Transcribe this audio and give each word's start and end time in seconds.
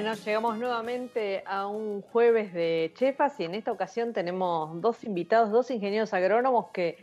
Bueno, 0.00 0.14
llegamos 0.14 0.56
nuevamente 0.56 1.42
a 1.44 1.66
un 1.66 2.00
jueves 2.00 2.54
de 2.54 2.90
chefas 2.94 3.38
y 3.38 3.44
en 3.44 3.54
esta 3.54 3.70
ocasión 3.70 4.14
tenemos 4.14 4.80
dos 4.80 5.04
invitados, 5.04 5.50
dos 5.50 5.70
ingenieros 5.70 6.14
agrónomos 6.14 6.68
que 6.72 6.96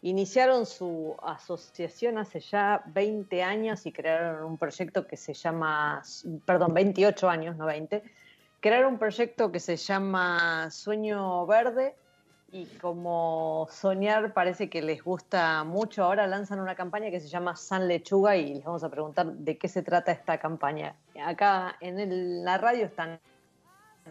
iniciaron 0.00 0.64
su 0.64 1.14
asociación 1.22 2.16
hace 2.16 2.40
ya 2.40 2.82
20 2.86 3.42
años 3.42 3.84
y 3.84 3.92
crearon 3.92 4.44
un 4.44 4.56
proyecto 4.56 5.06
que 5.06 5.18
se 5.18 5.34
llama, 5.34 6.02
perdón, 6.46 6.72
28 6.72 7.28
años, 7.28 7.54
no 7.58 7.66
20, 7.66 8.02
crearon 8.60 8.94
un 8.94 8.98
proyecto 8.98 9.52
que 9.52 9.60
se 9.60 9.76
llama 9.76 10.70
Sueño 10.70 11.44
Verde 11.44 11.96
y 12.50 12.64
como 12.80 13.68
soñar 13.70 14.32
parece 14.32 14.70
que 14.70 14.80
les 14.80 15.04
gusta 15.04 15.64
mucho, 15.64 16.04
ahora 16.04 16.26
lanzan 16.26 16.60
una 16.60 16.74
campaña 16.74 17.10
que 17.10 17.20
se 17.20 17.28
llama 17.28 17.56
San 17.56 17.88
Lechuga 17.88 18.36
y 18.36 18.54
les 18.54 18.64
vamos 18.64 18.82
a 18.84 18.88
preguntar 18.88 19.26
de 19.26 19.58
qué 19.58 19.68
se 19.68 19.82
trata 19.82 20.12
esta 20.12 20.38
campaña. 20.38 20.94
Acá 21.22 21.76
en 21.80 22.44
la 22.44 22.56
radio 22.56 22.86
están 22.86 23.20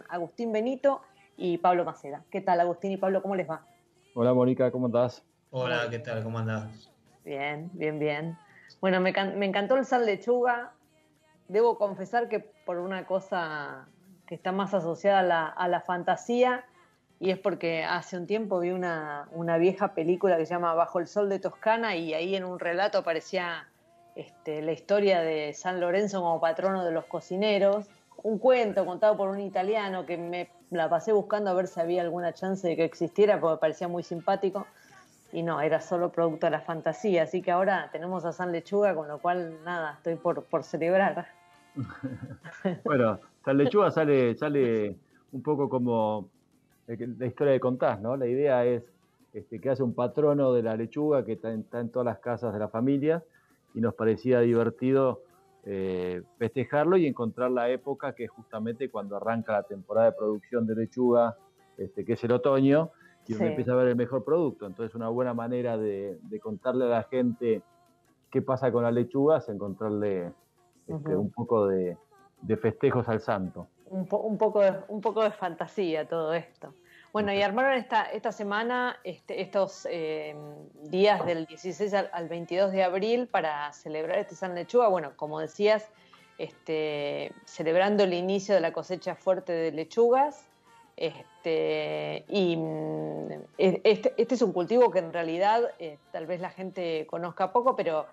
Agustín 0.08 0.52
Benito 0.52 1.02
y 1.36 1.58
Pablo 1.58 1.84
Maceda. 1.84 2.22
¿Qué 2.30 2.40
tal 2.40 2.60
Agustín 2.60 2.92
y 2.92 2.96
Pablo? 2.96 3.22
¿Cómo 3.22 3.34
les 3.34 3.48
va? 3.48 3.66
Hola 4.14 4.32
Mónica, 4.32 4.70
¿cómo 4.70 4.86
estás? 4.86 5.24
Hola, 5.50 5.88
¿qué 5.90 5.98
tal? 5.98 6.22
¿Cómo 6.22 6.38
andás? 6.38 6.90
Bien, 7.24 7.70
bien, 7.72 7.98
bien. 7.98 8.38
Bueno, 8.80 9.00
me, 9.00 9.10
encantó 9.10 9.76
el 9.76 9.84
San 9.84 10.06
Lechuga. 10.06 10.72
Debo 11.48 11.76
confesar 11.76 12.28
que 12.28 12.38
por 12.38 12.78
una 12.78 13.04
cosa 13.04 13.88
que 14.26 14.36
está 14.36 14.52
más 14.52 14.74
asociada 14.74 15.48
a 15.48 15.68
la 15.68 15.80
fantasía, 15.80 16.64
y 17.20 17.30
es 17.30 17.38
porque 17.38 17.84
hace 17.84 18.16
un 18.16 18.26
tiempo 18.26 18.60
vi 18.60 18.70
una, 18.70 19.26
vieja 19.58 19.94
película 19.94 20.36
que 20.36 20.46
se 20.46 20.54
llama 20.54 20.74
Bajo 20.74 21.00
el 21.00 21.08
Sol 21.08 21.28
de 21.28 21.40
Toscana 21.40 21.96
y 21.96 22.14
ahí 22.14 22.36
en 22.36 22.44
un 22.44 22.60
relato 22.60 22.98
aparecía 22.98 23.66
este, 24.14 24.62
la 24.62 24.72
historia 24.72 25.20
de 25.20 25.52
San 25.52 25.80
Lorenzo 25.80 26.20
como 26.20 26.40
patrono 26.40 26.84
de 26.84 26.92
los 26.92 27.06
cocineros, 27.06 27.86
un 28.22 28.38
cuento 28.38 28.86
contado 28.86 29.16
por 29.16 29.28
un 29.30 29.40
italiano 29.40 30.06
que 30.06 30.16
me 30.16 30.48
la 30.70 30.88
pasé 30.88 31.12
buscando 31.12 31.50
a 31.50 31.54
ver 31.54 31.66
si 31.66 31.80
había 31.80 32.02
alguna 32.02 32.32
chance 32.32 32.66
de 32.66 32.76
que 32.76 32.84
existiera 32.84 33.40
porque 33.40 33.60
parecía 33.60 33.88
muy 33.88 34.02
simpático. 34.02 34.66
Y 35.30 35.42
no, 35.42 35.60
era 35.60 35.82
solo 35.82 36.10
producto 36.10 36.46
de 36.46 36.52
la 36.52 36.60
fantasía, 36.62 37.24
así 37.24 37.42
que 37.42 37.50
ahora 37.50 37.90
tenemos 37.92 38.24
a 38.24 38.32
San 38.32 38.50
Lechuga, 38.50 38.94
con 38.94 39.08
lo 39.08 39.18
cual 39.18 39.62
nada, 39.62 39.94
estoy 39.98 40.14
por, 40.14 40.44
por 40.44 40.64
celebrar. 40.64 41.26
bueno, 42.84 43.18
San 43.44 43.58
Lechuga 43.58 43.90
sale, 43.90 44.34
sale 44.36 44.96
un 45.32 45.42
poco 45.42 45.68
como 45.68 46.30
la 46.96 47.26
historia 47.26 47.52
de 47.52 47.60
contás, 47.60 48.00
¿no? 48.00 48.16
La 48.16 48.26
idea 48.26 48.64
es 48.64 48.82
este, 49.34 49.60
que 49.60 49.70
hace 49.70 49.82
un 49.82 49.94
patrono 49.94 50.52
de 50.52 50.62
la 50.62 50.76
lechuga 50.76 51.24
que 51.24 51.32
está 51.32 51.52
en, 51.52 51.64
todas 51.90 52.06
las 52.06 52.18
casas 52.18 52.52
de 52.52 52.58
la 52.58 52.68
familia 52.68 53.22
y 53.74 53.80
nos 53.80 53.94
parecía 53.94 54.40
divertido 54.40 55.22
eh, 55.64 56.22
festejarlo 56.38 56.96
y 56.96 57.06
encontrar 57.06 57.50
la 57.50 57.68
época 57.68 58.14
que 58.14 58.24
es 58.24 58.30
justamente 58.30 58.88
cuando 58.90 59.16
arranca 59.16 59.52
la 59.52 59.64
temporada 59.64 60.10
de 60.10 60.16
producción 60.16 60.66
de 60.66 60.76
lechuga, 60.76 61.36
este, 61.76 62.04
que 62.06 62.14
es 62.14 62.24
el 62.24 62.32
otoño, 62.32 62.90
y 63.26 63.34
uno 63.34 63.44
empieza 63.44 63.72
a 63.72 63.76
ver 63.76 63.88
el 63.88 63.96
mejor 63.96 64.24
producto. 64.24 64.66
Entonces 64.66 64.94
una 64.94 65.10
buena 65.10 65.34
manera 65.34 65.76
de, 65.76 66.18
contarle 66.42 66.86
a 66.86 66.88
la 66.88 67.02
gente 67.02 67.62
qué 68.30 68.40
pasa 68.40 68.72
con 68.72 68.82
la 68.82 68.90
lechuga 68.90 69.38
es 69.38 69.48
encontrarle 69.50 70.32
este, 70.86 71.14
un 71.14 71.30
poco 71.30 71.66
de 71.66 71.98
festejos 72.56 73.06
al 73.10 73.20
santo 73.20 73.68
un, 73.90 74.06
poco 74.38 74.60
de, 74.60 74.74
un 74.88 75.00
poco 75.00 75.22
de 75.22 75.30
fantasía 75.30 76.06
todo 76.06 76.34
esto. 76.34 76.74
Bueno, 77.12 77.32
y 77.32 77.40
armaron 77.40 77.72
esta, 77.72 78.04
esta 78.04 78.32
semana 78.32 78.98
este, 79.02 79.40
estos 79.40 79.86
eh, 79.90 80.36
días 80.82 81.24
del 81.24 81.46
16 81.46 81.94
al, 81.94 82.28
22 82.28 82.70
de 82.70 82.82
abril 82.82 83.28
para 83.28 83.72
celebrar 83.72 84.18
este 84.18 84.34
San 84.34 84.54
Lechuga. 84.54 84.88
Bueno, 84.88 85.12
como 85.16 85.40
decías, 85.40 85.90
este, 86.36 87.32
celebrando 87.44 88.04
el 88.04 88.12
inicio 88.12 88.54
de 88.54 88.60
la 88.60 88.72
cosecha 88.72 89.14
fuerte 89.14 89.52
de 89.52 89.72
lechugas. 89.72 90.44
Este, 90.96 92.24
y 92.28 92.56
mm, 92.56 93.28
este, 93.56 94.14
este 94.16 94.34
es 94.34 94.42
un 94.42 94.52
cultivo 94.52 94.90
que 94.90 94.98
en 94.98 95.12
realidad 95.12 95.62
eh, 95.78 95.96
tal 96.12 96.26
vez 96.26 96.40
la 96.40 96.50
gente 96.50 97.06
conozca 97.08 97.52
poco, 97.52 97.74
pero 97.74 98.06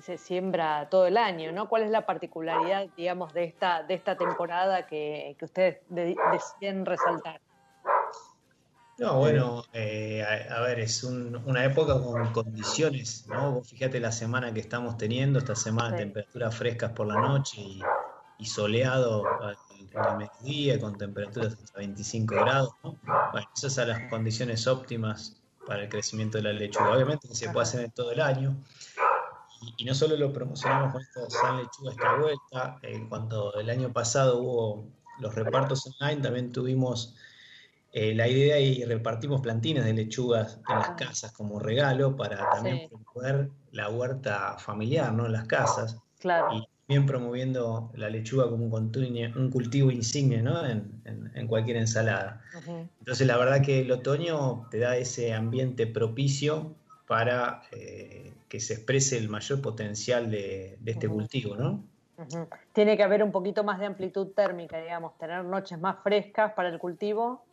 se 0.00 0.18
siembra 0.18 0.88
todo 0.88 1.06
el 1.06 1.16
año, 1.16 1.52
¿no? 1.52 1.68
¿Cuál 1.68 1.82
es 1.82 1.90
la 1.90 2.06
particularidad, 2.06 2.88
digamos, 2.96 3.32
de 3.32 3.44
esta, 3.44 3.82
de 3.82 3.94
esta 3.94 4.16
temporada 4.16 4.86
que, 4.86 5.36
ustedes 5.40 5.78
deciden 5.88 6.86
resaltar? 6.86 7.40
No, 8.98 9.18
bueno, 9.18 9.62
eh, 9.72 10.24
a, 10.50 10.60
ver, 10.60 10.80
es 10.80 11.04
una 11.04 11.64
época 11.64 12.00
con 12.02 12.32
condiciones, 12.32 13.26
¿no? 13.28 13.62
fíjate 13.62 14.00
la 14.00 14.10
semana 14.10 14.52
que 14.52 14.58
estamos 14.58 14.96
teniendo, 14.96 15.38
esta 15.38 15.54
semana 15.54 15.96
temperaturas 15.96 16.56
frescas 16.56 16.90
por 16.92 17.06
la 17.06 17.20
noche 17.20 17.60
y, 18.38 18.44
soleado 18.44 19.24
al, 19.40 19.56
mediodía 20.16 20.80
con 20.80 20.98
temperaturas 20.98 21.54
hasta 21.54 21.78
25 21.78 22.34
grados, 22.34 22.70
¿no? 22.82 22.98
Bueno, 23.32 23.48
esas 23.56 23.74
son 23.74 23.88
las 23.88 24.10
condiciones 24.10 24.66
óptimas 24.66 25.40
para 25.68 25.82
el 25.82 25.88
crecimiento 25.88 26.38
de 26.38 26.44
la 26.44 26.52
lechuga. 26.52 26.92
Obviamente 26.92 27.28
se 27.32 27.50
puede 27.50 27.64
hacer 27.64 27.84
en 27.84 27.90
todo 27.92 28.10
el 28.10 28.20
año, 28.20 28.56
y, 29.76 29.84
no 29.84 29.94
solo 29.94 30.16
lo 30.16 30.32
promocionamos 30.32 30.92
con 30.92 31.02
esta 31.02 31.30
San 31.30 31.56
Lechuga 31.58 31.90
esta 31.90 32.16
vuelta, 32.16 32.78
eh, 32.82 33.06
cuando 33.08 33.54
el 33.54 33.70
año 33.70 33.92
pasado 33.92 34.40
hubo 34.40 34.88
los 35.18 35.34
repartos 35.34 35.86
online, 36.00 36.22
también 36.22 36.52
tuvimos 36.52 37.16
eh, 37.92 38.14
la 38.14 38.28
idea 38.28 38.60
y 38.60 38.84
repartimos 38.84 39.40
plantines 39.40 39.84
de 39.84 39.94
lechugas 39.94 40.60
en 40.68 40.78
las 40.78 40.90
casas 40.90 41.32
como 41.32 41.58
regalo 41.58 42.16
para 42.16 42.50
también 42.50 42.88
promover 42.88 43.50
la 43.72 43.88
huerta 43.88 44.56
familiar 44.58 45.12
¿no? 45.12 45.26
en 45.26 45.32
las 45.32 45.46
casas. 45.46 45.96
Claro. 46.18 46.52
Y 46.52 46.68
también 46.86 47.06
promoviendo 47.06 47.90
la 47.94 48.10
lechuga 48.10 48.48
como 48.48 48.66
un, 48.66 49.32
un 49.36 49.50
cultivo 49.50 49.90
insigne 49.90 50.42
¿no? 50.42 50.64
en, 50.66 51.48
cualquier 51.48 51.78
ensalada. 51.78 52.42
Entonces 52.98 53.26
la 53.26 53.38
verdad 53.38 53.62
que 53.62 53.80
el 53.80 53.90
otoño 53.90 54.68
te 54.70 54.78
da 54.80 54.96
ese 54.96 55.32
ambiente 55.32 55.86
propicio 55.86 56.74
para 57.06 57.62
eh, 57.72 58.34
que 58.48 58.60
se 58.60 58.74
exprese 58.74 59.18
el 59.18 59.28
mayor 59.28 59.60
potencial 59.60 60.30
de, 60.30 60.78
este 60.84 61.08
cultivo, 61.08 61.56
¿no? 61.56 61.84
Tiene 62.72 62.96
que 62.96 63.02
haber 63.02 63.22
un 63.22 63.30
poquito 63.30 63.62
más 63.62 63.78
de 63.78 63.86
amplitud 63.86 64.28
térmica, 64.28 64.80
digamos, 64.80 65.16
tener 65.18 65.44
noches 65.44 65.78
más 65.78 66.02
frescas 66.02 66.52
para 66.54 66.68
el 66.68 66.78
cultivo 66.78 67.44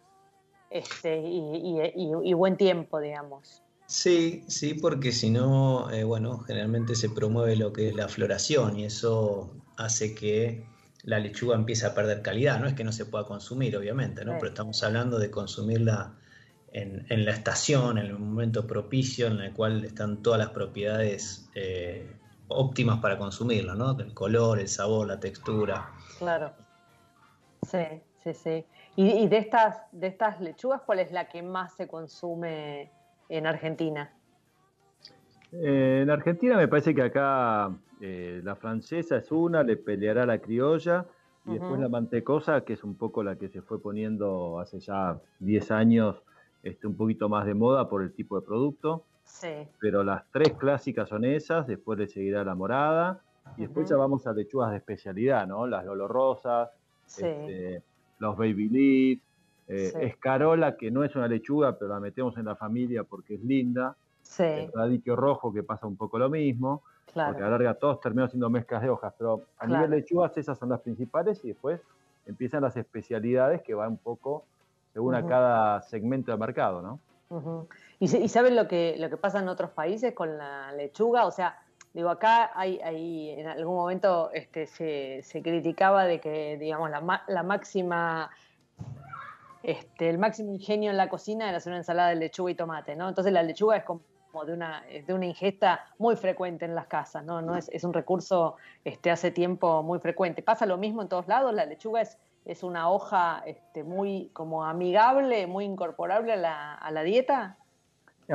este, 0.72 1.22
y, 1.22 2.34
buen 2.34 2.58
tiempo, 2.58 3.00
digamos. 3.00 3.62
Sí, 3.86 4.44
sí, 4.48 4.74
porque 4.74 5.12
si 5.12 5.30
no, 5.30 5.92
eh, 5.92 6.04
bueno, 6.04 6.40
generalmente 6.40 6.96
se 6.96 7.10
promueve 7.10 7.56
lo 7.56 7.72
que 7.72 7.90
es 7.90 7.96
la 7.96 8.08
floración 8.08 8.80
y 8.80 8.86
eso 8.86 9.54
hace 9.78 10.16
que 10.16 10.66
la 11.04 11.20
lechuga 11.20 11.56
empiece 11.56 11.86
a 11.86 11.94
perder 11.94 12.24
calidad. 12.24 12.60
No 12.60 12.66
es 12.66 12.74
que 12.74 12.84
no 12.84 12.92
se 12.92 13.06
pueda 13.06 13.26
consumir, 13.26 13.78
obviamente, 13.78 14.26
¿no? 14.26 14.34
Pero 14.40 14.48
estamos 14.48 14.82
hablando 14.84 15.20
de 15.20 15.30
consumirla 15.30 16.16
en, 16.76 17.26
la 17.26 17.32
estación, 17.32 17.98
en 17.98 18.08
el 18.08 18.20
momento 18.20 18.68
propicio 18.68 19.28
en 19.28 19.40
el 19.40 19.54
cual 19.54 19.86
están 19.86 20.22
todas 20.22 20.40
las 20.40 20.50
propiedades 20.50 21.50
eh, 21.56 22.06
óptimas 22.50 23.00
para 23.00 23.18
consumirlo, 23.18 23.76
¿no? 23.76 23.98
El 23.98 24.14
color, 24.14 24.60
el 24.60 24.68
sabor, 24.68 25.08
la 25.08 25.18
textura. 25.18 25.90
Claro. 26.20 26.52
Sí, 27.64 28.02
sí, 28.24 28.34
sí. 28.34 28.66
¿Y, 28.98 29.28
de, 29.28 29.38
estas, 29.38 29.78
de 29.94 30.08
estas 30.08 30.42
lechugas, 30.42 30.82
cuál 30.86 31.00
es 31.00 31.12
la 31.12 31.30
que 31.30 31.42
más 31.42 31.76
se 31.76 31.88
consume 31.88 32.92
en 33.30 33.48
Argentina? 33.48 34.14
Eh, 35.54 36.02
en 36.04 36.10
Argentina 36.10 36.58
me 36.58 36.68
parece 36.68 36.94
que 36.94 37.04
acá 37.04 37.72
eh, 38.02 38.42
la 38.44 38.56
francesa 38.56 39.18
es 39.18 39.32
una, 39.32 39.64
le 39.64 39.78
peleará 39.78 40.26
la 40.26 40.40
criolla, 40.40 41.06
y 41.48 41.52
después 41.52 41.80
la 41.80 41.90
mantecosa, 41.90 42.62
que 42.62 42.74
es 42.74 42.84
un 42.84 42.96
poco 42.96 43.24
la 43.24 43.36
que 43.36 43.50
se 43.50 43.62
fue 43.62 43.80
poniendo 43.80 44.60
hace 44.60 44.80
ya 44.80 45.22
10 45.40 45.72
años, 45.72 46.24
este, 46.66 46.88
un 46.88 46.96
poquito 46.96 47.30
más 47.30 47.46
de 47.46 47.54
moda 47.54 47.88
por 47.88 48.02
el 48.02 48.12
tipo 48.12 48.38
de 48.40 48.46
producto. 48.46 49.04
Sí. 49.24 49.68
Pero 49.80 50.04
las 50.04 50.24
tres 50.32 50.54
clásicas 50.54 51.08
son 51.08 51.24
esas, 51.24 51.68
después 51.68 51.98
le 51.98 52.08
seguirá 52.08 52.44
la 52.44 52.56
morada, 52.56 53.22
y 53.58 53.62
después 53.62 53.88
ya 53.88 53.96
vamos 53.96 54.26
a 54.28 54.34
lechugas 54.34 54.72
de 54.72 54.78
especialidad, 54.78 55.48
¿no? 55.48 55.68
Las 55.68 55.86
lolorosas, 55.86 56.70
este, 57.06 57.82
los 58.20 58.36
baby 58.36 58.70
leaf, 58.70 59.20
eh, 59.68 60.08
escarola, 60.08 60.76
que 60.76 60.92
no 60.92 61.04
es 61.04 61.16
una 61.16 61.28
lechuga, 61.28 61.78
pero 61.78 61.94
la 61.94 62.00
metemos 62.00 62.36
en 62.38 62.46
la 62.46 62.56
familia 62.56 63.04
porque 63.04 63.36
es 63.36 63.44
linda. 63.44 63.96
El 64.40 64.72
radiquio 64.74 65.16
rojo, 65.16 65.54
que 65.54 65.62
pasa 65.62 65.86
un 65.86 65.96
poco 65.96 66.18
lo 66.18 66.30
mismo. 66.30 66.82
Porque 67.06 67.42
a 67.42 67.46
la 67.46 67.52
larga 67.52 67.76
todos 67.76 68.02
terminan 68.02 68.30
siendo 68.30 68.50
mezclas 68.50 68.82
de 68.82 68.90
hojas, 68.90 69.14
pero 69.18 69.44
a 69.60 69.68
nivel 69.68 69.90
de 69.90 69.98
lechugas 69.98 70.36
esas 70.38 70.58
son 70.58 70.70
las 70.70 70.82
principales 70.82 71.40
y 71.46 71.50
después 71.50 71.80
empiezan 72.26 72.64
las 72.64 72.76
especialidades 72.76 73.62
que 73.62 73.74
van 73.74 73.92
un 73.92 73.98
poco 73.98 74.44
según 74.96 75.14
a 75.14 75.28
cada 75.28 75.82
segmento 75.82 76.32
de 76.32 76.38
mercado, 76.38 76.82
¿no? 76.82 77.68
¿Y, 78.00 78.08
saben 78.30 78.56
lo 78.56 78.66
que, 78.70 78.96
lo 78.98 79.10
que 79.10 79.18
pasa 79.18 79.40
en 79.40 79.50
otros 79.50 79.72
países 79.72 80.14
con 80.14 80.38
la 80.38 80.72
lechuga? 80.72 81.26
O 81.26 81.32
sea, 81.32 81.60
digo, 81.94 82.10
acá 82.10 82.52
hay, 82.56 82.80
hay 82.80 83.32
en 83.32 83.46
algún 83.48 83.76
momento 83.76 84.32
este, 84.34 84.68
se, 84.68 85.20
se 85.22 85.42
criticaba 85.42 86.06
de 86.06 86.22
que, 86.22 86.58
digamos, 86.58 86.90
la, 86.90 87.24
la 87.28 87.44
máxima 87.44 88.30
este, 89.64 90.10
el 90.10 90.18
máximo 90.18 90.54
ingenio 90.54 90.92
en 90.92 90.98
la 90.98 91.10
cocina 91.10 91.50
era 91.50 91.58
hacer 91.58 91.72
una 91.72 91.80
ensalada 91.80 92.10
de 92.12 92.16
lechuga 92.16 92.52
y 92.52 92.56
tomate, 92.56 92.96
¿no? 92.96 93.10
Entonces 93.10 93.34
la 93.34 93.44
lechuga 93.44 93.76
es 93.76 93.84
como 93.84 94.02
de 94.46 94.54
una, 94.54 94.82
de 95.06 95.14
una 95.14 95.26
ingesta 95.26 95.88
muy 95.98 96.16
frecuente 96.16 96.64
en 96.64 96.74
las 96.74 96.88
casas, 96.88 97.26
¿no? 97.26 97.42
no 97.42 97.58
es, 97.58 97.84
un 97.84 97.92
recurso 97.92 98.56
este, 98.86 99.12
hace 99.12 99.32
tiempo 99.32 99.84
muy 99.84 100.00
frecuente. 100.00 100.42
Pasa 100.42 100.66
lo 100.66 100.78
mismo 100.78 101.02
en 101.02 101.10
todos 101.10 101.28
lados, 101.28 101.54
la 101.54 101.66
lechuga 101.66 102.02
es, 102.02 102.18
es 102.46 102.64
una 102.64 102.90
hoja 102.90 103.44
este, 103.46 103.84
muy 103.84 104.30
como 104.34 104.64
amigable, 104.64 105.48
muy 105.48 105.66
incorporable 105.66 106.34
a 106.34 106.38
la, 106.38 106.76
a 106.76 106.92
la 106.92 107.04
dieta. 107.04 107.58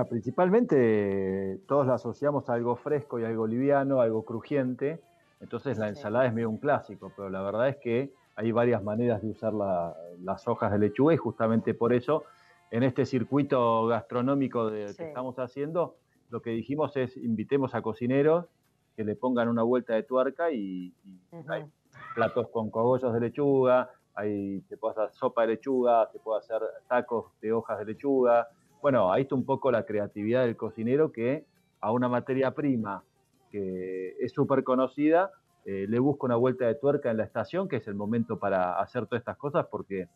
principalmente 0.08 1.60
todos 1.66 1.86
la 1.86 1.94
asociamos 1.94 2.50
a 2.50 2.54
algo 2.54 2.76
fresco 2.76 3.18
y 3.18 3.24
algo 3.24 3.46
liviano, 3.46 4.00
algo 4.00 4.24
crujiente, 4.24 5.00
entonces 5.40 5.78
la 5.78 5.88
ensalada 5.88 6.26
es 6.26 6.34
medio 6.34 6.50
un 6.50 6.58
clásico, 6.58 7.12
pero 7.16 7.30
la 7.30 7.40
verdad 7.42 7.68
es 7.68 7.76
que 7.76 8.12
hay 8.36 8.52
varias 8.52 8.82
maneras 8.82 9.22
de 9.22 9.30
usar 9.30 9.52
las 9.52 10.48
hojas 10.48 10.72
de 10.72 10.78
lechuga 10.78 11.14
y 11.14 11.16
justamente 11.16 11.74
por 11.74 11.92
eso 11.92 12.24
en 12.70 12.82
este 12.82 13.06
circuito 13.06 13.86
gastronómico 13.86 14.70
que 14.70 14.84
estamos 14.84 15.38
haciendo, 15.38 15.96
lo 16.30 16.40
que 16.40 16.50
dijimos 16.50 16.96
es 16.96 17.16
invitemos 17.16 17.74
a 17.74 17.82
cocineros 17.82 18.46
que 18.96 19.04
le 19.04 19.16
pongan 19.16 19.48
una 19.48 19.62
vuelta 19.62 19.94
de 19.94 20.02
tuerca 20.02 20.50
y, 20.52 20.94
hay 21.48 21.64
platos 22.14 22.48
con 22.48 22.70
cogollos 22.70 23.12
de 23.12 23.20
lechuga, 23.20 23.90
hay, 24.14 24.60
se 24.62 24.76
puede 24.76 24.92
hacer 24.92 25.12
sopa 25.12 25.42
de 25.42 25.48
lechuga, 25.48 26.08
se 26.12 26.18
puede 26.18 26.38
hacer 26.40 26.60
tacos 26.88 27.32
de 27.40 27.52
hojas 27.52 27.78
de 27.78 27.84
lechuga. 27.86 28.48
Bueno, 28.82 29.12
ahí 29.12 29.22
está 29.22 29.34
un 29.34 29.44
poco 29.44 29.70
la 29.70 29.84
creatividad 29.84 30.44
del 30.44 30.56
cocinero 30.56 31.12
que 31.12 31.44
a 31.80 31.92
una 31.92 32.08
materia 32.08 32.52
prima 32.52 33.02
que 33.50 34.16
es 34.20 34.32
súper 34.32 34.64
conocida, 34.64 35.32
eh, 35.64 35.86
le 35.88 35.98
busca 35.98 36.26
una 36.26 36.36
vuelta 36.36 36.66
de 36.66 36.74
tuerca 36.76 37.10
en 37.10 37.16
la 37.16 37.24
estación, 37.24 37.68
que 37.68 37.76
es 37.76 37.88
el 37.88 37.94
momento 37.94 38.38
para 38.38 38.80
hacer 38.80 39.06
todas 39.06 39.20
estas 39.20 39.36
cosas, 39.36 39.66
porque 39.70 40.08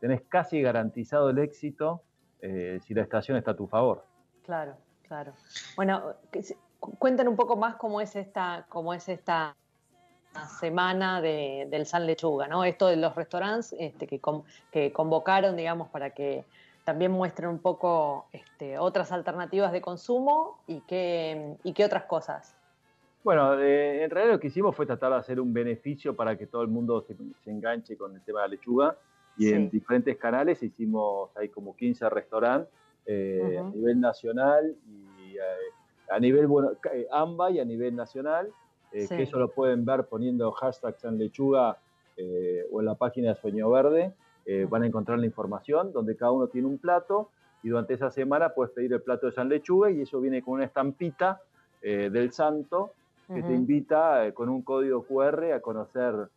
tenés 0.00 0.22
casi 0.28 0.60
garantizado 0.60 1.30
el 1.30 1.38
éxito 1.38 2.02
eh, 2.40 2.78
si 2.82 2.94
la 2.94 3.02
estación 3.02 3.36
está 3.36 3.52
a 3.52 3.56
tu 3.56 3.66
favor. 3.66 4.04
Claro, 4.42 4.76
claro. 5.02 5.32
Bueno, 5.76 6.14
cuenten 6.98 7.26
un 7.26 7.36
poco 7.36 7.56
más 7.56 7.76
cómo 7.76 8.00
es 8.00 8.14
esta, 8.14 8.66
cómo 8.68 8.92
es 8.92 9.08
esta 9.08 9.56
semana 10.60 11.20
del 11.20 11.86
San 11.86 12.06
Lechuga, 12.06 12.48
¿no? 12.48 12.64
Esto 12.64 12.86
de 12.86 12.96
los 12.96 13.14
restaurantes 13.14 13.74
este, 13.78 14.06
que, 14.06 14.20
que 14.70 14.92
convocaron, 14.92 15.56
digamos, 15.56 15.88
para 15.88 16.10
que 16.10 16.44
también 16.84 17.12
muestren 17.12 17.48
un 17.48 17.58
poco 17.58 18.26
este, 18.32 18.78
otras 18.78 19.10
alternativas 19.12 19.72
de 19.72 19.80
consumo 19.80 20.58
y 20.66 20.80
qué, 20.82 21.56
y 21.62 21.72
qué 21.72 21.84
otras 21.84 22.04
cosas. 22.04 22.54
Bueno, 23.22 23.58
eh, 23.58 24.04
en 24.04 24.10
realidad 24.10 24.34
lo 24.34 24.40
que 24.40 24.48
hicimos 24.48 24.76
fue 24.76 24.84
tratar 24.84 25.12
de 25.12 25.16
hacer 25.16 25.40
un 25.40 25.54
beneficio 25.54 26.14
para 26.14 26.36
que 26.36 26.46
todo 26.46 26.62
el 26.62 26.68
mundo 26.68 27.00
se, 27.00 27.16
se 27.42 27.50
enganche 27.50 27.96
con 27.96 28.14
el 28.14 28.20
tema 28.22 28.42
de 28.42 28.48
la 28.48 28.50
lechuga 28.50 28.96
y 29.36 29.52
en 29.52 29.70
diferentes 29.70 30.16
canales 30.16 30.62
hicimos, 30.62 31.30
hay 31.36 31.48
como 31.48 31.74
15 31.74 32.08
restaurantes 32.10 32.72
eh, 33.06 33.58
a 33.58 33.62
nivel 33.64 34.00
nacional 34.00 34.74
y 34.86 35.36
eh, 35.36 35.40
a 36.10 36.18
nivel, 36.20 36.46
bueno, 36.46 36.72
eh, 36.92 37.06
AMBA 37.10 37.50
y 37.52 37.60
a 37.60 37.64
nivel 37.64 37.96
nacional, 37.96 38.48
que 39.08 39.22
eso 39.22 39.38
lo 39.38 39.50
pueden 39.50 39.84
ver 39.84 40.04
poniendo 40.06 40.50
hashtag 40.52 40.96
San 40.98 41.18
Lechuga 41.18 41.76
o 42.70 42.80
en 42.80 42.86
la 42.86 42.94
página 42.94 43.30
de 43.30 43.40
Sueño 43.40 43.68
Verde, 43.70 44.14
van 44.68 44.84
a 44.84 44.86
encontrar 44.86 45.18
la 45.18 45.26
información 45.26 45.92
donde 45.92 46.16
cada 46.16 46.30
uno 46.30 46.46
tiene 46.46 46.68
un 46.68 46.78
plato 46.78 47.30
y 47.62 47.68
durante 47.70 47.94
esa 47.94 48.10
semana 48.10 48.50
puedes 48.50 48.72
pedir 48.72 48.92
el 48.92 49.02
plato 49.02 49.26
de 49.26 49.32
San 49.32 49.48
Lechuga 49.48 49.90
y 49.90 50.02
eso 50.02 50.20
viene 50.20 50.42
con 50.42 50.54
una 50.54 50.64
estampita 50.64 51.40
del 51.82 52.32
santo 52.32 52.92
que 53.26 53.42
te 53.42 53.52
invita 53.52 54.32
con 54.32 54.48
un 54.48 54.62
código 54.62 55.02
QR 55.04 55.52
a 55.52 55.60
conocer 55.60 56.28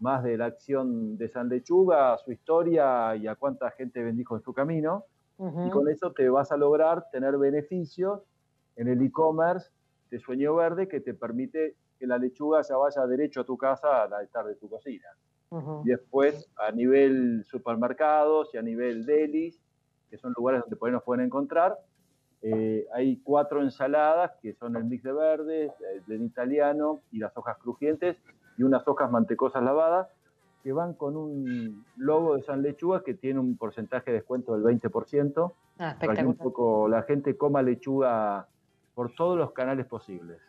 más 0.00 0.22
de 0.22 0.36
la 0.36 0.46
acción 0.46 1.16
de 1.16 1.28
San 1.28 1.48
Lechuga, 1.48 2.16
su 2.18 2.32
historia 2.32 3.16
y 3.16 3.26
a 3.26 3.34
cuánta 3.34 3.70
gente 3.70 4.02
bendijo 4.02 4.36
en 4.36 4.42
su 4.42 4.52
camino. 4.52 5.04
Y 5.38 5.68
con 5.70 5.88
eso 5.90 6.12
te 6.12 6.30
vas 6.30 6.50
a 6.50 6.56
lograr 6.56 7.10
tener 7.10 7.36
beneficios 7.36 8.22
en 8.76 8.88
el 8.88 9.02
e-commerce 9.02 9.70
de 10.10 10.18
Sueño 10.18 10.54
Verde 10.54 10.88
que 10.88 11.00
te 11.00 11.12
permite 11.12 11.74
que 11.98 12.06
la 12.06 12.18
lechuga 12.18 12.62
ya 12.62 12.76
vaya 12.76 13.06
derecho 13.06 13.40
a 13.40 13.44
tu 13.44 13.56
casa 13.56 14.04
a 14.04 14.08
la 14.08 14.22
estar 14.22 14.44
de 14.46 14.54
tu 14.56 14.68
cocina. 14.68 15.08
Y 15.84 15.88
después 15.88 16.50
a 16.56 16.72
nivel 16.72 17.44
supermercados 17.44 18.52
y 18.52 18.58
a 18.58 18.62
nivel 18.62 19.06
delis, 19.06 19.60
que 20.10 20.18
son 20.18 20.34
lugares 20.36 20.60
donde 20.62 20.76
por 20.76 20.90
nos 20.90 21.02
pueden 21.02 21.24
encontrar, 21.24 21.78
eh, 22.42 22.86
hay 22.92 23.16
cuatro 23.18 23.62
ensaladas 23.62 24.32
que 24.42 24.52
son 24.54 24.76
el 24.76 24.84
mix 24.84 25.02
de 25.04 25.12
verdes, 25.12 25.72
el 26.08 26.22
italiano 26.22 27.00
y 27.10 27.18
las 27.18 27.36
hojas 27.36 27.56
crujientes, 27.58 28.16
y 28.58 28.62
unas 28.62 28.86
hojas 28.88 29.10
mantecosas 29.10 29.62
lavadas 29.62 30.08
que 30.62 30.72
van 30.72 30.94
con 30.94 31.16
un 31.16 31.84
logo 31.96 32.36
de 32.36 32.42
San 32.42 32.62
Lechuga 32.62 33.02
que 33.04 33.14
tiene 33.14 33.38
un 33.38 33.56
porcentaje 33.56 34.10
de 34.10 34.16
descuento 34.18 34.52
del 34.58 34.62
20%, 34.62 35.52
ah, 35.78 35.96
para 35.98 36.14
que 36.14 36.26
un 36.26 36.36
poco 36.36 36.88
la 36.88 37.02
gente 37.02 37.36
coma 37.36 37.62
lechuga 37.62 38.48
por 38.94 39.14
todos 39.14 39.38
los 39.38 39.52
canales 39.52 39.86
posibles. 39.86 40.40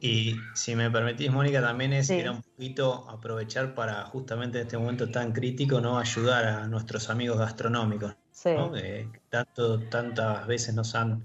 Y 0.00 0.36
si 0.54 0.76
me 0.76 0.90
permitís, 0.90 1.30
Mónica, 1.30 1.60
también 1.60 1.92
es 1.92 2.10
era 2.10 2.32
un 2.32 2.42
poquito 2.42 3.08
aprovechar 3.08 3.74
para 3.74 4.04
justamente 4.04 4.58
en 4.58 4.66
este 4.66 4.78
momento 4.78 5.10
tan 5.10 5.32
crítico, 5.32 5.80
¿no? 5.80 5.98
Ayudar 5.98 6.44
a 6.44 6.66
nuestros 6.66 7.10
amigos 7.10 7.38
gastronómicos, 7.38 8.16
que 8.44 9.20
tanto, 9.28 9.80
tantas 9.88 10.46
veces 10.46 10.74
nos 10.74 10.94
han 10.94 11.24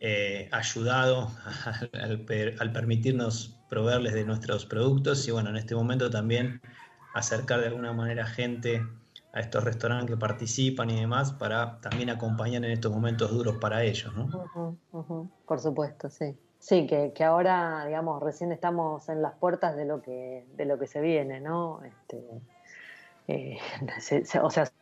eh, 0.00 0.48
ayudado 0.52 1.30
al, 1.92 2.72
permitirnos 2.72 3.56
proveerles 3.68 4.12
de 4.12 4.24
nuestros 4.24 4.66
productos 4.66 5.26
y 5.26 5.30
bueno, 5.30 5.50
en 5.50 5.56
este 5.56 5.74
momento 5.74 6.10
también 6.10 6.60
acercar 7.14 7.60
de 7.60 7.68
alguna 7.68 7.92
manera 7.92 8.26
gente 8.26 8.86
a 9.32 9.40
estos 9.40 9.64
restaurantes 9.64 10.10
que 10.10 10.16
participan 10.16 10.90
y 10.90 11.00
demás 11.00 11.32
para 11.32 11.80
también 11.80 12.10
acompañar 12.10 12.64
en 12.64 12.72
estos 12.72 12.92
momentos 12.92 13.30
duros 13.30 13.56
para 13.56 13.82
ellos, 13.82 14.14
¿no? 14.14 14.28
Por 15.46 15.60
supuesto, 15.60 16.10
sí. 16.10 16.36
Sí, 16.64 16.86
que, 16.86 17.24
ahora, 17.24 17.84
digamos, 17.84 18.22
recién 18.22 18.50
estamos 18.50 19.10
en 19.10 19.20
las 19.20 19.34
puertas 19.34 19.76
de 19.76 19.84
lo 19.84 20.00
que, 20.00 20.46
de 20.56 20.64
lo 20.64 20.78
que 20.78 20.86
se 20.86 21.02
viene, 21.02 21.38
¿no? 21.38 21.84
Este, 21.84 22.24
eh, 23.28 23.58
o 24.42 24.50
sea, 24.50 24.72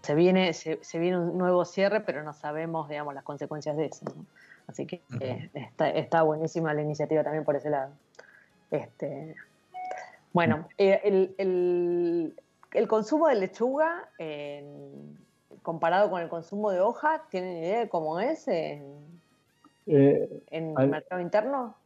se 0.00 0.14
viene, 0.14 0.54
se, 0.54 0.78
viene 0.98 1.18
un 1.18 1.36
nuevo 1.36 1.66
cierre, 1.66 2.00
pero 2.00 2.22
no 2.22 2.32
sabemos, 2.32 2.88
digamos, 2.88 3.12
las 3.12 3.22
consecuencias 3.22 3.76
de 3.76 3.84
eso. 3.84 4.06
Así 4.66 4.86
que 4.86 5.02
eh, 5.20 5.50
está, 5.92 6.22
buenísima 6.22 6.72
la 6.72 6.80
iniciativa 6.80 7.22
también 7.22 7.44
por 7.44 7.56
ese 7.56 7.68
lado. 7.68 7.92
Este, 8.70 9.36
bueno, 10.32 10.66
eh, 10.78 11.34
el, 11.36 12.88
consumo 12.88 13.28
de 13.28 13.34
lechuga, 13.34 14.08
comparado 15.60 16.08
con 16.08 16.22
el 16.22 16.30
consumo 16.30 16.70
de 16.70 16.80
hoja, 16.80 17.26
¿tienen 17.28 17.58
idea 17.58 17.80
de 17.80 17.88
cómo 17.90 18.20
es 18.20 18.48
en, 19.86 20.70
eh, 20.70 20.74
el 20.78 20.88
mercado 20.88 21.20
interno? 21.20 21.76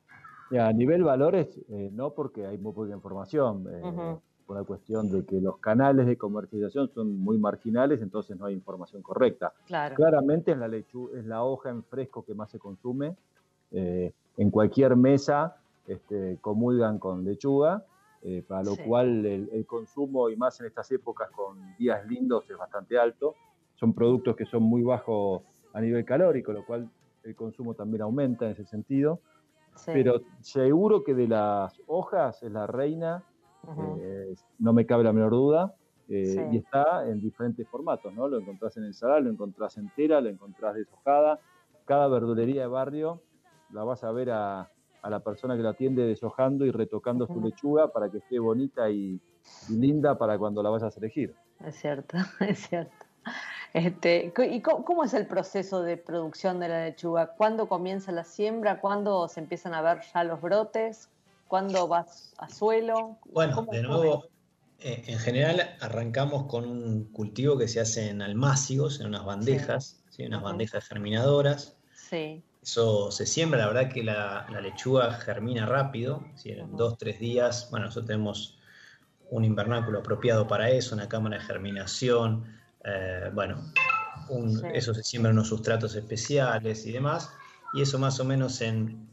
a 0.50 0.73
nivel 0.73 1.02
valores, 1.02 1.61
no, 1.69 2.14
porque 2.14 2.47
hay 2.47 2.57
muy 2.57 2.73
poca 2.73 2.95
información 2.95 3.69
por 4.49 4.57
la 4.57 4.64
cuestión 4.64 5.11
de 5.11 5.26
que 5.26 5.38
los 5.43 5.59
canales 5.59 6.07
de 6.07 6.17
comercialización 6.17 6.88
son 6.95 7.19
muy 7.19 7.37
marginales, 7.37 8.00
entonces 8.00 8.35
no 8.38 8.47
hay 8.47 8.55
información 8.55 9.02
correcta. 9.02 9.52
Claramente 9.67 10.52
es 10.52 10.57
la, 10.57 10.67
lechu 10.67 11.11
es 11.14 11.26
la 11.26 11.45
hoja 11.45 11.69
en 11.69 11.85
fresco 11.85 12.25
que 12.25 12.35
más 12.35 12.50
se 12.50 12.59
consume. 12.59 13.14
Eh, 13.71 14.11
en 14.38 14.50
cualquier 14.50 14.97
mesa 14.97 15.59
este, 15.87 16.38
comulgan 16.40 16.99
con 16.99 17.25
lechuga. 17.26 17.85
eh, 18.23 18.43
para 18.49 18.62
lo 18.62 18.75
cual 18.76 19.26
el, 19.26 19.67
consumo, 19.67 20.31
y 20.31 20.37
más 20.37 20.59
en 20.61 20.67
estas 20.67 20.90
épocas 20.93 21.31
con 21.31 21.76
días 21.76 22.07
lindos, 22.07 22.49
es 22.49 22.57
bastante 22.57 22.99
alto. 22.99 23.35
Son 23.75 23.93
productos 23.93 24.35
que 24.35 24.47
son 24.47 24.62
muy 24.62 24.83
bajos 24.83 25.43
a 25.75 25.81
nivel 25.83 26.07
calórico, 26.07 26.55
lo 26.55 26.64
cual 26.64 26.88
el 27.28 27.37
consumo 27.37 27.75
también 27.75 28.02
aumenta 28.02 28.47
en 28.47 28.52
ese 28.52 28.64
sentido. 28.64 29.20
Pero 29.87 30.23
seguro 30.40 31.04
que 31.04 31.14
de 31.14 31.28
las 31.28 31.80
hojas 31.87 32.42
es 32.42 32.50
la 32.50 32.66
reina, 32.66 33.23
eh, 34.00 34.35
no 34.58 34.73
me 34.73 34.87
cabe 34.87 35.04
la 35.04 35.12
menor 35.12 35.30
duda. 35.30 35.75
Eh, 36.11 36.49
y 36.52 36.56
está 36.56 37.06
en 37.06 37.20
diferentes 37.20 37.68
formatos, 37.68 38.14
¿no? 38.14 38.28
Lo 38.28 38.38
encontrás 38.38 38.75
en 38.78 38.85
ensalada, 38.85 39.20
lo 39.20 39.30
encontrás 39.30 39.76
entera, 39.76 40.23
lo 40.23 40.30
encontrás 40.30 40.75
deshojada. 40.75 41.38
Cada 41.85 42.08
verdulería 42.08 42.62
de 42.62 42.66
barrio 42.66 43.20
la 43.73 43.85
vas 43.85 44.04
a 44.04 44.11
ver 44.11 44.30
a, 44.30 44.70
la 45.02 45.20
persona 45.20 45.56
que 45.56 45.62
la 45.62 45.70
atiende 45.70 46.02
deshojando 46.02 46.64
y 46.64 46.70
retocando 46.70 47.26
su 47.26 47.40
lechuga 47.40 47.92
para 47.92 48.11
que 48.11 48.18
esté 48.18 48.38
bonita 48.38 48.90
y, 48.90 49.20
linda 49.70 50.18
para 50.18 50.38
cuando 50.38 50.62
la 50.62 50.70
vayas 50.70 50.97
a 50.97 50.99
elegir. 50.99 51.35
Es 51.61 51.76
cierto, 51.76 52.16
es 52.40 52.58
cierto. 52.58 53.06
Este, 53.75 54.32
¿Y 54.50 54.60
cómo, 54.60 55.04
es 55.04 55.14
el 55.14 55.26
proceso 55.26 55.82
de 55.82 55.96
producción 55.96 56.58
de 56.58 56.68
la 56.68 56.84
lechuga? 56.84 57.34
¿Cuándo 57.37 57.68
comienza 57.68 58.12
la 58.12 58.25
siembra? 58.25 58.80
¿Cuándo 58.80 59.28
se 59.28 59.40
empiezan 59.40 59.75
a 59.75 59.82
ver 59.82 60.00
ya 60.12 60.25
los 60.25 60.40
brotes? 60.40 61.08
¿Cuándo 61.46 61.87
vas 61.87 62.34
a 62.38 62.48
suelo? 62.48 63.18
Bueno, 63.32 63.66
de 63.70 63.82
nuevo, 63.82 64.25
eh, 64.80 65.04
en 65.06 65.18
general 65.18 65.76
arrancamos 65.80 66.46
con 66.46 66.64
un 66.64 67.04
cultivo 67.12 67.58
que 67.58 67.68
se 67.68 67.80
hace 67.80 68.08
en 68.08 68.22
almácigos, 68.22 69.00
en 69.00 69.08
unas 69.08 69.25
bandejas, 69.25 70.02
sí. 70.10 70.25
unas 70.25 70.42
bandejas 70.42 70.87
germinadoras. 70.87 71.76
Sí. 71.94 72.42
Eso 72.62 73.10
se 73.10 73.26
siembra, 73.26 73.60
la 73.60 73.66
verdad 73.68 73.90
que 73.90 74.02
la, 74.02 74.46
lechuga 74.62 75.12
germina 75.12 75.66
rápido, 75.66 76.25
en 76.44 76.76
dos, 76.76 76.98
tres 76.98 77.18
días. 77.18 77.68
Bueno, 77.70 77.87
nosotros 77.87 78.08
tenemos 78.08 78.58
un 79.30 79.44
invernáculo 79.44 80.00
apropiado 80.00 80.46
para 80.46 80.70
eso, 80.70 80.94
una 80.94 81.08
cámara 81.08 81.38
de 81.38 81.44
germinación. 81.44 82.44
Eh, 82.85 83.30
bueno, 83.32 83.73
eso 84.73 84.94
se 84.94 85.02
siembra 85.02 85.30
en 85.30 85.38
unos 85.38 85.49
sustratos 85.49 85.94
especiales 85.94 86.87
y 86.87 86.92
demás. 86.92 87.30
Y 87.75 87.82
eso 87.82 87.99
más 87.99 88.18
o 88.20 88.25
menos 88.25 88.61
en 88.61 89.08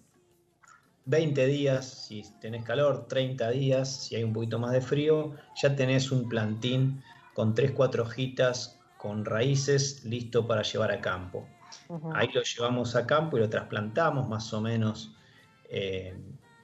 20 1.06 1.46
días, 1.46 2.06
si 2.08 2.24
tenés 2.40 2.64
calor, 2.64 3.08
30 3.08 3.52
días, 3.52 4.04
si 4.06 4.16
hay 4.16 4.24
un 4.24 4.34
poquito 4.34 4.60
más 4.60 4.72
de 4.72 4.82
frío, 4.82 5.34
ya 5.62 5.76
tenés 5.76 6.12
un 6.12 6.28
plantín 6.28 7.04
con 7.34 7.54
3, 7.54 7.72
4 7.72 8.04
hojitas 8.04 8.80
con 8.98 9.26
raíces 9.26 10.04
listo 10.06 10.48
para 10.48 10.64
llevar 10.64 10.92
a 10.92 11.02
campo. 11.02 11.48
Ahí 12.14 12.30
lo 12.34 12.42
llevamos 12.42 12.96
a 12.96 13.06
campo 13.06 13.38
y 13.38 13.42
lo 13.42 13.50
trasplantamos 13.50 14.28
más 14.28 14.52
o 14.54 14.62
menos 14.62 15.16
eh, 15.70 16.18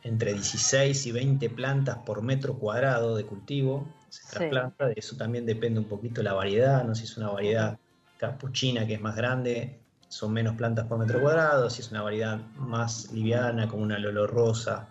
entre 0.03 0.33
16 0.33 1.05
y 1.05 1.11
20 1.11 1.49
plantas 1.49 1.97
por 2.05 2.21
metro 2.21 2.55
cuadrado 2.55 3.15
de 3.15 3.25
cultivo. 3.25 3.87
Se 4.09 4.27
trasplanta, 4.29 4.87
de 4.87 4.95
eso 4.97 5.15
también 5.15 5.45
depende 5.45 5.79
un 5.79 5.87
poquito 5.87 6.21
la 6.23 6.33
variedad, 6.33 6.83
no 6.83 6.95
si 6.95 7.03
es 7.03 7.17
una 7.17 7.29
variedad 7.29 7.77
capuchina 8.17 8.85
que 8.85 8.95
es 8.95 9.01
más 9.01 9.15
grande, 9.15 9.79
son 10.07 10.33
menos 10.33 10.55
plantas 10.55 10.85
por 10.87 10.99
metro 10.99 11.21
cuadrado, 11.21 11.69
si 11.69 11.81
es 11.81 11.91
una 11.91 12.01
variedad 12.01 12.37
más 12.57 13.11
liviana 13.13 13.67
como 13.67 13.83
una 13.83 13.97
lolo 13.97 14.27
rosa 14.27 14.89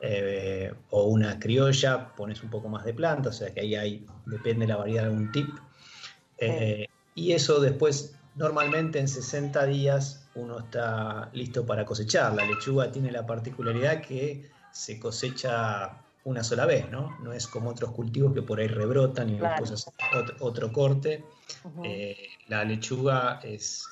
eh, 0.00 0.72
o 0.90 1.04
una 1.04 1.38
criolla, 1.38 2.14
pones 2.14 2.42
un 2.42 2.50
poco 2.50 2.68
más 2.68 2.84
de 2.84 2.94
planta, 2.94 3.30
o 3.30 3.32
sea 3.32 3.52
que 3.52 3.60
ahí 3.60 3.74
hay, 3.74 4.06
depende 4.26 4.66
la 4.66 4.76
variedad 4.76 5.02
de 5.02 5.08
algún 5.08 5.32
tip. 5.32 5.48
Eh, 6.38 6.86
y 7.14 7.32
eso 7.32 7.60
después, 7.60 8.14
normalmente 8.34 8.98
en 8.98 9.08
60 9.08 9.66
días 9.66 10.26
uno 10.34 10.60
está 10.60 11.30
listo 11.32 11.64
para 11.64 11.84
cosechar. 11.84 12.34
La 12.34 12.44
lechuga 12.44 12.90
tiene 12.90 13.10
la 13.10 13.26
particularidad 13.26 14.00
que 14.00 14.50
se 14.72 14.98
cosecha 14.98 16.00
una 16.24 16.42
sola 16.42 16.66
vez, 16.66 16.90
¿no? 16.90 17.16
No 17.20 17.32
es 17.32 17.46
como 17.46 17.70
otros 17.70 17.92
cultivos 17.92 18.32
que 18.32 18.42
por 18.42 18.58
ahí 18.58 18.66
rebrotan 18.66 19.28
y 19.28 19.38
después 19.38 19.70
hacen 19.70 19.92
otro, 20.40 20.72
corte. 20.72 21.24
Eh, 21.84 22.16
la 22.48 22.64
lechuga 22.64 23.40
es, 23.42 23.84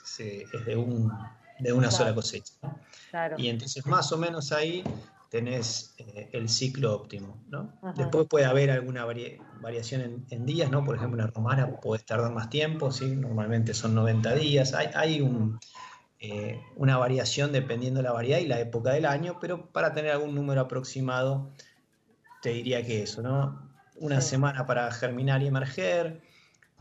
de, 0.67 0.77
un, 0.77 1.13
de 1.59 1.73
una 1.73 1.91
sola 1.91 2.15
cosecha. 2.15 2.55
Y 3.37 3.49
entonces 3.49 3.85
más 3.87 4.11
o 4.13 4.19
menos 4.19 4.51
ahí 4.53 4.83
tenés 5.33 5.95
eh, 5.97 6.29
el 6.35 6.51
ciclo 6.51 6.95
óptimo, 6.95 7.43
¿no? 7.49 7.73
Después 7.97 8.27
puede 8.29 8.45
haber 8.45 8.71
alguna 8.71 9.07
variación 9.07 10.27
en, 10.29 10.45
días, 10.45 10.71
¿no? 10.71 10.85
Por 10.85 10.95
ejemplo, 10.95 11.25
una 11.25 11.33
romana 11.33 11.81
puede 11.81 12.03
tardar 12.03 12.31
más 12.33 12.51
tiempo, 12.51 12.93
¿sí? 12.93 13.17
Normalmente 13.17 13.73
son 13.73 13.95
90 13.95 14.35
días. 14.35 14.75
Hay, 14.75 14.89
hay 14.95 15.23
un, 15.23 15.59
eh, 16.21 16.61
una 16.77 16.99
variación 16.99 17.51
dependiendo 17.51 18.01
de 18.01 18.05
la 18.05 18.13
variedad 18.13 18.41
y 18.41 18.47
la 18.47 18.61
época 18.61 18.93
del 18.93 19.07
año, 19.07 19.39
pero 19.41 19.73
para 19.73 19.95
tener 19.95 20.11
algún 20.11 20.35
número 20.35 20.61
aproximado 20.61 21.51
te 22.43 22.51
diría 22.51 22.85
que 22.85 23.03
eso, 23.03 23.23
¿no? 23.23 23.73
Una 23.97 24.21
semana 24.21 24.67
para 24.67 24.91
germinar 24.93 25.43
y 25.43 25.47
emerger, 25.47 26.21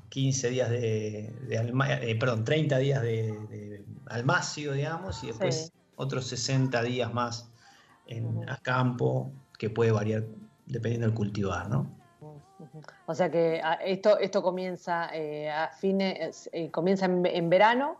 15 0.09 0.49
días 0.49 0.69
de, 0.69 1.33
eh, 1.49 2.15
perdón, 2.19 2.43
30 2.43 2.79
días 2.79 3.01
de, 3.01 3.85
almacio, 4.07 4.73
digamos, 4.73 5.23
y 5.23 5.27
después 5.27 5.71
otros 5.95 6.25
60 6.27 6.83
días 6.83 7.13
más 7.13 7.50
en, 8.11 8.49
a 8.49 8.57
campo, 8.57 9.31
que 9.57 9.69
puede 9.69 9.91
variar 9.91 10.23
dependiendo 10.65 11.07
del 11.07 11.15
cultivar, 11.15 11.69
¿no? 11.69 11.89
O 13.07 13.15
sea 13.15 13.31
que 13.31 13.59
ah, 13.63 13.79
esto, 13.83 14.19
esto 14.19 14.43
comienza 14.43 15.09
eh, 15.13 15.49
a 15.49 15.69
fines, 15.69 16.49
eh, 16.53 16.69
comienza 16.69 17.05
en, 17.05 17.49
verano, 17.49 17.97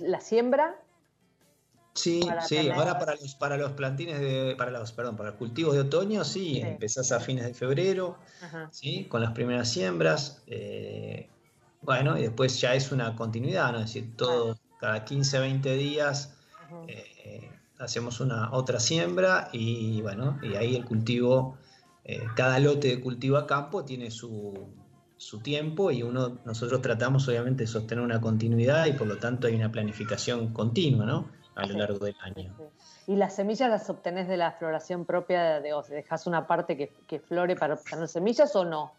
la 0.00 0.20
siembra, 0.20 0.76
Sí, 1.96 2.22
sí, 2.48 2.68
ahora 2.70 2.98
para 2.98 3.14
los, 3.14 3.36
para 3.36 3.56
los 3.56 3.70
plantines 3.72 4.18
de, 4.18 4.56
para 4.58 4.72
los, 4.72 4.90
perdón, 4.90 5.16
para 5.16 5.30
los 5.30 5.38
cultivos 5.38 5.74
de 5.74 5.82
otoño, 5.82 6.24
sí, 6.24 6.60
empezás 6.60 7.12
a 7.12 7.20
fines 7.20 7.44
de 7.44 7.54
febrero, 7.54 8.18
sí, 8.72 9.04
con 9.04 9.20
las 9.20 9.30
primeras 9.30 9.70
siembras, 9.70 10.42
eh, 10.48 11.28
bueno, 11.82 12.18
y 12.18 12.22
después 12.22 12.60
ya 12.60 12.74
es 12.74 12.90
una 12.90 13.14
continuidad, 13.14 13.70
¿no? 13.70 13.78
Es 13.78 13.84
decir, 13.84 14.16
todo, 14.16 14.58
cada 14.80 15.04
15, 15.04 15.38
20 15.38 15.76
días 15.76 16.34
eh, 16.88 17.48
hacemos 17.78 18.20
una 18.20 18.52
otra 18.52 18.80
siembra 18.80 19.48
y 19.52 20.00
bueno, 20.02 20.38
y 20.42 20.54
ahí 20.54 20.76
el 20.76 20.84
cultivo, 20.84 21.56
eh, 22.04 22.22
cada 22.36 22.58
lote 22.58 22.88
de 22.88 23.00
cultivo 23.00 23.36
a 23.36 23.46
campo 23.46 23.84
tiene 23.84 24.10
su, 24.10 24.54
su 25.16 25.40
tiempo 25.40 25.90
y 25.90 26.02
uno, 26.02 26.38
nosotros 26.44 26.82
tratamos 26.82 27.26
obviamente 27.28 27.64
de 27.64 27.66
sostener 27.66 28.04
una 28.04 28.20
continuidad 28.20 28.86
y 28.86 28.92
por 28.92 29.06
lo 29.06 29.18
tanto 29.18 29.46
hay 29.46 29.54
una 29.54 29.70
planificación 29.72 30.52
continua, 30.52 31.06
¿no? 31.06 31.28
a 31.54 31.66
lo 31.66 31.78
largo 31.78 32.04
del 32.04 32.16
año. 32.20 32.52
¿Y 33.06 33.16
las 33.16 33.36
semillas 33.36 33.70
las 33.70 33.88
obtenés 33.90 34.28
de 34.28 34.36
la 34.36 34.52
floración 34.52 35.04
propia 35.04 35.60
de, 35.60 35.72
o 35.72 35.82
dejas 35.82 36.26
una 36.26 36.46
parte 36.46 36.76
que, 36.76 36.92
que, 37.06 37.20
flore 37.20 37.54
para 37.54 37.74
obtener 37.74 38.08
semillas 38.08 38.54
o 38.56 38.64
no? 38.64 38.92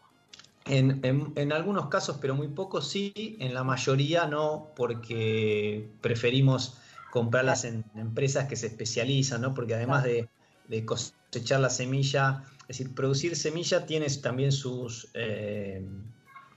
En, 0.64 1.00
en, 1.36 1.52
algunos 1.52 1.86
casos, 1.88 2.18
pero 2.20 2.34
muy 2.34 2.48
pocos 2.48 2.90
sí, 2.90 3.36
en 3.38 3.54
la 3.54 3.62
mayoría 3.62 4.26
no, 4.26 4.68
porque 4.74 5.88
preferimos 6.00 6.78
comprarlas 7.16 7.64
en 7.64 7.82
empresas 7.94 8.46
que 8.46 8.56
se 8.56 8.66
especializan, 8.66 9.40
¿no? 9.40 9.54
Porque 9.54 9.74
además 9.74 10.04
de, 10.04 10.28
de, 10.68 10.84
cosechar 10.84 11.60
la 11.60 11.70
semilla, 11.70 12.44
es 12.68 12.76
decir, 12.76 12.94
producir 12.94 13.36
semilla 13.36 13.86
tiene 13.86 14.06
también 14.22 14.52
sus... 14.52 15.08
Eh, 15.14 15.82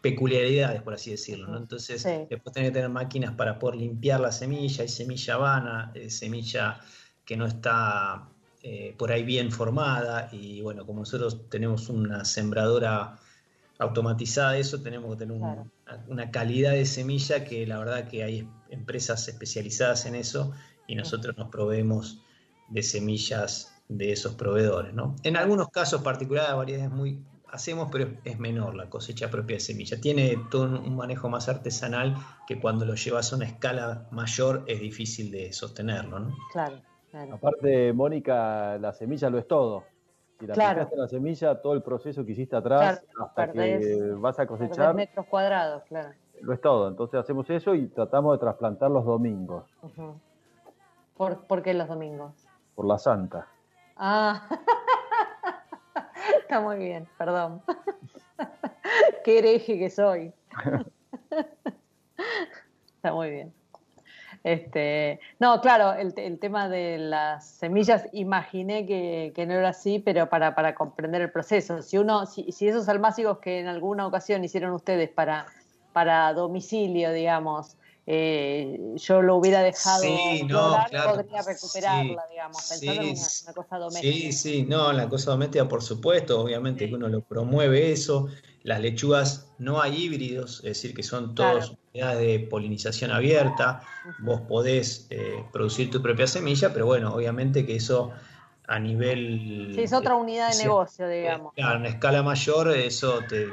peculiaridades, 0.01 0.81
por 0.81 0.93
así 0.93 1.11
decirlo. 1.11 1.47
¿no? 1.47 1.57
Entonces, 1.57 2.05
después 2.29 2.53
tenés 2.53 2.69
que 2.69 2.73
tener 2.75 2.89
máquinas 2.89 3.35
para 3.35 3.59
poder 3.59 3.81
limpiar 3.81 4.21
la 4.21 4.31
semilla, 4.31 4.83
hay 4.83 4.87
semilla 4.87 5.35
vana, 5.35 5.93
semilla 6.07 6.79
que 7.25 7.35
no 7.35 7.45
está 7.45 8.29
eh, 8.63 8.95
por 8.97 9.11
ahí 9.11 9.23
bien 9.23 9.51
formada, 9.51 10.29
y 10.31 10.61
bueno, 10.61 10.85
como 10.85 11.01
nosotros 11.01 11.49
tenemos 11.49 11.89
una 11.89 12.23
sembradora 12.23 13.19
automatizada, 13.79 14.57
eso 14.57 14.81
tenemos 14.81 15.11
que 15.11 15.25
tener 15.25 15.41
una 16.07 16.31
calidad 16.31 16.73
de 16.73 16.85
semilla 16.85 17.45
que 17.45 17.65
la 17.65 17.79
verdad 17.79 18.07
que 18.07 18.23
hay 18.23 18.47
empresas 18.69 19.27
especializadas 19.27 20.05
en 20.05 20.15
eso 20.15 20.51
y 20.85 20.95
nosotros 20.95 21.37
nos 21.37 21.49
proveemos 21.49 22.21
de 22.67 22.83
semillas 22.83 23.81
de 23.87 24.11
esos 24.11 24.35
proveedores. 24.35 24.93
¿no? 24.93 25.15
En 25.23 25.37
algunos 25.37 25.69
casos 25.69 26.01
particulares, 26.01 26.55
variedades 26.55 26.91
muy 26.91 27.23
hacemos, 27.51 27.89
pero 27.91 28.11
es 28.25 28.37
menor 28.37 28.75
la 28.75 28.89
cosecha 28.89 29.29
propia 29.29 29.55
de 29.55 29.61
semilla. 29.61 29.99
Tiene 29.99 30.37
todo 30.51 30.65
un 30.79 30.95
manejo 30.95 31.29
más 31.29 31.49
artesanal 31.49 32.15
que 32.47 32.59
cuando 32.59 32.85
lo 32.85 32.95
llevas 32.95 33.31
a 33.31 33.37
una 33.37 33.45
escala 33.45 34.07
mayor 34.11 34.63
es 34.67 34.79
difícil 34.79 35.31
de 35.31 35.51
sostenerlo, 35.53 36.19
¿no? 36.19 36.35
Claro, 36.51 36.81
claro. 37.09 37.35
Aparte, 37.35 37.93
Mónica, 37.93 38.77
la 38.77 38.93
semilla 38.93 39.29
lo 39.29 39.39
es 39.39 39.47
todo. 39.47 39.85
Si 40.39 40.47
la 40.47 40.53
claro. 40.53 40.89
la 40.95 41.07
semilla, 41.07 41.61
todo 41.61 41.73
el 41.73 41.81
proceso 41.81 42.25
que 42.25 42.31
hiciste 42.31 42.55
atrás 42.55 43.05
hasta 43.19 43.51
que 43.51 44.13
vas 44.17 44.39
a 44.39 44.47
cosechar. 44.47 44.95
metros 44.95 45.25
cuadrados, 45.25 45.83
claro. 45.83 46.13
Lo 46.41 46.53
es 46.53 46.61
todo. 46.61 46.87
Entonces 46.87 47.19
hacemos 47.19 47.49
eso 47.49 47.75
y 47.75 47.87
tratamos 47.87 48.33
de 48.35 48.39
trasplantar 48.39 48.89
los 48.89 49.03
domingos. 49.03 49.65
¿Por, 51.17 51.45
¿Por 51.45 51.61
qué 51.61 51.73
los 51.73 51.89
domingos? 51.89 52.47
Por 52.75 52.85
la 52.85 52.97
santa. 52.97 53.47
Ah. 53.97 54.47
Está 56.41 56.61
muy 56.61 56.77
bien, 56.77 57.07
perdón. 57.17 57.61
Qué 59.23 59.39
hereje 59.39 59.77
que 59.77 59.89
soy. 59.89 60.33
Está 62.95 63.13
muy 63.13 63.29
bien. 63.29 63.58
Este, 64.43 65.19
no, 65.39 65.59
claro, 65.61 65.93
el, 65.93 66.39
tema 66.39 66.69
de 66.69 66.97
las 66.97 67.45
semillas, 67.45 68.05
imaginé 68.13 68.85
que, 68.85 69.45
no 69.45 69.53
era 69.53 69.69
así, 69.69 69.99
pero 69.99 70.29
para, 70.29 70.55
para 70.55 70.75
comprender 70.75 71.21
el 71.21 71.31
proceso. 71.31 71.81
Si 71.81 71.97
uno, 71.97 72.25
si, 72.25 72.51
si 72.51 72.67
esos 72.67 72.87
almácigos 72.87 73.39
que 73.39 73.59
en 73.59 73.67
alguna 73.67 74.07
ocasión 74.07 74.43
hicieron 74.43 74.73
ustedes 74.73 75.09
para, 75.09 75.45
para 75.91 76.33
domicilio, 76.33 77.11
digamos, 77.11 77.75
eh, 78.11 78.95
yo 78.95 79.21
lo 79.21 79.35
hubiera 79.35 79.61
dejado 79.61 80.01
sí, 80.01 80.41
no, 80.47 80.75
podría 81.13 81.43
recuperarla, 81.43 82.23
digamos, 82.31 82.67
pensando 82.67 83.01
en 83.03 83.09
una, 83.09 83.53
cosa 83.53 83.77
doméstica. 83.77 84.13
Sí, 84.13 84.31
sí, 84.31 84.65
no, 84.67 84.91
la 84.93 85.07
cosa 85.07 85.29
doméstica, 85.29 85.67
por 85.67 85.83
supuesto, 85.83 86.41
obviamente 86.41 86.89
que 86.89 86.95
uno 86.95 87.07
lo 87.07 87.21
promueve 87.21 87.91
eso. 87.91 88.27
Las 88.63 88.81
lechugas 88.81 89.51
no 89.57 89.81
hay 89.81 90.03
híbridos, 90.03 90.57
es 90.57 90.63
decir, 90.63 90.93
que 90.93 91.03
son 91.03 91.33
todas 91.33 91.71
unidades 91.93 92.19
de 92.19 92.39
polinización 92.39 93.11
abierta. 93.11 93.81
Vos 94.19 94.41
podés 94.41 95.07
eh, 95.09 95.43
producir 95.53 95.89
tu 95.89 96.01
propia 96.01 96.27
semilla, 96.27 96.73
pero 96.73 96.85
bueno, 96.85 97.13
obviamente 97.13 97.65
que 97.65 97.77
eso 97.77 98.11
a 98.67 98.79
nivel. 98.79 99.71
Sí, 99.75 99.81
es 99.81 99.93
otra 99.93 100.15
unidad 100.15 100.51
de 100.51 100.63
negocio, 100.63 101.07
digamos. 101.07 101.53
Claro, 101.55 101.79
en 101.79 101.85
escala 101.85 102.21
mayor, 102.21 102.71
eso 102.71 103.21
te 103.27 103.47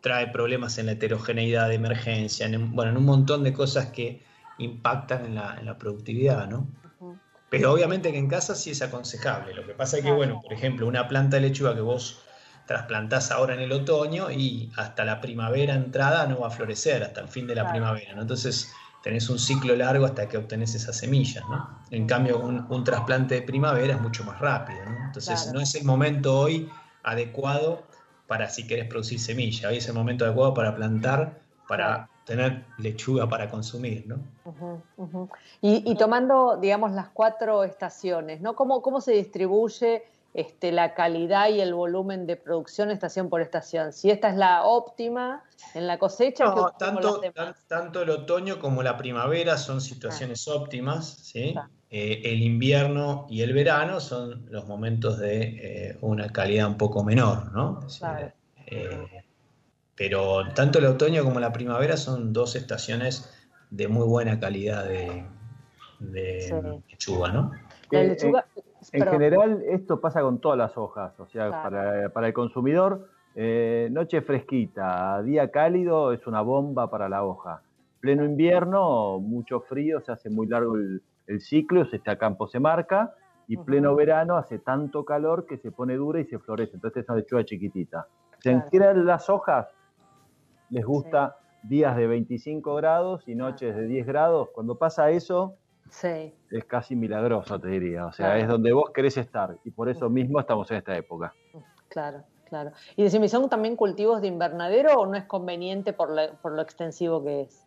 trae 0.00 0.28
problemas 0.28 0.78
en 0.78 0.86
la 0.86 0.92
heterogeneidad 0.92 1.68
de 1.68 1.74
emergencia, 1.74 2.46
en, 2.46 2.74
bueno, 2.74 2.90
en 2.92 2.96
un 2.96 3.04
montón 3.04 3.42
de 3.44 3.52
cosas 3.52 3.86
que 3.86 4.22
impactan 4.58 5.24
en 5.24 5.34
la, 5.34 5.76
productividad, 5.78 6.48
¿no? 6.48 6.66
Pero 7.48 7.72
obviamente 7.72 8.10
que 8.10 8.18
en 8.18 8.28
casa 8.28 8.54
sí 8.54 8.72
es 8.72 8.82
aconsejable. 8.82 9.54
Lo 9.54 9.64
que 9.66 9.72
pasa 9.72 9.98
es 9.98 10.04
que, 10.04 10.10
bueno, 10.10 10.40
por 10.42 10.52
ejemplo, 10.52 10.86
una 10.86 11.08
planta 11.08 11.36
de 11.36 11.42
lechuga 11.42 11.74
que 11.74 11.80
vos 11.80 12.25
trasplantás 12.66 13.30
ahora 13.30 13.54
en 13.54 13.60
el 13.60 13.72
otoño 13.72 14.30
y 14.30 14.70
hasta 14.76 15.04
la 15.04 15.20
primavera 15.20 15.74
entrada 15.74 16.26
no 16.26 16.40
va 16.40 16.48
a 16.48 16.50
florecer, 16.50 17.02
hasta 17.02 17.20
el 17.20 17.28
fin 17.28 17.46
de 17.46 17.54
la 17.54 17.70
primavera, 17.70 18.14
¿no? 18.14 18.22
Entonces 18.22 18.72
tenés 19.02 19.30
un 19.30 19.38
ciclo 19.38 19.76
largo 19.76 20.04
hasta 20.04 20.28
que 20.28 20.36
obtenés 20.36 20.74
esas 20.74 20.96
semillas, 20.96 21.44
¿no? 21.48 21.78
En 21.90 22.06
cambio, 22.06 22.38
un, 22.40 22.84
trasplante 22.84 23.36
de 23.36 23.42
primavera 23.42 23.94
es 23.94 24.00
mucho 24.00 24.24
más 24.24 24.40
rápido, 24.40 24.84
¿no? 24.84 25.06
Entonces 25.06 25.52
no 25.52 25.60
es 25.60 25.74
el 25.76 25.84
momento 25.84 26.36
hoy 26.38 26.68
adecuado 27.04 27.84
para 28.26 28.48
si 28.48 28.66
querés 28.66 28.88
producir 28.88 29.20
semilla. 29.20 29.68
Hoy 29.68 29.76
es 29.76 29.86
el 29.86 29.94
momento 29.94 30.24
adecuado 30.24 30.52
para 30.54 30.74
plantar, 30.74 31.38
para 31.68 32.08
tener 32.24 32.64
lechuga 32.78 33.28
para 33.28 33.48
consumir, 33.48 34.04
¿no? 34.06 34.18
Y, 35.60 35.94
tomando, 35.94 36.58
digamos, 36.60 36.90
las 36.90 37.08
cuatro 37.10 37.62
estaciones, 37.62 38.40
¿no? 38.40 38.56
¿Cómo, 38.56 38.82
cómo 38.82 39.00
se 39.00 39.12
distribuye 39.12 40.02
este, 40.36 40.70
la 40.70 40.92
calidad 40.92 41.48
y 41.48 41.62
el 41.62 41.72
volumen 41.72 42.26
de 42.26 42.36
producción 42.36 42.90
estación 42.90 43.30
por 43.30 43.40
estación? 43.40 43.94
Si 43.94 44.10
esta 44.10 44.28
es 44.28 44.36
la 44.36 44.64
óptima 44.64 45.42
en 45.72 45.86
la 45.86 45.98
cosecha. 45.98 46.44
No, 46.44 46.72
tanto, 46.72 47.22
tanto 47.66 48.02
el 48.02 48.10
otoño 48.10 48.58
como 48.58 48.82
la 48.82 48.98
primavera 48.98 49.56
son 49.56 49.80
situaciones 49.80 50.46
óptimas, 50.46 51.06
¿sí? 51.22 51.54
Eh, 51.88 52.20
el 52.24 52.42
invierno 52.42 53.26
y 53.30 53.40
el 53.40 53.54
verano 53.54 53.98
son 53.98 54.44
los 54.50 54.66
momentos 54.66 55.18
de 55.18 55.40
eh, 55.40 55.98
una 56.02 56.30
calidad 56.30 56.68
un 56.68 56.76
poco 56.76 57.02
menor, 57.02 57.50
¿no? 57.52 57.86
Eh, 58.66 59.24
pero 59.94 60.52
tanto 60.52 60.80
el 60.80 60.84
otoño 60.84 61.24
como 61.24 61.40
la 61.40 61.50
primavera 61.50 61.96
son 61.96 62.34
dos 62.34 62.56
estaciones 62.56 63.32
de 63.70 63.88
muy 63.88 64.04
buena 64.04 64.38
calidad 64.38 64.84
de, 64.84 65.24
lechuga, 66.00 67.32
¿no? 67.32 67.52
En 68.92 69.06
general 69.06 69.62
esto 69.66 70.00
pasa 70.00 70.22
con 70.22 70.40
todas 70.40 70.58
las 70.58 70.76
hojas, 70.76 71.18
o 71.18 71.26
sea, 71.26 71.50
para, 71.50 72.08
para, 72.10 72.28
el 72.28 72.32
consumidor, 72.32 73.08
noche 73.90 74.22
fresquita, 74.22 75.22
día 75.22 75.50
cálido 75.50 76.12
es 76.12 76.26
una 76.26 76.40
bomba 76.40 76.90
para 76.90 77.08
la 77.08 77.24
hoja. 77.24 77.62
Pleno 78.00 78.24
invierno, 78.24 79.18
mucho 79.18 79.60
frío, 79.60 80.00
se 80.00 80.12
hace 80.12 80.30
muy 80.30 80.46
largo 80.46 80.76
el, 80.76 81.02
el 81.26 81.40
ciclo, 81.40 81.82
este 81.82 82.00
campo 82.16 82.46
se 82.46 82.60
marca, 82.60 83.14
y 83.48 83.56
pleno 83.56 83.94
verano 83.94 84.36
hace 84.36 84.58
tanto 84.58 85.04
calor 85.04 85.46
que 85.46 85.58
se 85.58 85.70
pone 85.70 85.94
dura 85.94 86.20
y 86.20 86.24
se 86.24 86.38
florece. 86.38 86.74
Entonces 86.74 87.04
es 87.04 87.08
una 87.08 87.18
lechuga 87.18 87.44
chiquitita. 87.44 88.08
Se 88.38 88.50
en 88.50 89.06
las 89.06 89.30
hojas, 89.30 89.68
les 90.70 90.84
gusta 90.84 91.36
días 91.62 91.96
de 91.96 92.06
25 92.06 92.74
grados 92.74 93.26
y 93.28 93.34
noches 93.34 93.74
de 93.74 93.86
10 93.86 94.06
grados. 94.06 94.48
Cuando 94.52 94.78
pasa 94.78 95.10
eso, 95.10 95.56
es 96.02 96.64
casi 96.66 96.96
milagroso, 96.96 97.58
te 97.58 97.68
diría. 97.68 98.06
O 98.06 98.12
sea, 98.12 98.38
es 98.38 98.48
donde 98.48 98.72
vos 98.72 98.90
querés 98.94 99.16
estar 99.16 99.56
y 99.64 99.70
por 99.70 99.88
eso 99.88 100.08
mismo 100.08 100.40
estamos 100.40 100.70
en 100.70 100.78
esta 100.78 100.96
época. 100.96 101.34
Claro, 101.88 102.22
claro. 102.48 102.72
¿Y 102.96 103.02
decime, 103.02 103.28
son 103.28 103.48
también 103.48 103.76
cultivos 103.76 104.20
de 104.20 104.28
invernadero 104.28 104.94
o 104.94 105.06
no 105.06 105.16
es 105.16 105.24
conveniente 105.24 105.92
por, 105.92 106.10
por 106.42 106.52
lo 106.52 106.62
extensivo 106.62 107.22
que 107.24 107.42
es? 107.42 107.66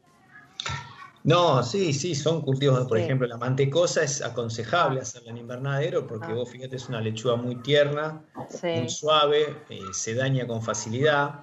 No, 1.24 1.62
sí, 1.63 1.91
sí, 1.91 2.15
son 2.15 2.41
cultivos, 2.41 2.88
por 2.88 2.98
ejemplo, 2.98 3.28
la 3.28 3.38
mantecosa 3.38 4.04
es 4.04 4.22
aconsejable 4.22 5.02
hacerla 5.02 5.32
en 5.32 5.38
invernadero 5.38 6.08
porque 6.08 6.32
ah. 6.32 6.36
vos 6.36 6.50
fíjate 6.50 6.78
es 6.78 6.88
una 6.88 7.02
lechuga 7.02 7.36
muy 7.36 7.56
tierna, 7.58 8.24
muy 8.63 8.89
suave, 8.89 9.58
eh, 9.70 9.80
se 9.91 10.15
daña 10.15 10.48
con 10.48 10.62
facilidad, 10.62 11.41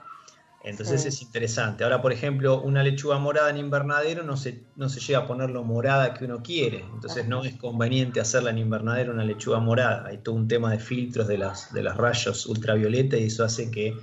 entonces 0.67 1.07
es 1.07 1.23
interesante. 1.23 1.85
Ahora, 1.85 2.03
por 2.03 2.13
ejemplo, 2.13 2.61
una 2.61 2.83
lechuga 2.83 3.19
morada 3.19 3.51
en 3.51 3.57
invernadero 3.57 4.25
no 4.25 4.37
se, 4.37 4.65
no 4.75 4.89
se 4.89 4.99
llega 4.99 5.21
a 5.21 5.27
poner 5.27 5.49
lo 5.51 5.63
morada 5.63 6.13
que 6.13 6.25
uno 6.25 6.43
quiere, 6.43 6.85
entonces 6.93 7.29
no 7.29 7.45
es 7.45 7.55
conveniente 7.55 8.19
hacerla 8.19 8.51
en 8.51 8.59
invernadero 8.59 9.13
una 9.13 9.23
lechuga 9.23 9.61
morada. 9.61 10.09
Hay 10.09 10.19
todo 10.19 10.35
un 10.35 10.49
tema 10.49 10.73
de 10.73 10.81
filtros 10.81 11.29
de 11.29 11.39
las, 11.39 11.73
de 11.73 11.85
las 11.85 11.97
rayos 11.97 12.47
ultravioleta 12.47 13.17
y 13.17 13.27
eso 13.27 13.45
hace 13.45 13.71
que 13.71 13.97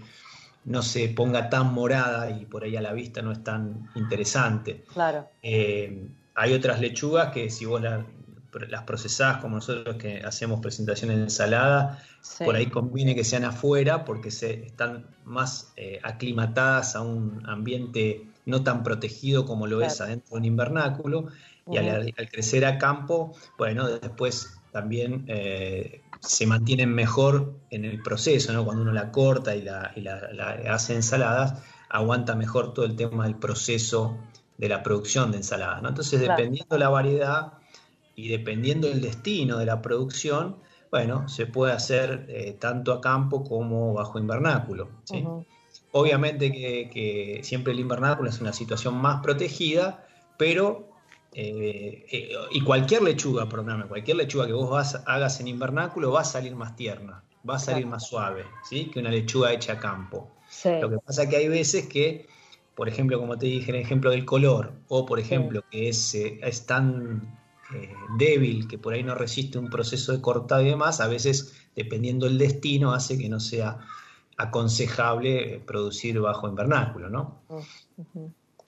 no 0.64 0.82
se 0.82 1.10
ponga 1.10 1.50
tan 1.50 1.74
morada 1.74 2.32
y 2.32 2.46
por 2.46 2.64
ahí 2.64 2.78
a 2.78 2.82
la 2.82 2.94
vista 2.94 3.22
no 3.22 3.34
es 3.34 3.44
tan 3.44 3.90
interesante. 3.96 4.86
Claro. 4.94 5.28
Eh, 5.42 6.08
hay 6.34 6.54
otras 6.54 6.80
lechugas 6.80 7.34
que 7.34 7.50
si 7.50 7.66
vos 7.66 7.82
las 8.70 8.84
procesás 8.84 9.38
como 9.38 9.56
nosotros 9.56 9.98
que 9.98 10.22
hacemos 10.24 10.60
presentaciones 10.60 11.18
de 11.18 11.24
ensalada, 11.24 12.04
por 12.44 12.56
ahí 12.56 12.68
conviene 12.68 13.16
que 13.16 13.24
sean 13.24 13.44
afuera 13.44 14.06
porque 14.06 14.32
se 14.32 14.66
están 14.66 15.08
más 15.26 15.74
eh, 15.76 16.00
aclimatadas 16.04 16.96
a 16.96 17.02
un 17.02 17.44
ambiente 17.48 18.28
no 18.46 18.64
tan 18.64 18.84
protegido 18.84 19.46
como 19.46 19.68
lo 19.68 19.82
es 19.82 20.02
adentro 20.02 20.32
de 20.32 20.38
un 20.38 20.46
invernáculo. 20.46 21.28
Y 21.72 21.78
al, 21.78 22.14
crecer 22.30 22.66
a 22.66 22.78
campo, 22.78 23.34
bueno, 23.58 23.88
después 23.88 24.60
también 24.72 25.24
eh, 25.28 26.02
se 26.20 26.46
mantienen 26.46 26.94
mejor 26.94 27.54
en 27.70 27.86
el 27.86 28.02
proceso, 28.02 28.52
¿no? 28.52 28.66
Cuando 28.66 28.82
uno 28.82 28.92
la 28.92 29.12
corta 29.12 29.56
y 29.56 29.62
la, 29.62 29.94
hace 30.70 30.96
ensaladas, 30.96 31.64
aguanta 31.90 32.36
mejor 32.36 32.74
todo 32.74 32.86
el 32.86 32.96
tema 32.96 33.26
del 33.26 33.36
proceso 33.36 34.18
de 34.58 34.68
la 34.68 34.84
producción 34.84 35.32
de 35.32 35.38
ensaladas, 35.38 35.82
¿no? 35.82 35.90
Entonces, 35.90 36.20
dependiendo 36.20 36.78
la 36.78 36.90
variedad 36.90 37.54
y 38.16 38.30
dependiendo 38.30 38.88
del 38.88 39.02
destino 39.02 39.58
de 39.58 39.66
la 39.66 39.82
producción, 39.82 40.58
bueno, 40.92 41.28
se 41.28 41.48
puede 41.48 41.74
hacer 41.74 42.26
eh, 42.30 42.56
tanto 42.60 42.94
a 42.94 43.02
campo 43.02 43.44
como 43.44 43.94
bajo 43.94 44.20
invernáculo, 44.20 44.90
Obviamente 45.96 46.52
que, 46.52 46.90
que 46.92 47.40
siempre 47.44 47.74
el 47.74 47.80
invernáculo 47.80 48.28
es 48.28 48.42
una 48.42 48.52
situación 48.52 48.96
más 48.96 49.22
protegida, 49.22 50.06
pero 50.38 50.90
eh, 51.34 52.06
eh, 52.12 52.32
y 52.52 52.62
cualquier 52.62 53.02
lechuga, 53.02 53.50
perdóname, 53.50 53.86
cualquier 53.86 54.18
lechuga 54.18 54.46
que 54.46 54.54
vos 54.54 54.70
vas, 54.70 55.02
hagas 55.06 55.40
en 55.40 55.48
invernáculo 55.48 56.12
va 56.12 56.22
a 56.22 56.26
salir 56.26 56.56
más 56.56 56.76
tierna, 56.76 57.24
va 57.48 57.56
a 57.56 57.60
salir 57.60 57.88
más 57.88 58.08
suave, 58.08 58.44
¿sí? 58.70 58.86
Que 58.86 59.00
una 59.00 59.10
lechuga 59.10 59.52
hecha 59.52 59.74
a 59.74 59.80
campo. 59.80 60.32
Lo 60.64 60.90
que 60.90 60.98
pasa 61.00 61.24
es 61.24 61.30
que 61.30 61.38
hay 61.38 61.48
veces 61.48 61.88
que, 61.88 62.28
por 62.76 62.88
ejemplo, 62.88 63.20
como 63.20 63.38
te 63.38 63.48
dije 63.48 63.72
en 63.72 63.78
el 63.78 63.82
ejemplo 63.82 64.12
del 64.12 64.26
color, 64.26 64.74
o 64.90 65.06
por 65.06 65.20
ejemplo, 65.20 65.64
que 65.72 65.90
es, 65.90 66.14
es 66.14 66.66
tan 66.68 67.43
débil 68.18 68.68
que 68.68 68.78
por 68.78 68.94
ahí 68.94 69.04
no 69.04 69.16
resiste 69.16 69.58
un 69.58 69.70
proceso 69.70 70.12
de 70.12 70.22
cortado 70.22 70.62
y 70.62 70.70
demás, 70.70 71.00
a 71.00 71.08
veces, 71.08 71.54
dependiendo 71.76 72.26
del 72.26 72.38
destino, 72.38 72.94
hace 72.94 73.18
que 73.18 73.30
no 73.30 73.40
sea 73.40 73.80
aconsejable 74.38 75.62
producir 75.66 76.20
bajo 76.20 76.48
invernáculo, 76.48 77.10
¿no? 77.10 77.42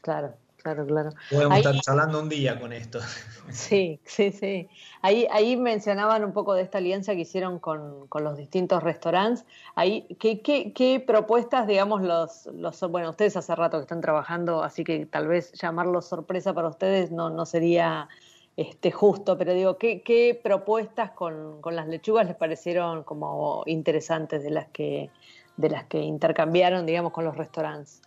Claro. 0.01 0.33
Claro, 0.65 0.83
claro. 0.87 1.11
Podemos 1.29 1.57
estar 1.59 1.79
charlando 1.79 2.19
un 2.19 2.27
día 2.27 2.59
con 2.59 2.73
esto. 2.73 2.99
Sí, 3.51 3.99
sí, 4.03 4.31
sí. 4.31 4.67
Ahí, 5.03 5.27
ahí 5.31 5.55
mencionaban 5.55 6.25
un 6.25 6.33
poco 6.33 6.55
de 6.55 6.63
esta 6.63 6.79
alianza 6.79 7.13
que 7.13 7.21
hicieron 7.21 7.59
con, 7.59 8.07
los 8.11 8.35
distintos 8.35 8.81
restaurantes. 8.81 9.45
Ahí, 9.75 10.07
¿qué, 10.19 10.41
qué, 10.41 11.03
propuestas, 11.05 11.67
digamos, 11.67 12.01
los, 12.01 12.47
los, 12.47 12.81
bueno, 12.89 13.11
ustedes 13.11 13.37
hace 13.37 13.53
rato 13.53 13.77
que 13.77 13.83
están 13.83 14.01
trabajando, 14.01 14.63
así 14.63 14.83
que 14.83 15.05
tal 15.05 15.27
vez 15.27 15.51
llamarlo 15.53 16.01
sorpresa 16.01 16.51
para 16.55 16.69
ustedes 16.69 17.11
no, 17.11 17.29
no 17.29 17.45
sería 17.45 18.09
este, 18.57 18.91
justo, 18.91 19.37
pero 19.37 19.53
digo, 19.53 19.77
¿qué, 19.77 20.01
qué 20.01 20.39
propuestas 20.41 21.11
con, 21.11 21.61
con 21.61 21.75
las 21.75 21.87
lechugas 21.87 22.25
les 22.25 22.35
parecieron 22.35 23.03
como 23.03 23.63
interesantes 23.65 24.43
de 24.43 24.51
las 24.51 24.67
que, 24.67 25.09
de 25.57 25.69
las 25.69 25.85
que 25.85 25.99
intercambiaron, 25.99 26.85
digamos, 26.85 27.11
con 27.11 27.25
los 27.25 27.35
restaurantes? 27.35 28.01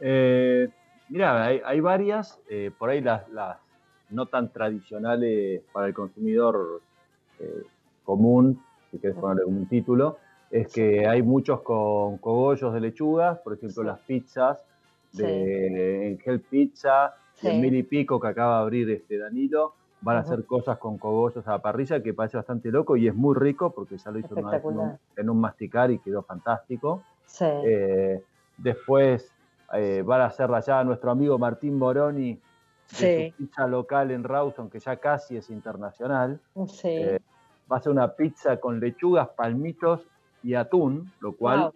Eh, 0.00 0.68
Mira, 1.08 1.44
hay, 1.44 1.80
varias, 1.80 2.40
eh, 2.48 2.70
por 2.76 2.88
ahí 2.88 3.00
las, 3.00 3.24
no 4.10 4.26
tan 4.26 4.50
tradicionales 4.50 5.62
para 5.72 5.88
el 5.88 5.94
consumidor 5.94 6.80
eh, 7.38 7.62
común, 8.04 8.62
si 8.90 8.98
querés 8.98 9.16
ponerle 9.16 9.44
un 9.44 9.68
título, 9.68 10.18
es 10.50 10.72
que 10.72 11.06
hay 11.06 11.22
muchos 11.22 11.60
con 11.60 12.18
cogollos 12.18 12.72
de 12.72 12.80
lechugas, 12.80 13.38
por 13.40 13.54
ejemplo 13.54 13.82
las 13.82 14.00
pizzas 14.00 14.58
de 15.12 16.16
Angel 16.18 16.40
Pizza 16.40 17.14
el 17.42 17.60
mil 17.60 17.74
y 17.74 17.82
pico 17.82 18.20
que 18.20 18.28
acaba 18.28 18.56
de 18.56 18.62
abrir 18.62 18.90
este 18.90 19.18
Danilo, 19.18 19.74
van 20.04 20.18
a 20.18 20.20
hacer 20.20 20.44
cosas 20.44 20.78
con 20.78 20.98
cogollos 20.98 21.46
a 21.48 21.52
la 21.52 21.58
parrilla 21.62 22.02
que 22.02 22.12
parece 22.12 22.36
bastante 22.36 22.70
loco 22.70 22.96
y 22.96 23.08
es 23.08 23.14
muy 23.14 23.34
rico 23.34 23.70
porque 23.70 23.96
ya 23.96 24.10
lo 24.10 24.18
hizo 24.18 24.34
en 25.16 25.30
un, 25.30 25.40
masticar 25.40 25.90
y 25.90 25.98
quedó 25.98 26.22
fantástico. 26.22 27.02
Eh, 27.40 28.22
después 28.58 29.32
eh, 29.72 30.02
van 30.04 30.20
a 30.20 30.26
hacerla 30.26 30.60
ya 30.60 30.84
nuestro 30.84 31.10
amigo 31.10 31.38
Martín 31.38 31.78
Moroni 31.78 32.38
de 33.00 33.32
su 33.32 33.36
pizza 33.38 33.66
local 33.66 34.10
en 34.10 34.24
Rawson, 34.24 34.68
que 34.68 34.78
ya 34.78 34.96
casi 34.96 35.38
es 35.38 35.48
internacional. 35.48 36.38
Eh, 36.84 37.18
va 37.70 37.78
a 37.78 37.80
ser 37.80 37.92
una 37.92 38.14
pizza 38.14 38.58
con 38.58 38.78
lechugas, 38.78 39.28
palmitos 39.30 40.06
y 40.42 40.54
atún, 40.54 41.10
lo 41.20 41.32
cual 41.32 41.72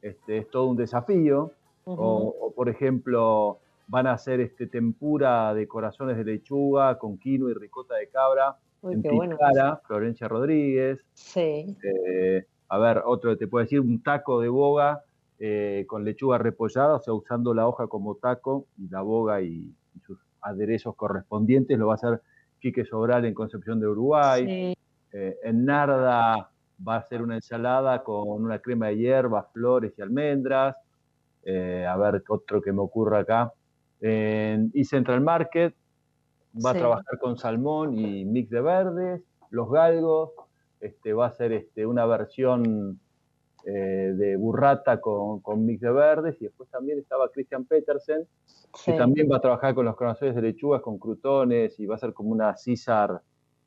este, 0.00 0.38
es 0.38 0.50
todo 0.50 0.64
un 0.64 0.76
desafío. 0.76 1.52
o, 1.84 2.52
por 2.54 2.68
ejemplo, 2.68 3.58
van 3.90 4.06
a 4.06 4.12
hacer 4.12 4.38
este 4.40 4.68
tempura 4.68 5.52
de 5.52 5.66
corazones 5.66 6.16
de 6.16 6.24
lechuga 6.24 6.96
con 6.96 7.18
quinoa 7.18 7.50
y 7.50 7.54
ricota 7.54 7.96
de 7.96 8.08
cabra 8.08 8.56
en 8.84 9.02
Picara, 9.02 9.80
Florencia 9.84 10.28
Rodríguez. 10.28 11.00
Sí. 11.12 11.76
Eh, 11.82 12.46
a 12.68 12.78
ver, 12.78 13.02
otro 13.04 13.36
te 13.36 13.48
puede 13.48 13.64
decir 13.64 13.80
un 13.80 14.00
taco 14.00 14.40
de 14.40 14.48
boga 14.48 15.02
eh, 15.40 15.86
con 15.88 16.04
lechuga 16.04 16.38
repollada, 16.38 16.94
o 16.94 17.00
sea, 17.00 17.14
usando 17.14 17.52
la 17.52 17.66
hoja 17.66 17.88
como 17.88 18.14
taco 18.14 18.68
y 18.78 18.88
la 18.88 19.00
boga 19.02 19.42
y, 19.42 19.74
sus 20.06 20.18
aderezos 20.40 20.94
correspondientes, 20.94 21.76
lo 21.76 21.88
va 21.88 21.94
a 21.94 21.96
hacer 21.96 22.22
Quique 22.60 22.84
Sobral 22.84 23.24
en 23.24 23.34
Concepción 23.34 23.80
de 23.80 23.88
Uruguay. 23.88 24.74
Eh, 25.12 25.36
en 25.42 25.64
Narda 25.64 26.48
va 26.86 26.96
a 26.96 27.02
ser 27.02 27.22
una 27.22 27.34
ensalada 27.34 28.04
con 28.04 28.44
una 28.44 28.60
crema 28.60 28.86
de 28.86 28.98
hierbas, 28.98 29.46
flores 29.52 29.92
y 29.98 30.02
almendras. 30.02 30.76
a 31.44 31.96
ver, 31.96 32.22
otro 32.28 32.62
que 32.62 32.72
me 32.72 32.80
ocurra 32.80 33.18
acá 33.18 33.52
en 34.00 34.72
Central 34.84 35.20
Market 35.20 35.74
va 36.54 36.70
a 36.70 36.74
trabajar 36.74 37.18
con 37.20 37.36
salmón 37.36 37.96
y 37.96 38.24
mix 38.24 38.50
de 38.50 38.60
verdes, 38.60 39.22
los 39.50 39.70
galgos, 39.70 40.30
este, 40.80 41.12
va 41.12 41.26
a 41.26 41.32
ser 41.32 41.52
este, 41.52 41.86
una 41.86 42.06
versión 42.06 42.98
eh, 43.64 44.12
de 44.16 44.36
burrata 44.36 45.00
con, 45.00 45.42
mix 45.66 45.80
de 45.80 45.92
verdes 45.92 46.36
y 46.40 46.44
después 46.44 46.68
también 46.70 46.98
estaba 46.98 47.28
Christian 47.28 47.64
Petersen, 47.64 48.26
que 48.84 48.92
también 48.94 49.28
va 49.30 49.36
a 49.36 49.40
trabajar 49.40 49.74
con 49.74 49.84
los 49.84 49.96
corazones 49.96 50.34
de 50.34 50.42
lechugas, 50.42 50.80
con 50.80 50.98
crutones 50.98 51.78
y 51.78 51.86
va 51.86 51.96
a 51.96 51.98
ser 51.98 52.12
como 52.12 52.30
una 52.30 52.56
César 52.56 53.20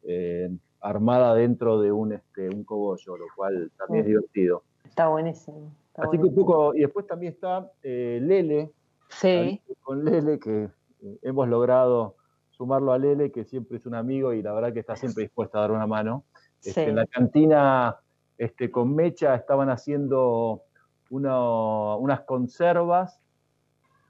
eh, 0.03 0.49
armada 0.81 1.35
dentro 1.35 1.79
de 1.79 1.91
un, 1.91 2.13
este, 2.13 2.49
un 2.49 2.63
cogollo, 2.63 3.17
lo 3.17 3.25
cual 3.35 3.71
también 3.77 4.01
es 4.01 4.07
divertido. 4.07 4.63
Está 4.83 5.07
buenísimo. 5.07 5.71
Así 5.95 6.17
que 6.17 6.23
un 6.23 6.35
poco, 6.35 6.73
y 6.73 6.81
después 6.81 7.05
también 7.05 7.33
está 7.33 7.71
eh, 7.83 8.19
Lele, 8.21 8.71
Sí. 9.19 9.61
Con 9.81 10.05
Lele, 10.05 10.39
que 10.39 10.69
eh, 11.01 11.19
hemos 11.21 11.47
logrado 11.47 12.15
sumarlo 12.51 12.93
a 12.93 12.97
Lele, 12.97 13.31
que 13.31 13.45
siempre 13.45 13.77
es 13.77 13.85
un 13.85 13.95
amigo 13.95 14.33
y 14.33 14.41
la 14.41 14.53
verdad 14.53 14.73
que 14.73 14.79
está 14.79 14.95
siempre 14.95 15.23
dispuesta 15.23 15.57
a 15.57 15.61
dar 15.61 15.71
una 15.71 15.87
mano. 15.87 16.25
Este, 16.61 16.89
en 16.89 16.95
la 16.95 17.05
cantina 17.05 17.97
este, 18.37 18.71
con 18.71 18.95
Mecha 18.95 19.35
estaban 19.35 19.69
haciendo 19.69 20.63
unas 21.09 22.21
conservas 22.21 23.19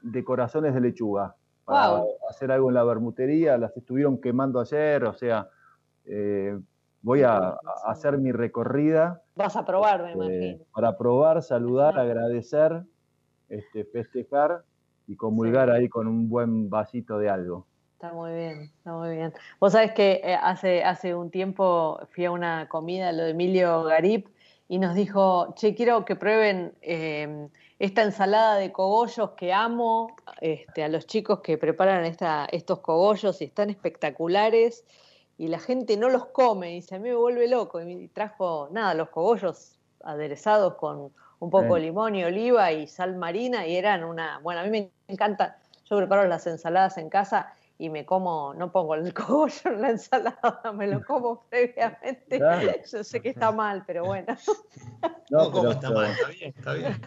de 0.02 0.24
corazones 0.24 0.74
de 0.74 0.80
lechuga 0.80 1.36
para 1.64 2.02
hacer 2.28 2.52
algo 2.52 2.68
en 2.68 2.74
la 2.74 2.84
bermutería, 2.84 3.58
las 3.58 3.76
estuvieron 3.76 4.20
quemando 4.20 4.60
ayer, 4.60 5.04
o 5.04 5.14
sea, 5.14 5.48
eh, 6.04 6.58
voy 7.00 7.22
a, 7.22 7.56
hacer 7.86 8.18
mi 8.18 8.32
recorrida. 8.32 9.22
Vas 9.34 9.56
a 9.56 9.64
probar, 9.64 10.02
me 10.02 10.12
este, 10.12 10.24
imagino. 10.24 10.64
Para 10.72 10.96
probar, 10.96 11.42
saludar, 11.42 11.98
agradecer, 11.98 12.82
este, 13.48 13.84
festejar 13.84 14.64
y 15.06 15.16
comulgar 15.16 15.70
ahí 15.70 15.88
con 15.88 16.06
un 16.06 16.28
buen 16.28 16.70
vasito 16.70 17.18
de 17.18 17.28
algo. 17.28 17.66
Está 17.94 18.12
muy 18.12 18.32
bien, 18.32 18.62
está 18.62 18.92
muy 18.92 19.16
bien. 19.16 19.32
Vos 19.60 19.72
sabés 19.72 19.92
que 19.92 20.20
eh, 20.22 20.34
hace, 20.34 20.84
hace 20.84 21.14
un 21.14 21.30
tiempo 21.30 22.00
fui 22.10 22.24
a 22.24 22.30
una 22.30 22.68
comida, 22.68 23.12
lo 23.12 23.24
de 23.24 23.30
Emilio 23.30 23.82
Garip, 23.84 24.28
y 24.68 24.78
nos 24.78 24.94
dijo, 24.94 25.54
che, 25.54 25.74
quiero 25.74 26.04
que 26.04 26.16
prueben 26.16 26.74
eh, 26.82 27.48
esta 27.78 28.02
ensalada 28.02 28.56
de 28.56 28.72
cogollos 28.72 29.30
que 29.32 29.52
amo, 29.52 30.16
este, 30.40 30.84
a 30.84 30.88
los 30.88 31.06
chicos 31.06 31.40
que 31.40 31.56
preparan 31.58 32.04
esta, 32.04 32.46
estos 32.46 32.80
cogollos 32.80 33.40
y 33.40 33.44
están 33.44 33.70
espectaculares, 33.70 34.84
y 35.36 35.48
la 35.48 35.58
gente 35.58 35.96
no 35.96 36.08
los 36.08 36.26
come, 36.26 36.72
y 36.72 36.74
dice, 36.76 36.96
a 36.96 36.98
mí 36.98 37.08
me 37.08 37.14
vuelve 37.14 37.48
loco, 37.48 37.80
y 37.80 38.08
trajo, 38.08 38.68
nada, 38.70 38.94
los 38.94 39.08
cogollos 39.10 39.78
aderezados 40.02 40.74
con 40.74 41.12
un 41.44 41.50
poco 41.50 41.74
de 41.74 41.80
limón 41.80 42.14
y 42.14 42.24
oliva 42.24 42.72
y 42.72 42.86
sal 42.86 43.16
marina 43.16 43.66
y 43.66 43.76
eran 43.76 44.04
una, 44.04 44.38
bueno, 44.42 44.60
a 44.60 44.64
mí 44.64 44.70
me 44.70 44.90
encanta, 45.08 45.58
yo 45.84 45.96
preparo 45.96 46.26
las 46.26 46.46
ensaladas 46.46 46.98
en 46.98 47.08
casa 47.08 47.52
y 47.76 47.90
me 47.90 48.06
como, 48.06 48.54
no 48.54 48.70
pongo 48.70 48.94
el 48.94 49.12
cogollo 49.12 49.70
en 49.72 49.82
la 49.82 49.90
ensalada, 49.90 50.72
me 50.72 50.86
lo 50.86 51.02
como 51.04 51.44
previamente. 51.50 52.40
Yo 52.90 53.02
sé 53.02 53.20
que 53.20 53.30
está 53.30 53.50
mal, 53.50 53.82
pero 53.86 54.04
bueno. 54.04 54.36
No, 55.30 55.50
como 55.50 55.70
está 55.70 55.90
mal, 55.90 56.10
está 56.10 56.28
bien, 56.28 56.54
está 56.56 56.72
bien. 56.74 56.92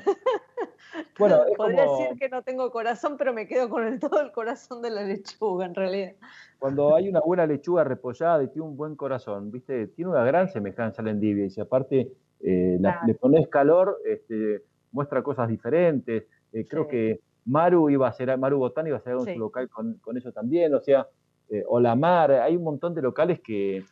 Bueno, 1.20 1.42
Podría 1.56 1.84
decir 1.84 2.18
que 2.18 2.30
no 2.30 2.42
tengo 2.44 2.72
corazón, 2.72 3.18
pero 3.18 3.34
me 3.34 3.48
quedo 3.48 3.70
con 3.70 3.86
el, 3.86 4.00
todo 4.00 4.22
el 4.22 4.32
corazón 4.32 4.82
de 4.82 4.90
la 4.90 5.04
lechuga, 5.04 5.66
en 5.66 5.76
realidad. 5.76 6.14
Cuando 6.58 6.96
hay 6.96 7.10
una 7.10 7.20
buena 7.20 7.46
lechuga 7.46 7.84
repollada 7.84 8.44
y 8.44 8.48
tiene 8.48 8.68
un 8.68 8.78
buen 8.78 8.96
corazón, 8.96 9.52
¿viste? 9.52 9.88
Tiene 9.88 10.12
una 10.12 10.24
gran 10.24 10.50
semejanza 10.50 11.02
a 11.02 11.06
la 11.06 11.12
endivia 11.12 11.46
y 11.46 11.50
si 11.50 11.62
aparte 11.62 12.14
eh, 12.40 12.80
le 13.06 13.14
pones 13.16 13.48
calor, 13.48 14.00
este, 14.06 14.64
muestra 14.92 15.22
cosas 15.22 15.50
diferentes. 15.50 16.24
Eh, 16.54 16.66
creo 16.68 16.88
que 16.88 17.20
Maru 17.48 17.90
iba 17.90 18.08
a 18.08 18.14
ser, 18.14 18.38
Maru 18.38 18.60
Botán 18.60 18.88
iba 18.88 18.98
a 18.98 19.02
ser 19.02 19.16
un 19.16 19.40
local 19.40 19.70
con, 19.70 20.18
eso 20.18 20.32
también, 20.32 20.74
o 20.74 20.82
sea, 20.82 21.08
eh, 21.50 21.64
o 21.68 21.80
la 21.80 21.96
mar, 21.96 22.32
hay 22.32 22.58
un 22.58 22.64
montón 22.64 22.94
de 22.94 23.02
locales 23.02 23.40
que, 23.42 23.84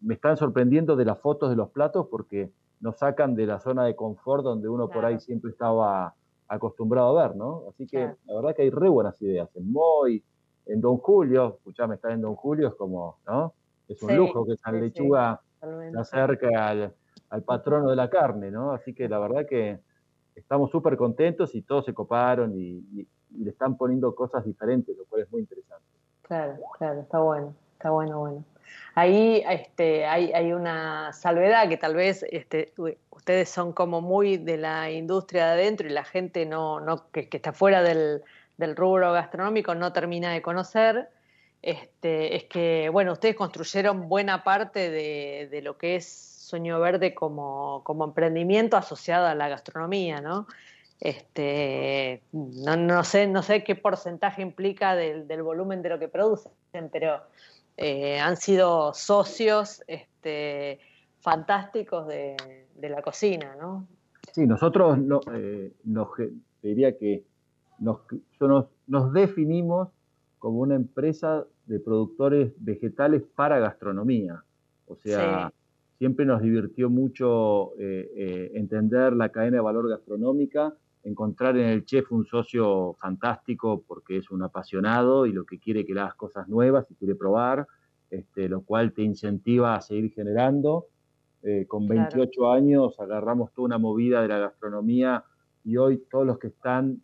me 0.00 0.14
están 0.14 0.36
sorprendiendo 0.36 0.96
de 0.96 1.04
las 1.04 1.20
fotos 1.20 1.50
de 1.50 1.54
los 1.54 1.70
platos 1.70 2.08
porque 2.10 2.50
nos 2.80 2.98
sacan 2.98 3.36
de 3.36 3.46
la 3.46 3.60
zona 3.60 3.84
de 3.84 3.94
confort 3.94 4.42
donde 4.42 4.68
uno 4.68 4.88
por 4.88 5.04
ahí 5.04 5.20
siempre 5.20 5.52
estaba 5.52 6.16
acostumbrado 6.48 7.16
a 7.16 7.28
ver, 7.28 7.36
¿no? 7.36 7.62
Así 7.68 7.86
que 7.86 8.12
la 8.24 8.34
verdad 8.34 8.56
que 8.56 8.62
hay 8.62 8.70
re 8.70 8.88
buenas 8.88 9.22
ideas. 9.22 9.48
En 9.54 9.70
Moy, 9.70 10.24
en 10.66 10.80
Don 10.80 10.96
Julio, 10.96 11.58
escuchame, 11.58 11.94
estar 11.94 12.10
en 12.10 12.22
Don 12.22 12.34
Julio 12.34 12.66
es 12.66 12.74
como, 12.74 13.18
¿no? 13.24 13.54
Es 13.86 14.02
un 14.02 14.16
lujo 14.16 14.44
que 14.44 14.56
San 14.56 14.80
Lechuga 14.80 15.40
se 15.60 15.96
acerque 15.96 16.48
al, 16.52 16.92
al 17.28 17.42
patrono 17.44 17.90
de 17.90 17.96
la 17.96 18.10
carne, 18.10 18.50
¿no? 18.50 18.72
Así 18.72 18.92
que 18.94 19.08
la 19.08 19.20
verdad 19.20 19.46
que 19.48 19.78
estamos 20.34 20.70
súper 20.70 20.96
contentos 20.96 21.54
y 21.54 21.62
todos 21.62 21.84
se 21.84 21.94
coparon 21.94 22.54
y, 22.58 23.06
le 23.38 23.50
están 23.50 23.76
poniendo 23.76 24.12
cosas 24.12 24.44
diferentes, 24.44 24.96
lo 24.96 25.04
cual 25.04 25.22
es 25.22 25.30
muy 25.30 25.42
interesante. 25.42 25.84
Claro, 26.22 26.56
claro, 26.76 27.00
está 27.00 27.20
bueno, 27.20 27.54
está 27.74 27.90
bueno, 27.90 28.18
bueno. 28.18 28.44
Ahí 28.96 29.44
este, 29.48 30.04
hay, 30.04 30.32
hay 30.32 30.52
una 30.52 31.12
salvedad 31.12 31.68
que 31.68 31.76
tal 31.76 31.94
vez 31.94 32.24
este, 32.28 32.72
ustedes 33.10 33.48
son 33.48 33.72
como 33.72 34.00
muy 34.00 34.36
de 34.36 34.56
la 34.56 34.90
industria 34.90 35.46
de 35.46 35.52
adentro 35.52 35.86
y 35.86 35.90
la 35.90 36.04
gente 36.04 36.44
no, 36.44 36.80
no 36.80 37.08
que, 37.12 37.28
está 37.30 37.52
fuera 37.52 37.82
del, 37.82 38.22
del, 38.56 38.74
rubro 38.74 39.12
gastronómico 39.12 39.76
no 39.76 39.92
termina 39.92 40.32
de 40.32 40.42
conocer. 40.42 41.08
Este, 41.62 42.34
es 42.34 42.44
que, 42.44 42.88
bueno, 42.88 43.12
ustedes 43.12 43.36
construyeron 43.36 44.08
buena 44.08 44.42
parte 44.42 44.90
de, 44.90 45.48
de 45.50 45.62
lo 45.62 45.76
que 45.78 45.96
es 45.96 46.29
Sueño 46.50 46.80
Verde 46.80 47.14
como, 47.14 47.84
emprendimiento 48.04 48.76
asociado 48.76 49.26
a 49.26 49.34
la 49.36 49.48
gastronomía, 49.48 50.20
¿no? 50.20 50.48
Este, 50.98 52.22
no, 52.32 53.04
sé, 53.04 53.28
no 53.28 53.42
sé 53.42 53.62
qué 53.62 53.76
porcentaje 53.76 54.42
implica 54.42 54.96
del, 54.96 55.42
volumen 55.42 55.80
de 55.80 55.90
lo 55.90 55.98
que 55.98 56.08
producen, 56.08 56.52
pero 56.92 57.20
eh, 57.76 58.18
han 58.18 58.36
sido 58.36 58.92
socios 58.92 59.82
este, 59.86 60.80
fantásticos 61.20 62.08
de, 62.08 62.36
la 62.80 63.00
cocina, 63.00 63.54
¿no? 63.58 63.86
Sí, 64.32 64.46
nosotros 64.46 64.98
no, 64.98 65.20
eh, 65.32 65.72
nos, 65.84 66.08
diría 66.62 66.98
que 66.98 67.24
nos, 67.78 68.00
nos, 68.86 69.12
definimos 69.12 69.88
como 70.38 70.60
una 70.60 70.74
empresa 70.74 71.46
de 71.66 71.78
productores 71.78 72.52
vegetales 72.58 73.22
para 73.36 73.58
gastronomía. 73.58 74.42
O 74.86 74.96
sea, 74.96 75.52
Siempre 76.00 76.24
nos 76.24 76.40
divirtió 76.40 76.88
mucho 76.88 77.78
eh, 77.78 78.10
eh, 78.16 78.52
entender 78.54 79.12
la 79.12 79.28
cadena 79.28 79.58
de 79.58 79.62
valor 79.62 79.86
gastronómica, 79.86 80.74
encontrar 81.02 81.58
en 81.58 81.66
el 81.66 81.84
chef 81.84 82.10
un 82.10 82.24
socio 82.24 82.94
fantástico 82.98 83.84
porque 83.86 84.16
es 84.16 84.30
un 84.30 84.42
apasionado 84.42 85.26
y 85.26 85.32
lo 85.34 85.44
que 85.44 85.58
quiere 85.58 85.84
que 85.84 85.92
le 85.92 86.00
hagas 86.00 86.14
cosas 86.14 86.48
nuevas 86.48 86.90
y 86.90 86.94
quiere 86.94 87.16
probar, 87.16 87.66
este, 88.08 88.48
lo 88.48 88.62
cual 88.62 88.94
te 88.94 89.02
incentiva 89.02 89.74
a 89.74 89.82
seguir 89.82 90.10
generando. 90.14 90.86
Eh, 91.42 91.66
con 91.68 91.86
28 91.86 92.50
años 92.50 92.98
agarramos 92.98 93.52
toda 93.52 93.66
una 93.66 93.76
movida 93.76 94.22
de 94.22 94.28
la 94.28 94.38
gastronomía 94.38 95.22
y 95.64 95.76
hoy 95.76 96.02
todos 96.10 96.26
los 96.26 96.38
que 96.38 96.46
están 96.46 97.02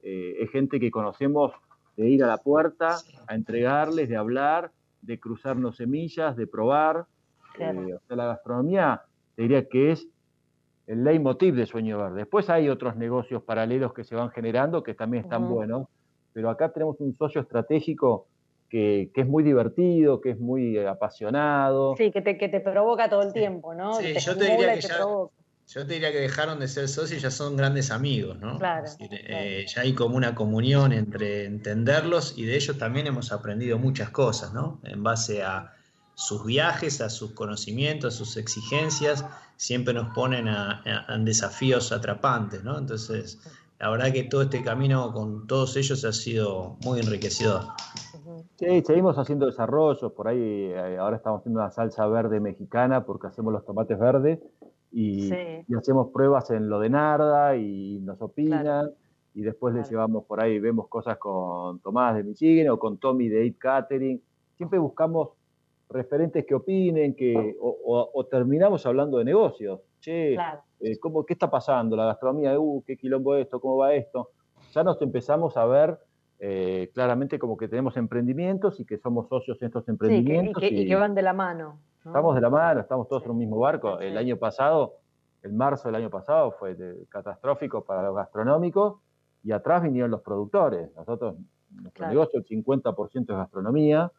es 0.00 0.50
gente 0.52 0.80
que 0.80 0.90
conocemos 0.90 1.52
de 1.98 2.08
ir 2.08 2.24
a 2.24 2.28
la 2.28 2.38
puerta, 2.38 2.96
a 3.26 3.34
entregarles, 3.34 4.08
de 4.08 4.16
hablar, 4.16 4.72
de 5.02 5.20
cruzarnos 5.20 5.76
semillas, 5.76 6.34
de 6.34 6.46
probar. 6.46 7.04
Eh, 7.60 7.94
o 7.94 8.00
sea, 8.06 8.16
la 8.16 8.26
gastronomía 8.26 9.02
te 9.34 9.42
diría 9.42 9.68
que 9.68 9.92
es 9.92 10.06
el 10.86 11.04
leitmotiv 11.04 11.54
de 11.54 11.66
Sueño 11.66 11.98
Verde. 11.98 12.20
Después 12.20 12.48
hay 12.50 12.68
otros 12.68 12.96
negocios 12.96 13.42
paralelos 13.42 13.92
que 13.92 14.04
se 14.04 14.14
van 14.14 14.30
generando 14.30 14.82
que 14.82 14.94
también 14.94 15.24
están 15.24 15.48
buenos, 15.48 15.86
pero 16.32 16.50
acá 16.50 16.72
tenemos 16.72 16.96
un 17.00 17.14
socio 17.16 17.40
estratégico 17.40 18.26
que, 18.68 19.10
es 19.14 19.26
muy 19.26 19.42
divertido, 19.42 20.20
que 20.20 20.30
es 20.30 20.38
muy 20.38 20.76
eh, 20.76 20.88
apasionado. 20.88 21.94
Sí, 21.96 22.10
que 22.10 22.22
te, 22.22 22.38
que 22.38 22.48
te 22.48 22.60
provoca 22.60 23.08
todo 23.08 23.22
el 23.22 23.32
tiempo, 23.32 23.74
¿no? 23.74 23.94
Sí, 23.94 24.14
yo 24.18 24.36
te 24.36 24.44
diría 24.44 24.74
que 24.74 24.80
ya, 24.80 24.98
yo 25.68 25.86
te 25.86 25.92
diría 25.92 26.10
que 26.12 26.20
dejaron 26.20 26.58
de 26.60 26.68
ser 26.68 26.88
socios 26.88 27.20
y 27.20 27.22
ya 27.22 27.30
son 27.30 27.56
grandes 27.56 27.90
amigos, 27.90 28.38
¿no? 28.38 28.58
Claro, 28.58 28.86
eh, 29.00 29.66
ya 29.68 29.82
hay 29.82 29.94
como 29.94 30.16
una 30.16 30.34
comunión 30.34 30.92
entre 30.92 31.44
entenderlos 31.44 32.38
y 32.38 32.46
de 32.46 32.56
ellos 32.56 32.78
también 32.78 33.06
hemos 33.06 33.32
aprendido 33.32 33.78
muchas 33.78 34.08
cosas, 34.08 34.54
¿no? 34.54 34.80
En 34.84 35.02
base 35.02 35.42
a 35.42 35.74
sus 36.18 36.44
viajes, 36.44 37.00
a 37.00 37.10
sus 37.10 37.30
conocimientos, 37.30 38.12
a 38.12 38.18
sus 38.18 38.36
exigencias, 38.36 39.24
siempre 39.54 39.94
nos 39.94 40.12
ponen 40.16 40.48
a, 40.48 40.82
desafíos 41.20 41.92
atrapantes, 41.92 42.64
¿no? 42.64 42.76
Entonces, 42.76 43.38
la 43.78 43.88
verdad 43.88 44.12
que 44.12 44.24
todo 44.24 44.42
este 44.42 44.64
camino 44.64 45.12
con 45.12 45.46
todos 45.46 45.76
ellos 45.76 46.04
ha 46.04 46.12
sido 46.12 46.76
muy 46.82 46.98
enriquecedor. 46.98 47.62
Sí, 48.56 48.82
seguimos 48.84 49.16
haciendo 49.16 49.46
desarrollos, 49.46 50.10
por 50.10 50.26
ahí 50.26 50.40
eh, 50.40 50.98
ahora 50.98 51.18
estamos 51.18 51.38
haciendo 51.38 51.60
una 51.60 51.70
salsa 51.70 52.04
verde 52.08 52.40
mexicana 52.40 53.04
porque 53.04 53.28
hacemos 53.28 53.52
los 53.52 53.64
tomates 53.64 53.96
verdes 53.96 54.40
y, 54.90 55.30
hacemos 55.76 56.08
pruebas 56.12 56.50
en 56.50 56.68
lo 56.68 56.80
de 56.80 56.90
Narda 56.90 57.54
y 57.56 58.00
nos 58.00 58.20
opinan 58.20 58.90
y 59.34 59.42
después 59.42 59.72
les 59.72 59.88
llevamos 59.88 60.24
por 60.24 60.40
ahí, 60.40 60.58
vemos 60.58 60.88
cosas 60.88 61.16
con 61.16 61.78
Tomás 61.78 62.16
de 62.16 62.24
Michigan 62.24 62.70
o 62.70 62.78
con 62.80 62.98
Tommy 62.98 63.28
de 63.28 63.46
Eat 63.46 63.58
Catering. 63.58 64.20
Siempre 64.56 64.80
buscamos 64.80 65.37
referentes 65.90 66.44
que 66.44 66.54
opinen, 66.54 67.14
que, 67.14 67.56
o, 67.60 68.26
terminamos 68.30 68.84
hablando 68.86 69.18
de 69.18 69.24
negocios. 69.24 69.80
Che, 70.00 70.34
eh, 70.34 70.98
¿cómo, 71.00 71.24
¿qué 71.24 71.32
está 71.32 71.50
pasando? 71.50 71.96
La 71.96 72.04
gastronomía, 72.06 72.58
uh, 72.58 72.82
qué 72.84 72.96
quilombo 72.96 73.34
esto, 73.34 73.60
cómo 73.60 73.78
va 73.78 73.94
esto. 73.94 74.30
Ya 74.72 74.84
nos 74.84 75.00
empezamos 75.00 75.56
a 75.56 75.64
ver 75.64 75.98
eh, 76.38 76.90
claramente 76.94 77.38
como 77.38 77.56
que 77.56 77.68
tenemos 77.68 77.96
emprendimientos 77.96 78.78
y 78.80 78.84
que 78.84 78.98
somos 78.98 79.28
socios 79.28 79.60
en 79.62 79.66
estos 79.66 79.88
emprendimientos. 79.88 80.62
y, 80.62 80.86
que, 80.86 80.94
van 80.94 81.14
de 81.14 81.22
la 81.22 81.32
mano. 81.32 81.80
Estamos 82.04 82.34
de 82.34 82.40
la 82.40 82.50
mano, 82.50 82.80
estamos 82.80 83.08
todos 83.08 83.24
en 83.24 83.30
un 83.32 83.38
mismo 83.38 83.58
barco. 83.58 83.98
El 83.98 84.16
año 84.16 84.36
pasado, 84.36 84.96
el 85.42 85.52
marzo 85.52 85.88
del 85.88 85.96
año 85.96 86.10
pasado 86.10 86.52
fue 86.52 86.76
catastrófico 87.08 87.84
para 87.84 88.02
los 88.02 88.14
gastronómicos 88.14 89.00
y 89.42 89.52
atrás 89.52 89.82
vinieron 89.82 90.10
los 90.10 90.22
productores. 90.22 90.94
Nosotros, 90.96 91.36
nuestro 91.70 92.08
negocio, 92.08 92.40
el 92.40 92.46
50% 92.46 93.20
es 93.20 93.26
gastronomía 93.26 94.10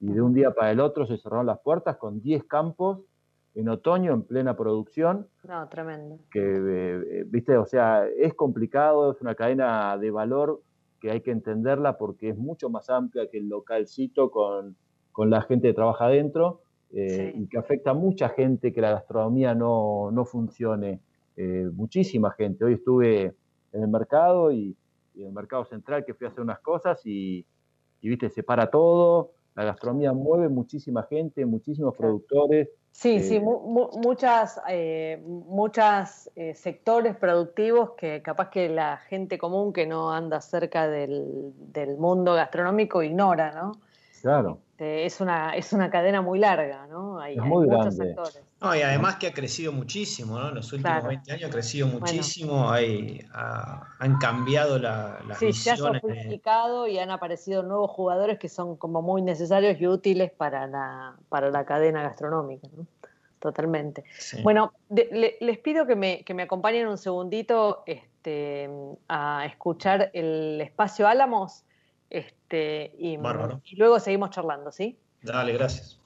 y 0.00 0.12
de 0.12 0.22
un 0.22 0.34
día 0.34 0.50
para 0.52 0.70
el 0.70 0.80
otro 0.80 1.06
se 1.06 1.16
cerraron 1.18 1.46
las 1.46 1.60
puertas 1.60 1.96
con 1.96 2.20
10 2.20 2.44
campos 2.44 3.00
en 3.54 3.68
otoño 3.70 4.12
en 4.12 4.22
plena 4.22 4.56
producción. 4.56 5.28
No, 5.42 5.66
tremendo. 5.68 6.18
Que, 6.30 6.40
eh, 6.40 7.24
viste, 7.26 7.56
o 7.56 7.64
sea, 7.64 8.06
es 8.06 8.34
complicado, 8.34 9.12
es 9.12 9.20
una 9.22 9.34
cadena 9.34 9.96
de 9.96 10.10
valor 10.10 10.62
que 11.00 11.10
hay 11.10 11.22
que 11.22 11.30
entenderla 11.30 11.96
porque 11.96 12.30
es 12.30 12.36
mucho 12.36 12.68
más 12.68 12.90
amplia 12.90 13.30
que 13.30 13.38
el 13.38 13.48
localcito 13.48 14.30
con, 14.30 14.76
con 15.12 15.30
la 15.30 15.40
gente 15.42 15.68
que 15.68 15.74
trabaja 15.74 16.06
adentro 16.06 16.60
eh, 16.92 17.32
y 17.34 17.46
que 17.48 17.58
afecta 17.58 17.90
a 17.90 17.94
mucha 17.94 18.28
gente 18.28 18.72
que 18.72 18.80
la 18.80 18.90
gastronomía 18.90 19.54
no, 19.54 20.10
no 20.12 20.24
funcione. 20.26 21.00
Eh, 21.36 21.68
muchísima 21.72 22.30
gente. 22.32 22.64
Hoy 22.64 22.74
estuve 22.74 23.34
en 23.72 23.82
el 23.82 23.88
mercado 23.88 24.52
y, 24.52 24.76
en 25.14 25.26
el 25.26 25.32
mercado 25.32 25.64
central 25.64 26.04
que 26.04 26.12
fui 26.12 26.26
a 26.26 26.30
hacer 26.30 26.42
unas 26.42 26.60
cosas 26.60 27.00
y, 27.06 27.46
y 28.02 28.08
viste, 28.08 28.28
se 28.28 28.42
para 28.42 28.70
todo, 28.70 29.32
la 29.56 29.64
gastronomía 29.64 30.12
mueve 30.12 30.48
muchísima 30.48 31.02
gente, 31.04 31.46
muchísimos 31.46 31.96
productores. 31.96 32.68
Sí, 32.92 33.20
sí, 33.20 33.36
eh, 33.36 33.40
muchas, 33.40 34.60
eh, 34.68 35.22
muchas 35.24 36.30
eh, 36.36 36.54
sectores 36.54 37.16
productivos 37.16 37.92
que 37.92 38.22
capaz 38.22 38.50
que 38.50 38.68
la 38.68 38.98
gente 38.98 39.38
común 39.38 39.72
que 39.72 39.86
no 39.86 40.12
anda 40.12 40.40
cerca 40.40 40.88
del, 40.88 41.52
del 41.72 41.96
mundo 41.96 42.34
gastronómico 42.34 43.02
ignora, 43.02 43.52
¿no? 43.52 43.72
Claro. 44.20 44.60
Este, 44.76 45.06
es, 45.06 45.22
una, 45.22 45.56
es 45.56 45.72
una 45.72 45.88
cadena 45.88 46.20
muy 46.20 46.38
larga, 46.38 46.86
¿no? 46.86 47.18
Hay, 47.18 47.38
muchos 47.38 47.96
sectores. 47.96 48.42
No, 48.60 48.76
y 48.76 48.82
además 48.82 49.16
que 49.16 49.28
ha 49.28 49.32
crecido 49.32 49.72
muchísimo, 49.72 50.38
¿no? 50.38 50.50
En 50.50 50.56
los 50.56 50.70
últimos 50.70 51.02
20 51.02 51.32
años 51.32 51.48
ha 51.48 51.50
crecido 51.50 51.86
muchísimo, 51.86 52.70
hay, 52.70 53.26
han 53.32 54.18
cambiado 54.18 54.78
la, 54.78 55.18
la 55.26 55.34
Sí, 55.36 55.54
se 55.54 55.70
ha 55.70 55.78
sofisticado 55.78 56.86
y 56.88 56.98
han 56.98 57.10
aparecido 57.10 57.62
nuevos 57.62 57.90
jugadores 57.90 58.38
que 58.38 58.50
son 58.50 58.76
como 58.76 59.00
muy 59.00 59.22
necesarios 59.22 59.80
y 59.80 59.86
útiles 59.86 60.30
para 60.30 60.66
la, 60.66 61.16
para 61.30 61.50
la 61.50 61.64
cadena 61.64 62.02
gastronómica, 62.02 62.68
¿no? 62.76 62.86
Totalmente. 63.38 64.04
Bueno, 64.42 64.74
les 64.90 65.58
pido 65.58 65.86
que 65.86 65.96
me, 65.96 66.22
que 66.22 66.34
me 66.34 66.42
acompañen 66.42 66.86
un 66.86 66.98
segundito 66.98 67.82
este, 67.86 68.68
a 69.08 69.46
escuchar 69.46 70.10
el 70.12 70.60
espacio 70.60 71.08
Álamos 71.08 71.64
este, 72.10 72.35
y, 72.54 73.18
luego 73.76 74.00
seguimos 74.00 74.30
charlando, 74.30 74.70
¿sí? 74.70 74.98
Dale, 75.22 75.52
gracias. 75.52 76.00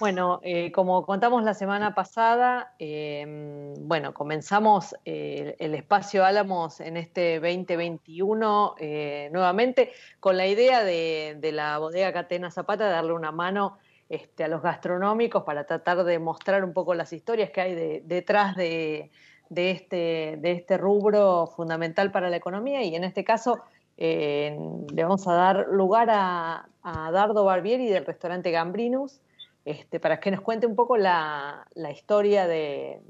Bueno, 0.00 0.40
eh, 0.42 0.72
como 0.72 1.06
contamos 1.06 1.44
la 1.44 1.54
semana 1.54 1.94
pasada, 1.94 2.74
em, 2.80 3.74
bueno, 3.86 4.12
comenzamos 4.12 4.94
eh, 5.04 5.54
el 5.60 5.74
espacio 5.74 6.24
Álamos 6.24 6.80
en 6.80 6.96
este 6.96 7.38
2021 7.38 8.74
eh, 8.78 9.30
nuevamente 9.32 9.92
con 10.18 10.36
la 10.36 10.48
idea 10.48 10.82
de, 10.82 11.38
la 11.52 11.78
bodega 11.78 12.12
Catena 12.12 12.50
Zapata 12.50 12.86
de 12.86 12.90
darle 12.90 13.12
una 13.12 13.30
mano 13.30 13.78
este, 14.08 14.42
a 14.42 14.48
los 14.48 14.62
gastronómicos 14.62 15.44
para 15.44 15.64
tratar 15.64 16.02
de 16.02 16.18
mostrar 16.18 16.64
un 16.64 16.72
poco 16.72 16.94
las 16.94 17.12
historias 17.12 17.50
que 17.50 17.60
hay 17.60 18.00
detrás 18.00 18.56
de, 18.56 19.12
de 19.48 19.70
este, 19.70 20.38
de 20.40 20.52
este 20.52 20.78
rubro 20.78 21.46
fundamental 21.46 22.10
para 22.10 22.30
la 22.30 22.36
economía 22.36 22.82
y 22.82 22.94
en 22.94 23.04
este 23.04 23.24
caso 23.24 23.60
eh, 23.96 24.56
le 24.92 25.02
vamos 25.02 25.26
a 25.28 25.34
dar 25.34 25.68
lugar 25.68 26.08
a, 26.10 26.68
Dardo 26.82 27.44
Barbieri 27.44 27.88
del 27.88 28.04
restaurante 28.04 28.50
Gambrinus 28.50 29.20
este, 29.64 29.98
para 30.00 30.20
que 30.20 30.30
nos 30.30 30.42
cuente 30.42 30.66
un 30.66 30.76
poco 30.76 30.98
la, 30.98 31.66
historia 31.90 32.46
de, 32.46 33.00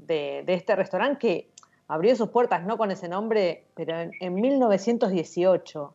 este 0.47 0.75
restaurante 0.77 1.19
que 1.19 1.49
abrió 1.89 2.15
sus 2.15 2.29
puertas 2.29 2.63
no 2.63 2.77
con 2.77 2.91
ese 2.91 3.09
nombre, 3.09 3.65
pero 3.75 3.99
en, 3.99 4.33
1918. 4.33 5.93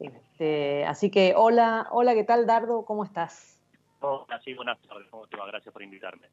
Este, 0.00 0.86
así 0.86 1.10
que 1.10 1.34
hola, 1.36 1.88
hola, 1.90 2.14
¿qué 2.14 2.24
tal 2.24 2.46
Dardo? 2.46 2.86
¿Cómo 2.86 3.04
estás? 3.04 3.60
Hola, 4.00 4.40
sí, 4.42 4.54
buenas 4.54 4.78
tardes, 4.80 5.06
¿cómo 5.10 5.26
te 5.26 5.36
va? 5.36 5.46
Gracias 5.48 5.72
por 5.72 5.82
invitarme. 5.82 6.28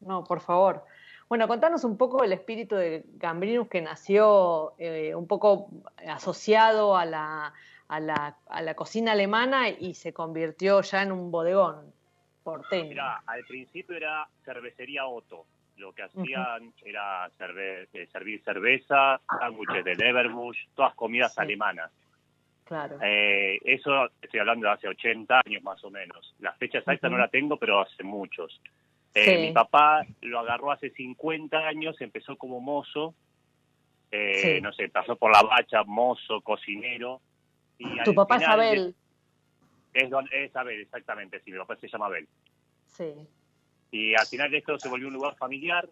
No, 0.00 0.24
por 0.24 0.40
favor. 0.40 0.84
Bueno, 1.30 1.46
contanos 1.46 1.84
un 1.84 1.96
poco 1.96 2.24
el 2.24 2.32
espíritu 2.32 2.74
de 2.74 3.04
Gambrinus 3.14 3.68
que 3.68 3.80
nació 3.80 4.74
eh, 4.78 5.14
un 5.14 5.28
poco 5.28 5.68
asociado 6.08 6.96
a 6.96 7.04
la, 7.04 7.54
a, 7.86 8.00
la, 8.00 8.36
a 8.48 8.62
la, 8.62 8.74
cocina 8.74 9.12
alemana 9.12 9.68
y 9.68 9.94
se 9.94 10.12
convirtió 10.12 10.80
ya 10.80 11.04
en 11.04 11.12
un 11.12 11.30
bodegón 11.30 11.94
porteño. 12.42 12.88
Mira, 12.88 13.22
al 13.24 13.44
principio 13.44 13.96
era 13.96 14.28
cervecería 14.44 15.06
Otto. 15.06 15.46
Lo 15.76 15.92
que 15.92 16.02
hacían 16.02 16.74
era 16.84 17.30
eh, 17.38 18.08
servir 18.10 18.42
cerveza, 18.42 19.20
sándwiches 19.38 19.84
de 19.84 19.94
Leverbush, 19.94 20.58
todas 20.74 20.96
comidas 20.96 21.38
alemanas. 21.38 21.92
Claro. 22.64 22.98
Eh, 23.00 23.60
eso 23.64 24.08
estoy 24.20 24.40
hablando 24.40 24.66
de 24.66 24.72
hace 24.72 24.88
80 24.88 25.42
años 25.46 25.62
más 25.62 25.82
o 25.84 25.90
menos. 25.90 26.34
La 26.40 26.54
fecha 26.54 26.78
exacta 26.78 27.08
no 27.08 27.18
la 27.18 27.28
tengo, 27.28 27.56
pero 27.56 27.80
hace 27.82 28.02
muchos. 28.02 28.60
Eh, 29.14 29.48
mi 29.48 29.52
papá 29.52 30.06
lo 30.20 30.38
agarró 30.38 30.70
hace 30.70 30.90
50 30.90 31.56
años, 31.58 32.00
empezó 32.00 32.36
como 32.36 32.60
mozo, 32.60 33.14
eh, 34.10 34.60
no 34.62 34.72
sé, 34.72 34.88
pasó 34.88 35.16
por 35.16 35.32
la 35.32 35.42
bacha, 35.42 35.82
mozo, 35.84 36.40
cocinero. 36.42 37.20
Y 37.78 38.02
¿Tu 38.04 38.14
papá 38.14 38.36
es 38.36 38.48
Abel? 38.48 38.94
Es, 39.92 40.10
es 40.32 40.56
Abel, 40.56 40.80
exactamente, 40.80 41.40
sí, 41.40 41.50
mi 41.50 41.58
papá 41.58 41.76
se 41.76 41.88
llama 41.88 42.06
Abel. 42.06 42.28
Sí. 42.86 43.12
Y 43.90 44.14
al 44.14 44.26
final 44.26 44.50
de 44.50 44.58
esto 44.58 44.78
se 44.78 44.88
volvió 44.88 45.08
un 45.08 45.14
lugar 45.14 45.34
familiar, 45.36 45.88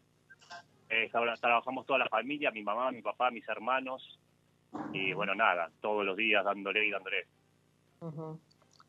eh, 0.88 1.10
trabajamos 1.40 1.86
toda 1.86 1.98
la 1.98 2.08
familia, 2.08 2.50
mi 2.50 2.62
mamá, 2.62 2.92
mi 2.92 3.02
papá, 3.02 3.30
mis 3.30 3.48
hermanos, 3.48 4.20
y 4.92 5.12
bueno, 5.12 5.34
nada, 5.34 5.70
todos 5.80 6.04
los 6.04 6.16
días 6.16 6.44
dándole 6.44 6.86
y 6.86 6.90
dándole. 6.90 7.26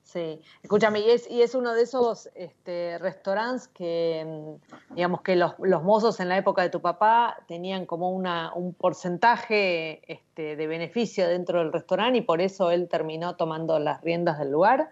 Sí, 0.10 0.42
escúchame, 0.64 1.02
y 1.02 1.12
es, 1.12 1.30
y 1.30 1.44
es 1.44 1.54
uno 1.54 1.76
de 1.76 1.84
esos 1.84 2.32
este, 2.34 2.98
restaurantes 2.98 3.68
que, 3.68 4.26
mm, 4.26 4.96
digamos, 4.96 5.22
que 5.22 5.36
los, 5.36 5.54
los, 5.60 5.84
mozos 5.84 6.20
en 6.20 6.30
la 6.30 6.38
época 6.40 6.64
de 6.64 6.72
tu 6.72 6.82
papá 6.82 7.38
tenían 7.48 7.86
como 7.86 8.10
una, 8.10 8.52
un 8.56 8.74
porcentaje 8.74 10.02
este, 10.12 10.56
de 10.56 10.66
beneficio 10.66 11.28
dentro 11.28 11.60
del 11.60 11.72
restaurante 11.72 12.18
y 12.18 12.22
por 12.22 12.42
eso 12.42 12.72
él 12.72 12.90
terminó 12.90 13.36
tomando 13.36 13.78
las 13.78 14.02
riendas 14.02 14.40
del 14.40 14.50
lugar. 14.52 14.90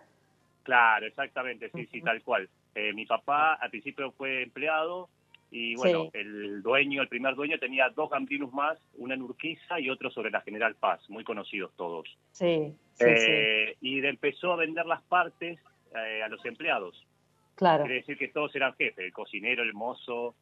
Claro, 0.61 1.07
exactamente, 1.07 1.71
sí, 1.73 1.87
sí, 1.91 1.99
tal 2.01 2.21
cual. 2.21 2.47
Eh, 2.75 2.93
mi 2.93 3.07
papá 3.07 3.55
al 3.55 3.71
principio 3.71 4.11
fue 4.11 4.43
empleado 4.43 5.09
y 5.49 5.75
bueno, 5.75 6.09
el 6.13 6.61
dueño, 6.61 7.01
el 7.01 7.07
primer 7.07 7.35
dueño 7.35 7.57
tenía 7.57 7.89
dos 7.89 8.09
gambrinus 8.09 8.51
más, 8.51 8.77
una 8.95 9.13
en 9.13 9.21
Urquiza 9.21 9.79
y 9.79 9.89
otro 9.89 10.11
sobre 10.11 10.29
la 10.29 10.41
General 10.41 10.75
Paz, 10.75 11.09
muy 11.09 11.23
conocidos 11.23 11.71
todos. 11.77 12.17
Sí, 12.31 12.75
eh, 12.99 13.75
Y 13.79 14.05
empezó 14.05 14.51
a 14.51 14.57
vender 14.57 14.85
las 14.85 15.01
partes 15.03 15.57
eh, 15.95 16.21
a 16.21 16.27
los 16.27 16.43
empleados. 16.45 17.05
Claro. 17.55 17.85
Quiere 17.85 17.99
decir 17.99 18.17
que 18.17 18.27
todos 18.27 18.53
eran 18.55 18.73
jefes, 18.75 19.05
el 19.05 19.13
cocinero, 19.13 19.63
el 19.63 19.73
mozo. 19.73 20.35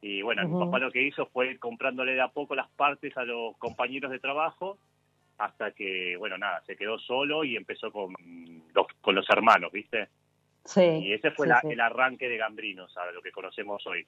Y 0.00 0.22
bueno, 0.22 0.48
mi 0.48 0.64
papá 0.64 0.78
lo 0.78 0.90
que 0.90 1.02
hizo 1.02 1.26
fue 1.26 1.58
comprándole 1.58 2.14
de 2.14 2.22
a 2.22 2.28
poco 2.28 2.54
las 2.54 2.68
partes 2.70 3.14
a 3.18 3.24
los 3.24 3.56
compañeros 3.58 4.10
de 4.10 4.18
trabajo 4.18 4.78
hasta 5.36 5.72
que, 5.72 6.16
bueno, 6.16 6.38
nada, 6.38 6.62
se 6.66 6.76
quedó 6.76 6.98
solo 6.98 7.44
y 7.44 7.56
empezó 7.56 7.92
con 7.92 8.14
los, 8.74 8.86
con 9.02 9.14
los 9.14 9.28
hermanos, 9.28 9.70
¿viste? 9.70 10.08
Sí. 10.64 10.82
Y 10.82 11.12
ese 11.12 11.30
fue 11.30 11.46
el 11.46 11.80
arranque 11.80 12.28
de 12.28 12.36
Gambrinos, 12.36 12.96
a 12.96 13.10
lo 13.10 13.22
que 13.22 13.32
conocemos 13.32 13.86
hoy. 13.86 14.06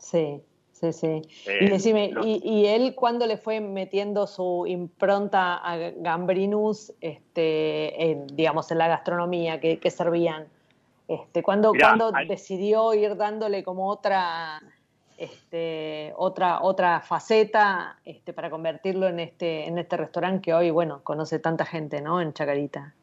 Sí, 0.00 0.42
sí, 0.72 0.92
sí. 0.92 1.22
y 1.46 1.50
eh, 1.50 1.68
decime, 1.70 2.12
¿y, 2.24 2.66
él 2.66 2.94
cuándo 2.94 3.26
le 3.26 3.36
fue 3.36 3.60
metiendo 3.60 4.26
su 4.26 4.64
impronta 4.66 5.56
a 5.56 5.76
Gambrinus, 5.76 6.92
este, 7.00 8.10
en, 8.10 8.26
digamos, 8.28 8.70
en 8.72 8.78
la 8.78 8.88
gastronomía 8.88 9.60
que, 9.60 9.90
servían? 9.90 10.48
Este, 11.06 11.42
¿Cuándo, 11.42 11.72
decidió 12.26 12.94
ir 12.94 13.16
dándole 13.16 13.62
como 13.62 13.88
otra 13.88 14.60
este, 15.18 16.14
otra, 16.16 16.62
otra 16.62 17.00
faceta 17.00 17.98
este, 18.06 18.32
para 18.32 18.48
convertirlo 18.48 19.06
en 19.06 19.20
este, 19.20 19.66
en 19.66 19.76
este 19.76 19.98
restaurante 19.98 20.40
que 20.40 20.54
hoy, 20.54 20.70
bueno, 20.70 21.02
conoce 21.02 21.38
tanta 21.38 21.66
gente, 21.66 22.00
¿no? 22.00 22.22
En 22.22 22.32
Chacarita. 22.32 22.94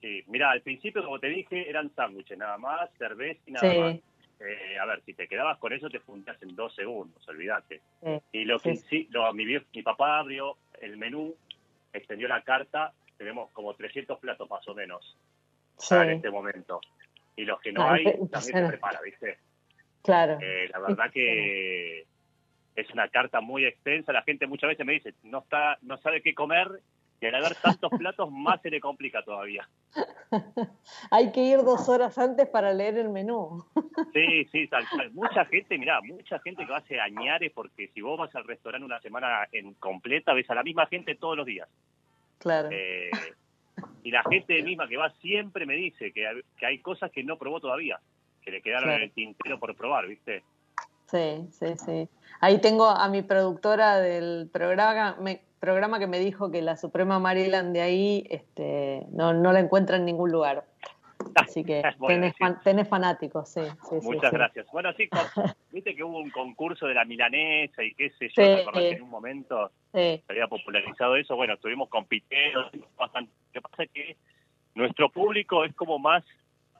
Sí, 0.00 0.24
mira, 0.26 0.50
al 0.50 0.62
principio, 0.62 1.04
como 1.04 1.20
te 1.20 1.28
dije, 1.28 1.70
eran 1.70 1.94
sándwiches, 1.94 2.36
nada 2.36 2.58
más, 2.58 2.90
cerveza 2.98 3.40
y 3.46 3.52
nada 3.52 3.74
más. 3.80 3.96
Eh, 4.40 4.78
a 4.78 4.84
ver, 4.84 5.02
si 5.04 5.14
te 5.14 5.28
quedabas 5.28 5.58
con 5.58 5.72
eso, 5.72 5.88
te 5.88 6.00
fundías 6.00 6.40
en 6.42 6.54
dos 6.54 6.74
segundos, 6.74 7.26
olvídate. 7.28 7.80
y 8.32 8.44
lo 8.44 8.58
que 8.58 8.76
sí, 8.76 9.08
mi, 9.34 9.46
mi 9.46 9.82
papá 9.82 10.18
abrió 10.18 10.58
el 10.80 10.96
menú, 10.96 11.34
extendió 11.92 12.28
la 12.28 12.42
carta, 12.42 12.92
tenemos 13.16 13.50
como 13.52 13.74
300 13.74 14.18
platos 14.18 14.48
más 14.50 14.66
o 14.68 14.74
menos 14.74 15.16
en 15.90 16.10
este 16.10 16.30
momento. 16.30 16.80
Y 17.34 17.44
los 17.44 17.60
que 17.60 17.72
no 17.72 17.82
ah, 17.82 17.94
hay, 17.94 18.04
también 18.04 18.42
se 18.42 18.66
prepara, 18.66 19.00
¿viste? 19.02 19.38
Claro. 20.02 20.38
Eh, 20.40 20.68
la 20.72 20.78
verdad 20.78 21.10
que 21.12 22.06
es 22.74 22.90
una 22.92 23.08
carta 23.08 23.40
muy 23.40 23.64
extensa. 23.64 24.12
La 24.12 24.22
gente 24.22 24.46
muchas 24.46 24.68
veces 24.68 24.86
me 24.86 24.94
dice, 24.94 25.14
no 25.22 25.38
está, 25.40 25.78
no 25.82 25.98
sabe 25.98 26.22
qué 26.22 26.34
comer 26.34 26.80
y 27.20 27.26
al 27.26 27.34
haber 27.34 27.54
tantos 27.56 27.90
platos 27.98 28.30
más 28.32 28.60
se 28.62 28.70
le 28.70 28.80
complica 28.80 29.22
todavía. 29.22 29.68
Hay 31.10 31.32
que 31.32 31.42
ir 31.42 31.58
dos 31.58 31.88
horas 31.88 32.18
antes 32.18 32.48
para 32.48 32.72
leer 32.72 32.98
el 32.98 33.08
menú. 33.08 33.64
sí, 34.12 34.44
sí, 34.52 34.68
tal 34.68 34.88
cual. 34.88 35.10
Mucha 35.12 35.44
gente, 35.46 35.78
mirá, 35.78 36.00
mucha 36.02 36.38
gente 36.40 36.64
que 36.64 36.72
va 36.72 36.78
a 36.78 37.04
añares 37.04 37.52
porque 37.54 37.88
si 37.94 38.00
vos 38.00 38.18
vas 38.18 38.34
al 38.34 38.44
restaurante 38.44 38.84
una 38.84 39.00
semana 39.00 39.48
en 39.52 39.74
completa 39.74 40.32
ves 40.34 40.48
a 40.50 40.54
la 40.54 40.62
misma 40.62 40.86
gente 40.86 41.14
todos 41.14 41.36
los 41.36 41.46
días. 41.46 41.68
Claro. 42.38 42.68
Eh, 42.70 43.10
y 44.02 44.10
la 44.10 44.22
gente 44.24 44.62
misma 44.62 44.88
que 44.88 44.96
va 44.96 45.10
siempre 45.20 45.66
me 45.66 45.74
dice 45.74 46.12
que, 46.12 46.42
que 46.56 46.66
hay 46.66 46.78
cosas 46.78 47.10
que 47.10 47.24
no 47.24 47.36
probó 47.38 47.60
todavía 47.60 47.98
que 48.46 48.52
le 48.52 48.62
quedaron 48.62 48.90
en 48.90 49.02
el 49.02 49.10
tintero 49.10 49.58
por 49.58 49.74
probar, 49.74 50.06
¿viste? 50.06 50.44
Sí, 51.10 51.48
sí, 51.50 51.76
sí. 51.84 52.08
Ahí 52.40 52.60
tengo 52.60 52.86
a 52.86 53.08
mi 53.08 53.22
productora 53.22 53.98
del 53.98 54.48
programa, 54.52 55.16
programa 55.66 55.98
que 55.98 56.06
me 56.06 56.20
dijo 56.20 56.52
que 56.52 56.62
la 56.62 56.76
Suprema 56.76 57.18
Maryland 57.18 57.72
de 57.72 57.80
ahí 57.80 58.24
este, 58.30 59.04
no, 59.10 59.34
no 59.34 59.52
la 59.52 59.58
encuentra 59.58 59.96
en 59.96 60.04
ningún 60.04 60.30
lugar. 60.30 60.64
Así 61.34 61.64
que 61.64 61.82
tenés, 62.62 62.88
fanáticos, 62.88 63.48
sí. 63.48 63.62
Muchas 64.02 64.30
gracias. 64.30 64.64
Bueno, 64.70 64.92
sí, 64.92 65.08
viste 65.72 65.96
que 65.96 66.04
hubo 66.04 66.20
un 66.20 66.30
concurso 66.30 66.86
de 66.86 66.94
la 66.94 67.04
milanesa 67.04 67.82
y 67.82 67.94
qué 67.94 68.10
sé 68.10 68.28
yo, 68.28 68.42
en 68.74 69.02
un 69.02 69.10
momento 69.10 69.72
se 69.92 70.22
había 70.28 70.46
popularizado 70.46 71.16
eso. 71.16 71.34
Bueno, 71.34 71.54
estuvimos 71.54 71.88
compitiendo. 71.88 72.62
Lo 72.62 72.70
que 72.70 73.60
pasa 73.60 73.82
es 73.82 73.90
que 73.90 74.16
nuestro 74.76 75.10
público 75.10 75.64
es 75.64 75.74
como 75.74 75.98
más 75.98 76.22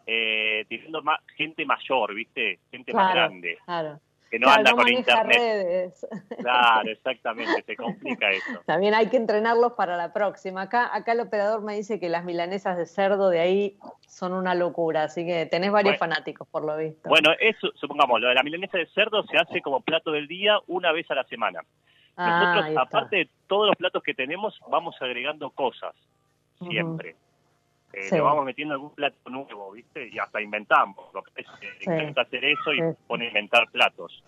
eh, 0.07 0.65
teniendo 0.69 1.03
más 1.03 1.19
gente 1.37 1.67
mayor, 1.67 2.15
¿viste? 2.15 2.61
Gente 2.71 2.95
más 2.95 3.13
grande. 3.13 3.59
Claro. 3.65 3.99
Que 4.31 4.39
no 4.39 4.49
anda 4.49 4.73
con 4.73 4.89
internet. 4.89 5.37
Redes. 5.37 6.07
Claro, 6.39 6.91
exactamente, 6.91 7.63
se 7.63 7.77
complica 7.77 8.31
eso. 8.31 8.61
También 8.67 8.95
hay 8.95 9.09
que 9.09 9.17
entrenarlos 9.17 9.73
para 9.73 9.97
la 9.97 10.13
próxima. 10.13 10.63
Acá, 10.63 10.95
acá 10.95 11.13
el 11.13 11.21
operador 11.21 11.63
me 11.63 11.75
dice 11.75 11.99
que 11.99 12.09
las 12.09 12.25
milanesas 12.25 12.77
de 12.77 12.87
cerdo 12.87 13.31
de 13.31 13.41
ahí 13.41 13.79
son 14.07 14.33
una 14.33 14.55
locura, 14.55 15.05
así 15.05 15.25
que 15.25 15.47
tenés 15.47 15.73
varios 15.73 15.99
fanáticos 15.99 16.47
por 16.49 16.65
lo 16.65 16.77
visto. 16.77 17.09
Bueno, 17.09 17.31
eso, 17.39 17.71
supongamos, 17.75 18.21
lo 18.21 18.29
de 18.29 18.35
la 18.35 18.43
milanesa 18.43 18.79
de 18.79 18.87
cerdo 18.87 19.23
se 19.25 19.37
hace 19.37 19.61
como 19.61 19.81
plato 19.81 20.11
del 20.13 20.27
día 20.29 20.59
una 20.67 20.93
vez 20.93 21.11
a 21.11 21.15
la 21.15 21.25
semana. 21.25 21.61
Ah, 22.17 22.55
Nosotros, 22.55 22.77
aparte 22.79 23.17
de 23.17 23.29
todos 23.47 23.67
los 23.67 23.77
platos 23.77 24.03
que 24.03 24.15
tenemos, 24.15 24.59
vamos 24.69 24.97
agregando 25.01 25.51
cosas, 25.51 25.95
siempre. 26.69 27.17
Eh, 27.93 28.21
vamos 28.21 28.45
metiendo 28.45 28.75
algún 28.75 28.95
plato 28.95 29.31
nuevo, 29.31 29.73
¿viste? 29.73 30.09
Y 30.13 30.19
hasta 30.19 30.41
inventamos. 30.41 31.13
Lo 31.15 31.23
que 31.23 31.41
es, 31.41 31.47
eh, 31.87 32.13
hacer 32.15 32.45
eso 32.45 32.73
y 32.73 32.81
pone 33.07 33.27
a 33.27 33.29
inventar 33.29 33.71
platos. 33.71 34.23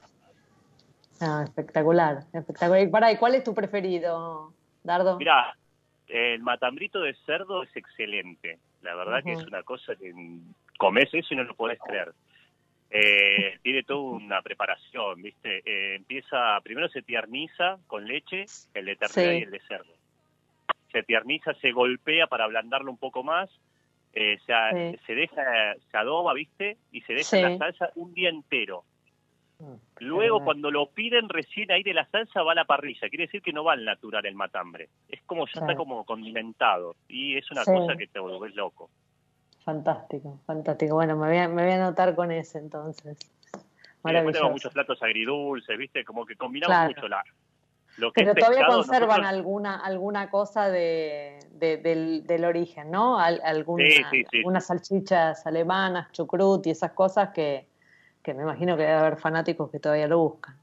Ah, 1.20 1.42
espectacular, 1.44 2.24
espectacular. 2.32 3.12
¿Y 3.12 3.16
cuál 3.16 3.34
es 3.34 3.44
tu 3.44 3.54
preferido, 3.54 4.52
Dardo? 4.82 5.18
Mira, 5.18 5.56
el 6.06 6.40
matambrito 6.40 7.00
de 7.00 7.14
cerdo 7.26 7.62
es 7.62 7.76
excelente. 7.76 8.58
La 8.82 8.94
verdad 8.94 9.22
que 9.22 9.32
es 9.32 9.44
una 9.44 9.62
cosa 9.64 9.96
que 9.96 10.14
comes 10.78 11.12
eso 11.12 11.34
y 11.34 11.36
no 11.36 11.44
lo 11.44 11.54
podés 11.54 11.78
creer. 11.80 12.14
Eh, 12.90 13.58
tiene 13.62 13.82
toda 13.82 14.00
una 14.16 14.40
preparación, 14.40 15.20
¿viste? 15.20 15.62
Eh, 15.66 15.96
empieza, 15.96 16.58
primero 16.62 16.88
se 16.88 17.02
tierniza 17.02 17.78
con 17.86 18.06
leche, 18.06 18.46
el 18.72 18.86
de 18.86 18.96
ternera 18.96 19.34
y 19.34 19.42
el 19.42 19.50
de 19.50 19.60
cerdo 19.60 19.97
se 20.92 21.02
tierniza, 21.02 21.54
se 21.54 21.72
golpea 21.72 22.26
para 22.26 22.44
ablandarlo 22.44 22.90
un 22.90 22.98
poco 22.98 23.22
más, 23.22 23.50
eh, 24.12 24.38
se, 24.46 24.98
se, 25.06 25.14
deja, 25.14 25.74
se 25.90 25.96
adoba, 25.96 26.34
¿viste? 26.34 26.78
Y 26.92 27.02
se 27.02 27.14
deja 27.14 27.36
la 27.36 27.58
salsa 27.58 27.90
un 27.94 28.14
día 28.14 28.30
entero. 28.30 28.84
Mm, 29.58 29.74
Luego, 30.00 30.44
cuando 30.44 30.70
lo 30.70 30.90
piden, 30.90 31.28
recién 31.28 31.70
ahí 31.70 31.82
de 31.82 31.94
la 31.94 32.06
salsa 32.06 32.42
va 32.42 32.52
a 32.52 32.54
la 32.54 32.64
parrilla. 32.64 33.08
Quiere 33.08 33.26
decir 33.26 33.42
que 33.42 33.52
no 33.52 33.64
va 33.64 33.74
al 33.74 33.84
natural 33.84 34.24
el 34.26 34.34
matambre. 34.34 34.88
Es 35.08 35.22
como 35.22 35.46
ya 35.46 35.60
está 35.60 35.74
como 35.74 36.04
condimentado. 36.04 36.96
Y 37.08 37.36
es 37.36 37.50
una 37.50 37.64
cosa 37.64 37.96
que 37.96 38.06
te 38.06 38.18
vuelves 38.18 38.54
loco. 38.54 38.90
Fantástico, 39.64 40.40
fantástico. 40.46 40.94
Bueno, 40.94 41.16
me 41.16 41.28
voy 41.28 41.36
a, 41.36 41.48
me 41.48 41.62
voy 41.62 41.72
a 41.72 41.86
anotar 41.86 42.14
con 42.14 42.30
ese 42.30 42.58
entonces. 42.58 43.18
Después 44.02 44.32
tenemos 44.32 44.52
muchos 44.52 44.72
platos 44.72 45.02
agridulces, 45.02 45.76
¿viste? 45.76 46.04
Como 46.04 46.24
que 46.24 46.36
combinamos 46.36 46.94
mucho 46.94 47.08
la, 47.08 47.22
pero 48.14 48.34
todavía 48.34 48.66
conservan 48.66 49.24
alguna 49.24 49.76
alguna 49.76 50.30
cosa 50.30 50.68
de, 50.68 51.38
del, 51.52 52.44
origen, 52.44 52.90
¿no? 52.90 53.18
algunas 53.18 54.66
salchichas 54.66 55.46
alemanas, 55.46 56.10
chucrut 56.12 56.66
y 56.66 56.70
esas 56.70 56.92
cosas 56.92 57.30
que, 57.30 57.66
me 58.26 58.42
imagino 58.42 58.76
que 58.76 58.82
debe 58.82 58.94
haber 58.94 59.16
fanáticos 59.16 59.70
que 59.70 59.80
todavía 59.80 60.06
lo 60.06 60.18
buscan. 60.18 60.56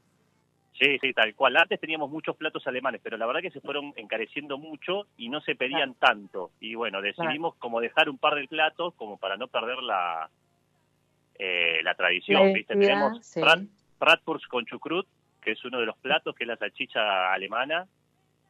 Sí, 0.78 0.98
sí, 1.00 1.12
tal 1.14 1.34
cual. 1.34 1.56
Antes 1.56 1.80
teníamos 1.80 2.10
muchos 2.10 2.36
platos 2.36 2.66
alemanes, 2.66 3.00
pero 3.02 3.16
la 3.16 3.26
verdad 3.26 3.40
que 3.40 3.50
se 3.50 3.62
fueron 3.62 3.94
encareciendo 3.96 4.58
mucho 4.58 5.06
y 5.16 5.30
no 5.30 5.40
se 5.40 5.56
pedían 5.56 5.94
tanto. 5.94 6.50
Y 6.60 6.74
bueno, 6.74 7.00
decidimos 7.00 7.54
como 7.56 7.80
dejar 7.80 8.10
un 8.10 8.18
par 8.18 8.34
de 8.34 8.46
platos 8.46 8.92
como 8.94 9.16
para 9.16 9.38
no 9.38 9.48
perder 9.48 9.78
la, 9.82 10.28
eh, 11.38 11.80
la 11.82 11.94
tradición. 11.94 12.52
¿viste? 12.52 12.76
Tenemos 12.76 13.24
sí. 13.26 13.40
con 14.48 14.66
chucrut, 14.66 15.06
que 15.46 15.52
es 15.52 15.64
uno 15.64 15.78
de 15.78 15.86
los 15.86 15.96
platos, 15.98 16.34
que 16.34 16.42
es 16.42 16.48
la 16.48 16.56
salchicha 16.56 17.32
alemana. 17.32 17.86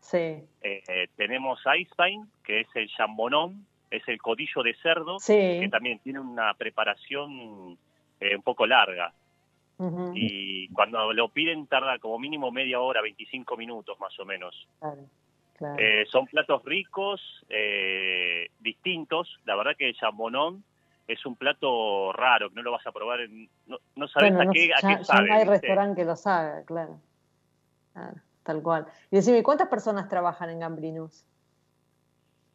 Sí. 0.00 0.16
Eh, 0.16 0.46
eh, 0.62 1.08
tenemos 1.14 1.60
Eisbein, 1.66 2.26
que 2.42 2.60
es 2.60 2.68
el 2.74 2.88
jambonón, 2.88 3.66
es 3.90 4.02
el 4.08 4.16
codillo 4.16 4.62
de 4.62 4.74
cerdo, 4.76 5.18
que 5.26 5.68
también 5.70 5.98
tiene 5.98 6.20
una 6.20 6.54
preparación 6.54 7.76
eh, 8.18 8.34
un 8.34 8.42
poco 8.42 8.66
larga. 8.66 9.12
Y 10.14 10.68
cuando 10.68 11.12
lo 11.12 11.28
piden 11.28 11.66
tarda 11.66 11.98
como 11.98 12.18
mínimo 12.18 12.50
media 12.50 12.80
hora, 12.80 13.02
25 13.02 13.58
minutos 13.58 14.00
más 14.00 14.18
o 14.18 14.24
menos. 14.24 14.66
Claro, 15.58 15.76
son 16.10 16.26
platos 16.28 16.64
ricos, 16.64 17.20
distintos. 18.58 19.38
La 19.44 19.54
verdad 19.54 19.76
que 19.76 19.90
el 19.90 19.96
jambonón 19.96 20.64
es 21.06 21.24
un 21.24 21.36
plato 21.36 22.12
raro, 22.12 22.50
que 22.50 22.56
no 22.56 22.62
lo 22.62 22.72
vas 22.72 22.86
a 22.86 22.92
probar, 22.92 23.20
en, 23.20 23.48
no, 23.66 23.78
no 23.94 24.08
sabes 24.08 24.32
a, 24.34 24.50
qué, 24.52 24.70
a 24.74 24.96
qué 24.96 25.04
sabe. 25.04 25.28
no 25.28 25.34
hay 25.34 25.44
restaurante 25.44 26.00
que 26.00 26.04
lo 26.04 26.14
haga, 26.24 26.64
claro. 26.64 27.00
Tal 28.42 28.62
cual. 28.62 28.86
Y 29.10 29.16
decime, 29.16 29.42
¿cuántas 29.42 29.68
personas 29.68 30.08
trabajan 30.08 30.50
en 30.50 30.60
Gambrinus? 30.60 31.24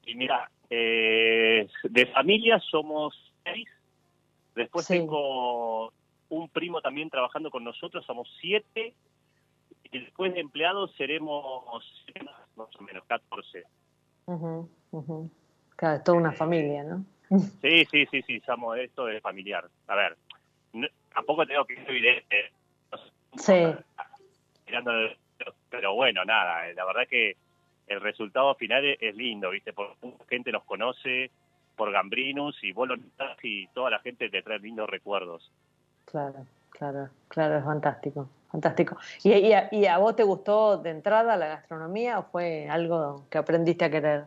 Y 0.05 0.15
mira, 0.15 0.49
eh, 0.69 1.67
de 1.83 2.05
familia 2.07 2.59
somos 2.59 3.33
seis. 3.43 3.67
Después 4.55 4.87
tengo 4.87 5.91
un 6.29 6.49
primo 6.49 6.81
también 6.81 7.09
trabajando 7.09 7.49
con 7.51 7.63
nosotros, 7.63 8.05
somos 8.05 8.29
siete. 8.39 8.93
Y 9.83 9.99
después 9.99 10.33
de 10.33 10.39
empleados 10.39 10.93
seremos 10.95 11.65
más 12.55 12.67
o 12.79 12.83
menos 12.83 13.03
14. 13.05 13.63
Claro, 15.75 15.95
es 15.97 16.03
toda 16.03 16.17
una 16.17 16.31
eh, 16.31 16.35
familia, 16.35 16.83
¿no? 16.83 17.05
Sí, 17.61 17.85
sí, 17.89 18.05
sí, 18.11 18.21
sí, 18.23 18.39
Samo, 18.41 18.75
esto 18.75 19.07
es 19.07 19.21
familiar. 19.21 19.65
A 19.87 19.95
ver, 19.95 20.17
tampoco 21.13 21.45
tengo 21.45 21.63
que 21.65 21.75
ser 21.75 21.89
evidente. 21.89 22.51
Sí. 23.37 23.73
pero 25.69 25.95
bueno, 25.95 26.25
nada, 26.25 26.69
eh, 26.69 26.73
la 26.73 26.83
verdad 26.83 27.07
que 27.09 27.37
el 27.87 28.01
resultado 28.01 28.53
final 28.55 28.83
es, 28.99 29.15
lindo, 29.15 29.49
¿viste? 29.49 29.71
Por 29.71 29.95
gente 30.29 30.51
nos 30.51 30.63
conoce, 30.63 31.31
por 31.77 31.91
Gambrinus 31.91 32.61
y 32.63 32.73
vos 32.73 32.89
lo 32.89 32.95
y 33.41 33.67
toda 33.67 33.89
la 33.89 33.99
gente 33.99 34.29
te 34.29 34.41
trae 34.41 34.59
lindos 34.59 34.89
recuerdos. 34.89 35.49
Claro, 36.05 36.45
claro, 36.69 37.09
claro, 37.29 37.57
es 37.57 37.63
fantástico, 37.63 38.29
fantástico. 38.51 38.97
¿Y, 39.23 39.31
y, 39.31 39.53
a, 39.53 39.69
¿Y, 39.71 39.85
a, 39.85 39.97
vos 39.97 40.15
te 40.17 40.23
gustó 40.23 40.77
de 40.77 40.89
entrada 40.89 41.37
la 41.37 41.47
gastronomía 41.47 42.19
o 42.19 42.23
fue 42.23 42.67
algo 42.69 43.25
que 43.29 43.37
aprendiste 43.37 43.85
a 43.85 43.89
querer? 43.89 44.25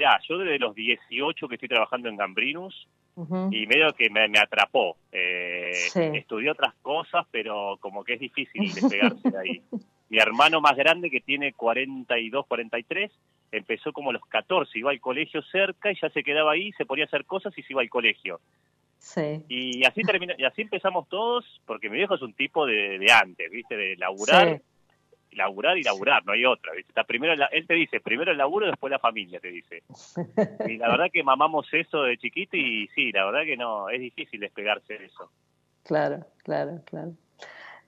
Mirá, 0.00 0.18
yo 0.26 0.38
desde 0.38 0.58
los 0.58 0.74
18 0.74 1.46
que 1.46 1.56
estoy 1.56 1.68
trabajando 1.68 2.08
en 2.08 2.16
Gambrinus, 2.16 2.88
y 3.50 3.66
medio 3.66 3.92
que 3.92 4.08
me, 4.08 4.38
atrapó. 4.38 4.96
Eh, 5.12 5.72
Estudié 6.14 6.52
otras 6.52 6.72
cosas, 6.80 7.26
pero 7.30 7.76
como 7.80 8.02
que 8.02 8.14
es 8.14 8.20
difícil 8.20 8.62
despegarse 8.74 9.30
de 9.30 9.38
ahí. 9.38 9.62
Mi 10.08 10.16
hermano 10.16 10.62
más 10.62 10.74
grande, 10.74 11.10
que 11.10 11.20
tiene 11.20 11.52
42, 11.52 12.46
43, 12.46 13.12
empezó 13.52 13.92
como 13.92 14.08
a 14.08 14.14
los 14.14 14.24
14, 14.24 14.78
iba 14.78 14.90
al 14.90 15.00
colegio 15.02 15.42
cerca 15.42 15.92
y 15.92 16.00
ya 16.00 16.08
se 16.08 16.22
quedaba 16.22 16.52
ahí, 16.52 16.72
se 16.78 16.86
ponía 16.86 17.04
a 17.04 17.08
hacer 17.08 17.26
cosas 17.26 17.52
y 17.58 17.62
se 17.62 17.74
iba 17.74 17.82
al 17.82 17.90
colegio. 17.90 18.40
Sí. 18.96 19.44
Y 19.50 19.84
así 19.84 20.00
terminó, 20.00 20.32
y 20.38 20.44
así 20.44 20.62
empezamos 20.62 21.10
todos, 21.10 21.44
porque 21.66 21.90
mi 21.90 21.98
viejo 21.98 22.14
es 22.14 22.22
un 22.22 22.32
tipo 22.32 22.64
de, 22.64 22.98
de 22.98 23.12
antes, 23.12 23.50
¿viste? 23.50 23.76
De 23.76 23.96
laburar 23.98 24.62
laburar 25.32 25.78
y 25.78 25.82
laburar, 25.82 26.24
no 26.24 26.32
hay 26.32 26.44
otra. 26.44 26.72
¿viste? 26.72 26.90
Está 26.90 27.04
primero 27.04 27.32
él 27.50 27.66
te 27.66 27.74
dice, 27.74 28.00
primero 28.00 28.32
el 28.32 28.38
laburo, 28.38 28.66
después 28.66 28.90
la 28.90 28.98
familia, 28.98 29.40
te 29.40 29.48
dice. 29.48 29.82
Y 30.66 30.76
la 30.76 30.88
verdad 30.88 31.10
que 31.12 31.22
mamamos 31.22 31.66
eso 31.72 32.02
de 32.02 32.18
chiquito 32.18 32.56
y 32.56 32.88
sí, 32.94 33.12
la 33.12 33.24
verdad 33.24 33.44
que 33.44 33.56
no, 33.56 33.88
es 33.88 34.00
difícil 34.00 34.40
despegarse 34.40 34.98
de 34.98 35.06
eso. 35.06 35.30
Claro, 35.82 36.26
claro, 36.44 36.82
claro. 36.84 37.12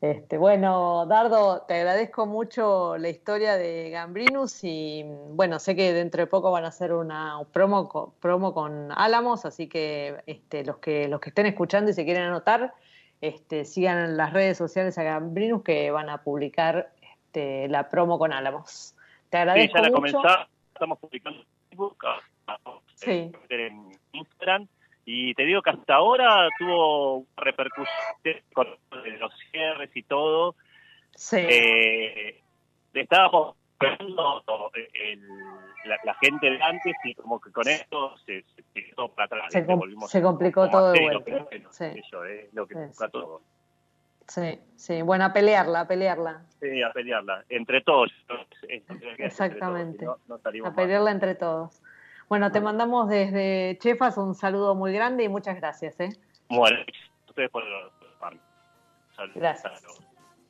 Este, 0.03 0.37
bueno, 0.37 1.07
Dardo, 1.07 1.63
te 1.63 1.75
agradezco 1.75 2.27
mucho 2.27 2.99
la 2.99 3.09
historia 3.09 3.57
de 3.57 3.89
Gambrinus 3.91 4.65
y 4.65 5.05
bueno, 5.29 5.61
sé 5.61 5.77
que 5.77 5.93
dentro 5.93 6.21
de 6.21 6.27
poco 6.27 6.51
van 6.51 6.65
a 6.65 6.69
hacer 6.69 6.93
una 6.93 7.39
promo, 7.53 8.17
promo 8.19 8.53
con 8.53 8.91
Álamos, 8.91 9.45
así 9.45 9.69
que 9.69 10.17
este, 10.27 10.65
los 10.65 10.79
que 10.79 11.07
los 11.07 11.21
que 11.21 11.29
estén 11.29 11.47
escuchando 11.47 11.93
y 11.93 11.95
se 11.95 12.05
quieren 12.05 12.25
anotar, 12.25 12.75
este, 13.21 13.65
sigan 13.65 13.99
en 13.99 14.17
las 14.17 14.33
redes 14.33 14.59
sociales 14.59 14.99
a 14.99 15.05
Gambrinus 15.05 15.63
que 15.63 15.93
van 15.93 16.09
a 16.11 16.25
publicar 16.25 16.93
este, 17.33 17.67
la 17.69 17.89
promo 17.89 18.19
con 18.19 18.31
Álamos. 18.33 18.95
Te 19.31 19.39
agradezco. 19.39 19.79
Sí, 19.79 19.83
ya 19.83 19.89
la 19.89 19.95
comenzamos, 19.95 20.49
estamos 20.75 20.99
publicando 20.99 21.41
en 21.41 21.79
Facebook, 22.99 23.47
en 23.49 23.99
Instagram, 24.13 24.69
y 25.07 25.35
te 25.35 25.45
digo 25.45 25.63
que 25.63 25.71
hasta 25.71 25.95
ahora 25.95 26.47
tuvo 26.59 27.25
repercusión 27.37 27.89
con 28.53 28.69
los 29.19 29.33
cierres 29.51 29.91
y 29.95 30.03
todo. 30.03 30.55
Sí. 31.15 31.39
Eh, 31.39 32.43
estábamos 32.93 33.57
esperando 33.73 34.43
la, 36.05 36.15
gente 36.21 36.51
de 36.51 36.63
antes 36.63 36.95
y 37.05 37.15
como 37.15 37.41
que 37.41 37.51
con 37.51 37.67
esto 37.67 38.15
se, 38.27 38.45
se 38.55 38.63
para 39.17 39.25
atrás. 39.25 39.53
Se, 39.53 39.67
se 40.09 40.23
complicó 40.23 40.69
todo 40.69 40.93
de 40.93 41.01
vuelta. 41.01 41.47
sí. 41.71 41.85
Eso 41.97 42.25
es 42.25 42.53
lo 42.53 42.67
que 42.67 42.75
busca 42.75 43.09
todo. 43.09 43.41
Sí, 44.29 44.59
sí, 44.77 45.03
bueno, 45.03 45.25
a 45.25 45.33
pelearla, 45.33 45.81
a 45.81 45.89
pelearla. 45.89 46.43
Sí, 46.61 46.83
a 46.83 46.93
pelearla, 46.93 47.45
entre 47.49 47.81
todos. 47.83 48.11
Exactamente, 49.19 50.07
a 50.07 50.75
pelearla 50.75 51.11
entre 51.11 51.35
todos. 51.35 51.83
Bueno, 52.29 52.51
te 52.51 52.61
mandamos 52.61 53.09
desde 53.09 53.77
Chefas 53.79 54.17
un 54.17 54.35
saludo 54.35 54.75
muy 54.75 54.93
grande 54.93 55.25
y 55.25 55.29
muchas 55.29 55.57
gracias. 55.57 56.01
¿eh? 56.01 56.09
Bueno, 56.49 56.79
ustedes 57.29 57.51
por 57.51 57.63
Gracias. 59.35 59.83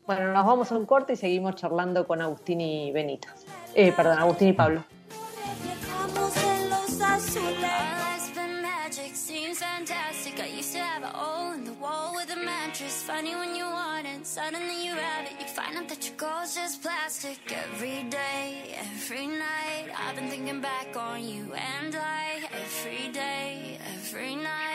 Bueno, 0.06 0.32
nos 0.32 0.46
vamos 0.46 0.70
a 0.72 0.76
un 0.76 0.86
corte 0.86 1.14
y 1.14 1.16
seguimos 1.16 1.56
charlando 1.56 2.06
con 2.06 2.20
Agustín 2.20 2.60
y 2.60 2.92
Benito. 2.92 3.28
Eh, 3.74 3.92
perdón, 3.92 4.18
Agustín 4.18 4.48
y 4.48 4.52
Pablo. 4.52 4.84
Funny 13.12 13.34
when 13.34 13.54
you 13.54 13.66
want 13.66 14.06
it, 14.06 14.26
suddenly 14.26 14.86
you 14.86 14.92
have 14.92 15.26
it. 15.26 15.32
You 15.38 15.46
find 15.46 15.76
out 15.76 15.86
that 15.90 16.02
your 16.06 16.16
goal's 16.16 16.54
just 16.54 16.80
plastic. 16.80 17.38
Every 17.52 18.04
day, 18.04 18.74
every 18.78 19.26
night, 19.26 19.88
I've 19.94 20.16
been 20.16 20.30
thinking 20.30 20.62
back 20.62 20.96
on 20.96 21.22
you 21.22 21.52
and 21.52 21.94
I. 21.94 22.48
Every 22.64 23.12
day, 23.12 23.78
every 23.94 24.34
night, 24.34 24.71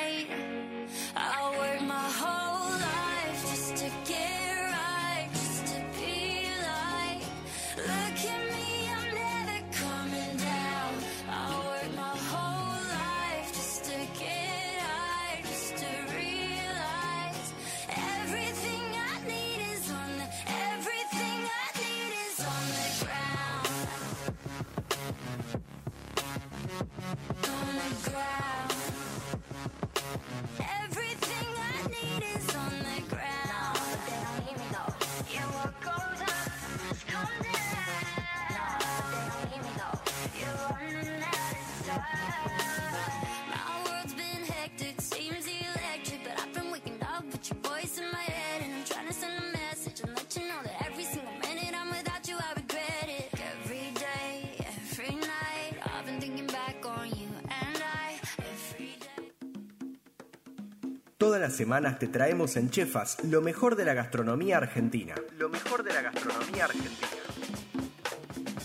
Todas 61.37 61.51
las 61.51 61.57
semanas 61.59 61.99
te 61.99 62.07
traemos 62.07 62.57
en 62.57 62.71
Chefas 62.71 63.23
lo 63.23 63.43
mejor 63.43 63.75
de 63.75 63.85
la 63.85 63.93
gastronomía 63.93 64.57
argentina. 64.57 65.13
Lo 65.37 65.49
mejor 65.49 65.83
de 65.83 65.93
la 65.93 66.01
gastronomía 66.01 66.65
argentina. 66.65 67.07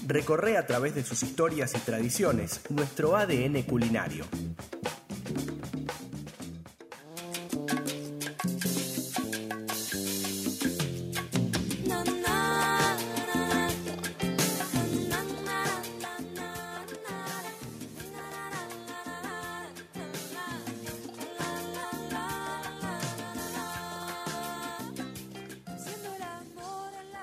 Recorre 0.06 0.56
a 0.56 0.64
través 0.66 0.94
de 0.94 1.04
sus 1.04 1.22
historias 1.22 1.74
y 1.74 1.80
tradiciones 1.80 2.62
nuestro 2.70 3.14
ADN 3.14 3.64
culinario. 3.64 4.24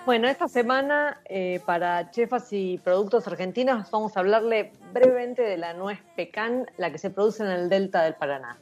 Bueno, 0.09 0.27
esta 0.27 0.47
semana 0.47 1.21
eh, 1.25 1.61
para 1.67 2.09
chefas 2.09 2.51
y 2.51 2.79
productos 2.79 3.27
argentinos 3.27 3.91
vamos 3.91 4.17
a 4.17 4.21
hablarle 4.21 4.71
brevemente 4.91 5.43
de 5.43 5.55
la 5.55 5.75
nuez 5.75 5.99
pecan, 6.15 6.65
la 6.77 6.91
que 6.91 6.97
se 6.97 7.11
produce 7.11 7.43
en 7.43 7.51
el 7.51 7.69
delta 7.69 8.01
del 8.01 8.15
Paraná. 8.15 8.57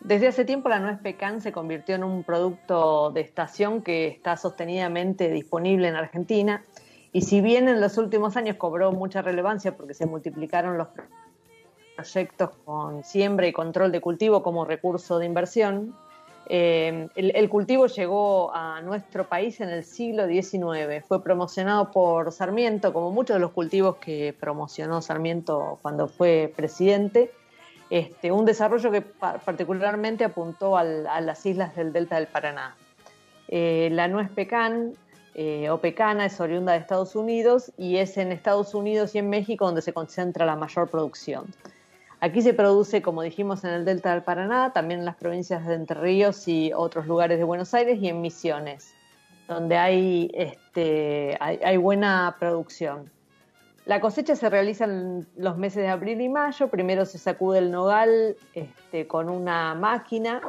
Desde 0.00 0.26
hace 0.26 0.46
tiempo 0.46 0.70
la 0.70 0.80
nuez 0.80 0.98
pecan 1.00 1.42
se 1.42 1.52
convirtió 1.52 1.96
en 1.96 2.02
un 2.02 2.24
producto 2.24 3.10
de 3.10 3.20
estación 3.20 3.82
que 3.82 4.06
está 4.06 4.38
sostenidamente 4.38 5.28
disponible 5.28 5.88
en 5.88 5.96
Argentina 5.96 6.64
y 7.12 7.20
si 7.20 7.42
bien 7.42 7.68
en 7.68 7.82
los 7.82 7.98
últimos 7.98 8.38
años 8.38 8.56
cobró 8.56 8.90
mucha 8.90 9.20
relevancia 9.20 9.76
porque 9.76 9.92
se 9.92 10.06
multiplicaron 10.06 10.78
los 10.78 10.88
proyectos 11.94 12.52
con 12.64 13.04
siembra 13.04 13.46
y 13.46 13.52
control 13.52 13.92
de 13.92 14.00
cultivo 14.00 14.42
como 14.42 14.64
recurso 14.64 15.18
de 15.18 15.26
inversión, 15.26 15.94
eh, 16.46 17.08
el, 17.14 17.48
cultivo 17.48 17.86
llegó 17.86 18.54
a 18.54 18.80
nuestro 18.82 19.28
país 19.28 19.60
en 19.60 19.70
el 19.70 19.84
siglo 19.84 20.26
XIX. 20.26 21.04
Fue 21.06 21.22
promocionado 21.22 21.90
por 21.90 22.32
Sarmiento, 22.32 22.92
como 22.92 23.10
muchos 23.10 23.36
de 23.36 23.40
los 23.40 23.52
cultivos 23.52 23.96
que 23.96 24.34
promocionó 24.38 25.00
Sarmiento 25.00 25.78
cuando 25.82 26.08
fue 26.08 26.52
presidente. 26.54 27.32
Este, 27.90 28.32
un 28.32 28.44
desarrollo 28.44 28.90
que 28.90 29.02
pa 29.02 29.38
particularmente 29.38 30.24
apuntó 30.24 30.76
a 30.76 30.84
las 30.84 31.46
islas 31.46 31.76
del 31.76 31.92
delta 31.92 32.16
del 32.16 32.26
Paraná. 32.26 32.76
Eh, 33.48 33.88
la 33.92 34.08
nuez 34.08 34.30
pecan 34.30 34.94
eh, 35.34 35.68
o 35.68 35.78
pecana 35.78 36.26
es 36.26 36.40
oriunda 36.40 36.72
de 36.72 36.78
Estados 36.78 37.16
Unidos 37.16 37.72
y 37.76 37.96
es 37.96 38.16
en 38.18 38.30
Estados 38.30 38.72
Unidos 38.72 39.14
y 39.14 39.18
en 39.18 39.28
México 39.28 39.66
donde 39.66 39.82
se 39.82 39.92
concentra 39.92 40.46
la 40.46 40.54
mayor 40.54 40.88
producción. 40.88 41.46
Aquí 42.20 42.42
se 42.42 42.54
produce, 42.54 43.02
como 43.02 43.22
dijimos, 43.22 43.64
en 43.64 43.70
el 43.70 43.84
delta 43.84 44.12
del 44.12 44.22
Paraná, 44.22 44.72
también 44.72 45.00
en 45.00 45.06
las 45.06 45.16
provincias 45.16 45.66
de 45.66 45.74
Entre 45.74 46.00
Ríos 46.00 46.48
y 46.48 46.72
otros 46.74 47.06
lugares 47.06 47.38
de 47.38 47.44
Buenos 47.44 47.74
Aires 47.74 47.98
y 48.00 48.08
en 48.08 48.20
Misiones, 48.20 48.94
donde 49.48 49.76
hay, 49.76 50.30
este, 50.34 51.38
buena 51.78 52.36
producción. 52.38 53.10
La 53.84 54.00
cosecha 54.00 54.34
se 54.34 54.48
realiza 54.48 54.84
en 54.84 55.26
los 55.36 55.58
meses 55.58 55.82
de 55.82 55.88
abril 55.88 56.20
y 56.22 56.30
mayo. 56.30 56.68
Primero 56.68 57.04
se 57.04 57.18
sacude 57.18 57.58
el 57.58 57.70
nogal 57.70 58.36
este, 58.54 59.06
con 59.06 59.28
una 59.28 59.74
máquina 59.74 60.40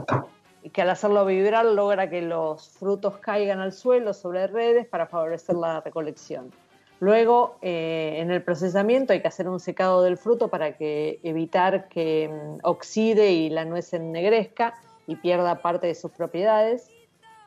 que 0.71 0.81
al 0.81 0.89
hacerlo 0.89 1.25
vibrar 1.25 1.65
logra 1.65 2.09
que 2.09 2.21
los 2.21 2.69
frutos 2.69 3.17
caigan 3.17 3.59
al 3.59 3.73
suelo 3.73 4.13
sobre 4.13 4.47
redes 4.47 4.87
para 4.87 5.05
favorecer 5.05 5.55
la 5.55 5.81
recolección. 5.81 6.51
Luego, 6.99 7.57
eh, 7.61 8.15
en 8.19 8.31
el 8.31 8.41
procesamiento 8.41 9.13
hay 9.13 9.21
que 9.21 9.27
hacer 9.27 9.49
un 9.49 9.59
secado 9.59 10.01
del 10.03 10.17
fruto 10.17 10.47
para 10.47 10.77
que, 10.77 11.19
evitar 11.23 11.87
que 11.89 12.29
mm, 12.29 12.59
oxide 12.63 13.31
y 13.31 13.49
la 13.49 13.65
nuez 13.65 13.93
ennegrezca 13.93 14.75
y 15.07 15.15
pierda 15.17 15.61
parte 15.61 15.87
de 15.87 15.95
sus 15.95 16.11
propiedades. 16.11 16.89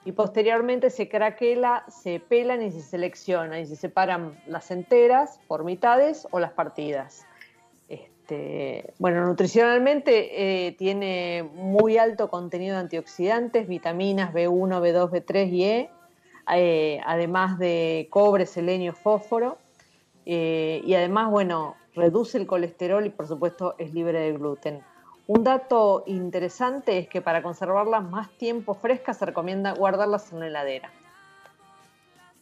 Y 0.05 0.12
posteriormente 0.12 0.90
se 0.90 1.09
craquela, 1.09 1.84
se 1.88 2.20
pelan 2.20 2.62
y 2.62 2.70
se 2.70 2.82
selecciona 2.82 3.61
y 3.61 3.66
se 3.66 3.76
separan 3.76 4.38
las 4.46 4.70
enteras 4.70 5.40
por 5.49 5.64
mitades 5.64 6.26
o 6.30 6.40
las 6.40 6.53
partidas. 6.53 7.26
Este, 7.88 8.92
bueno, 8.99 9.26
nutricionalmente 9.26 10.66
eh, 10.66 10.72
tiene 10.72 11.49
muy 11.55 11.96
alto 11.96 12.28
contenido 12.28 12.74
de 12.74 12.82
antioxidantes, 12.82 13.66
vitaminas 13.66 14.32
B1, 14.32 14.80
B2, 14.80 15.11
B3 15.11 15.51
y 15.51 15.64
E, 15.64 15.90
eh, 16.55 17.01
además 17.05 17.59
de 17.59 18.09
cobre, 18.11 18.46
selenio, 18.46 18.92
fósforo, 18.92 19.59
eh, 20.26 20.82
y 20.84 20.94
además, 20.94 21.30
bueno, 21.30 21.76
reduce 21.94 22.38
el 22.38 22.46
colesterol 22.46 23.05
y 23.07 23.11
por 23.11 23.26
supuesto 23.26 23.74
es 23.78 23.94
libre 23.94 24.20
de 24.20 24.32
gluten. 24.32 24.82
Un 25.26 25.44
dato 25.44 26.05
interesante 26.07 26.99
es 26.99 27.09
que 27.09 27.20
para 27.20 27.42
conservarlas 27.42 28.03
más 28.03 28.30
tiempo 28.30 28.74
frescas 28.74 29.18
se 29.18 29.26
recomienda 29.26 29.72
guardarlas 29.72 30.32
en 30.32 30.40
la 30.40 30.46
heladera. 30.46 30.90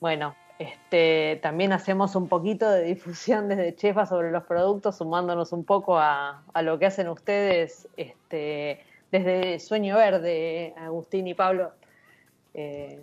Bueno, 0.00 0.36
este, 0.59 1.38
también 1.42 1.72
hacemos 1.72 2.16
un 2.16 2.28
poquito 2.28 2.70
de 2.70 2.82
difusión 2.84 3.48
desde 3.48 3.74
Chefa 3.74 4.07
sobre 4.07 4.30
los 4.30 4.44
productos, 4.44 4.96
sumándonos 4.96 5.52
un 5.52 5.64
poco 5.64 5.98
a, 5.98 6.42
lo 6.62 6.78
que 6.78 6.86
hacen 6.86 7.09
ustedes 7.09 7.88
este, 7.96 8.84
desde 9.11 9.59
Sueño 9.59 9.96
Verde, 9.96 10.74
Agustín 10.78 11.26
y 11.26 11.34
Pablo. 11.34 11.72
Eh, 12.54 13.00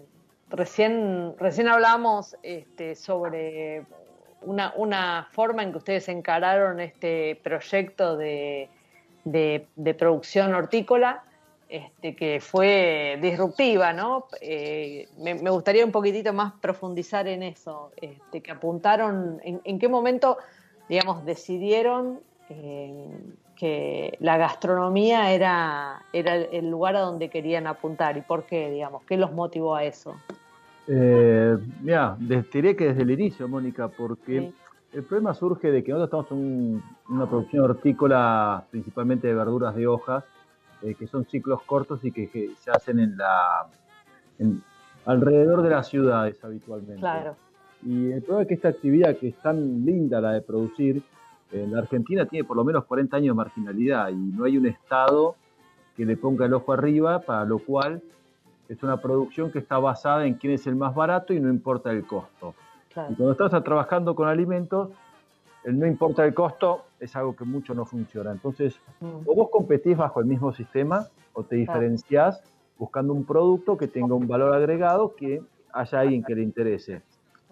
recién, 0.53 1.35
recién 1.37 1.67
hablamos 1.67 2.37
este, 2.41 2.95
sobre 2.95 3.85
una, 4.41 5.27
forma 5.31 5.63
en 5.63 5.71
que 5.71 5.77
ustedes 5.79 6.07
encararon 6.07 6.79
este 6.79 7.39
proyecto 7.43 8.15
de 8.15 8.69
producción 9.97 10.55
hortícola 10.55 11.23
este, 11.73 12.15
que 12.15 12.39
fue 12.39 13.17
disruptiva, 13.19 13.93
¿no? 13.93 14.27
Eh, 14.41 15.07
me, 15.17 15.33
gustaría 15.49 15.83
un 15.83 15.91
poquitito 15.91 16.31
más 16.31 16.53
profundizar 16.61 17.27
en 17.27 17.41
eso, 17.41 17.91
este, 17.99 18.41
que 18.41 18.51
apuntaron, 18.51 19.41
en, 19.43 19.79
qué 19.79 19.87
momento, 19.87 20.37
digamos, 20.87 21.25
decidieron 21.25 22.19
eh, 22.49 23.09
que 23.55 24.15
la 24.19 24.37
gastronomía 24.37 25.31
era, 25.31 26.05
era 26.13 26.35
el 26.35 26.69
lugar 26.69 26.95
a 26.95 26.99
donde 26.99 27.31
querían 27.31 27.65
apuntar 27.65 28.17
y 28.17 28.21
por 28.21 28.45
qué, 28.45 28.69
digamos, 28.69 29.03
qué 29.05 29.17
los 29.17 29.31
motivó 29.31 29.75
a 29.75 29.83
eso. 29.83 30.15
Eh, 30.87 31.57
mira, 31.81 32.17
diré 32.19 32.75
que 32.75 32.89
desde 32.89 33.03
el 33.03 33.11
inicio, 33.11 33.47
Mónica, 33.47 33.87
porque 33.87 34.51
el 34.91 35.03
problema 35.03 35.33
surge 35.33 35.71
de 35.71 35.83
que 35.83 35.91
nosotros 35.91 36.25
estamos 36.25 36.43
en 36.43 36.83
una 37.09 37.27
producción 37.27 37.63
hortícola 37.63 38.65
principalmente 38.69 39.27
de 39.27 39.33
verduras 39.33 39.75
de 39.75 39.87
hojas, 39.87 40.23
eh, 40.81 40.95
que 40.95 41.07
son 41.07 41.25
ciclos 41.25 41.61
cortos 41.63 42.03
y 42.03 42.11
que, 42.11 42.51
se 42.59 42.71
hacen 42.71 42.99
en 42.99 43.17
la 43.17 43.67
alrededor 45.05 45.61
de 45.61 45.69
las 45.69 45.87
ciudades 45.87 46.43
habitualmente. 46.43 46.99
Claro. 46.99 47.35
Y 47.85 48.11
el 48.11 48.21
problema 48.21 48.43
es 48.43 48.47
que 48.47 48.53
esta 48.53 48.69
actividad 48.69 49.17
que 49.17 49.29
es 49.29 49.35
tan 49.37 49.85
linda 49.85 50.21
la 50.21 50.31
de 50.31 50.41
producir, 50.41 51.01
en 51.51 51.71
la 51.71 51.79
Argentina 51.79 52.25
tiene 52.25 52.45
por 52.45 52.57
lo 52.57 52.63
menos 52.63 52.85
40 52.85 53.17
años 53.17 53.35
de 53.35 53.37
marginalidad 53.37 54.09
y 54.09 54.15
no 54.15 54.45
hay 54.45 54.57
un 54.57 54.65
Estado 54.65 55.35
que 55.95 56.05
le 56.05 56.17
ponga 56.17 56.45
el 56.45 56.53
ojo 56.53 56.73
arriba, 56.73 57.19
para 57.19 57.45
lo 57.45 57.59
cual 57.59 58.01
es 58.73 58.83
una 58.83 58.97
producción 58.97 59.51
que 59.51 59.59
está 59.59 59.77
basada 59.77 60.25
en 60.25 60.33
quién 60.35 60.53
es 60.53 60.67
el 60.67 60.75
más 60.75 60.95
barato 60.95 61.33
y 61.33 61.39
no 61.39 61.49
importa 61.49 61.91
el 61.91 62.05
costo. 62.05 62.55
Y 62.89 63.15
cuando 63.15 63.31
estás 63.31 63.63
trabajando 63.63 64.15
con 64.15 64.27
alimentos, 64.27 64.89
el 65.63 65.79
no 65.79 65.87
importa 65.87 66.25
el 66.25 66.33
costo 66.33 66.85
es 66.99 67.15
algo 67.15 67.35
que 67.35 67.45
mucho 67.45 67.73
no 67.73 67.85
funciona. 67.85 68.31
Entonces, 68.31 68.79
o 69.01 69.35
vos 69.35 69.49
competís 69.51 69.95
bajo 69.95 70.19
el 70.19 70.25
mismo 70.25 70.51
sistema 70.53 71.07
o 71.33 71.43
te 71.43 71.55
diferenciás 71.55 72.43
buscando 72.77 73.13
un 73.13 73.25
producto 73.25 73.77
que 73.77 73.87
tenga 73.87 74.13
un 74.15 74.27
valor 74.27 74.53
agregado 74.53 75.15
que 75.15 75.41
haya 75.71 75.99
alguien 75.99 76.23
que 76.23 76.35
le 76.35 76.43
interese. 76.43 77.01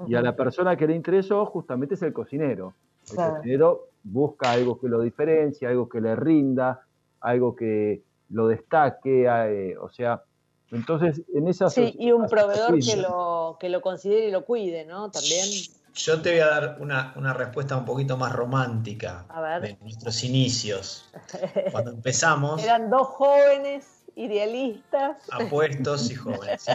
Y 0.07 0.15
a 0.15 0.21
la 0.21 0.35
persona 0.35 0.75
que 0.75 0.87
le 0.87 0.95
interesó 0.95 1.45
justamente 1.45 1.93
es 1.93 2.01
el 2.01 2.13
cocinero. 2.13 2.73
El 3.11 3.15
cocinero 3.17 3.87
busca 4.03 4.51
algo 4.51 4.79
que 4.79 4.89
lo 4.89 5.01
diferencie, 5.01 5.67
algo 5.67 5.87
que 5.87 6.01
le 6.01 6.15
rinda, 6.15 6.81
algo 7.19 7.55
que 7.55 8.01
lo 8.29 8.47
destaque, 8.47 9.25
eh, 9.27 9.77
o 9.77 9.89
sea, 9.89 10.23
entonces 10.71 11.21
en 11.33 11.47
esas... 11.47 11.73
Sí, 11.73 11.95
y 11.99 12.11
un 12.11 12.27
proveedor 12.27 12.79
que 12.79 12.95
lo, 12.97 13.57
que 13.59 13.69
lo 13.69 13.81
considere 13.81 14.27
y 14.27 14.31
lo 14.31 14.45
cuide, 14.45 14.85
¿no? 14.85 15.11
También 15.11 15.47
yo 15.93 16.21
te 16.21 16.31
voy 16.31 16.39
a 16.39 16.47
dar 16.47 16.77
una, 16.79 17.33
respuesta 17.33 17.75
un 17.75 17.85
poquito 17.85 18.17
más 18.17 18.31
romántica 18.31 19.25
de 19.61 19.77
nuestros 19.81 20.23
inicios. 20.23 21.09
Cuando 21.71 21.91
empezamos. 21.95 22.63
Eran 22.63 22.89
dos 22.89 23.07
jóvenes 23.07 24.01
idealistas. 24.15 25.17
Apuestos 25.31 26.11
y 26.11 26.15
jóvenes. 26.15 26.65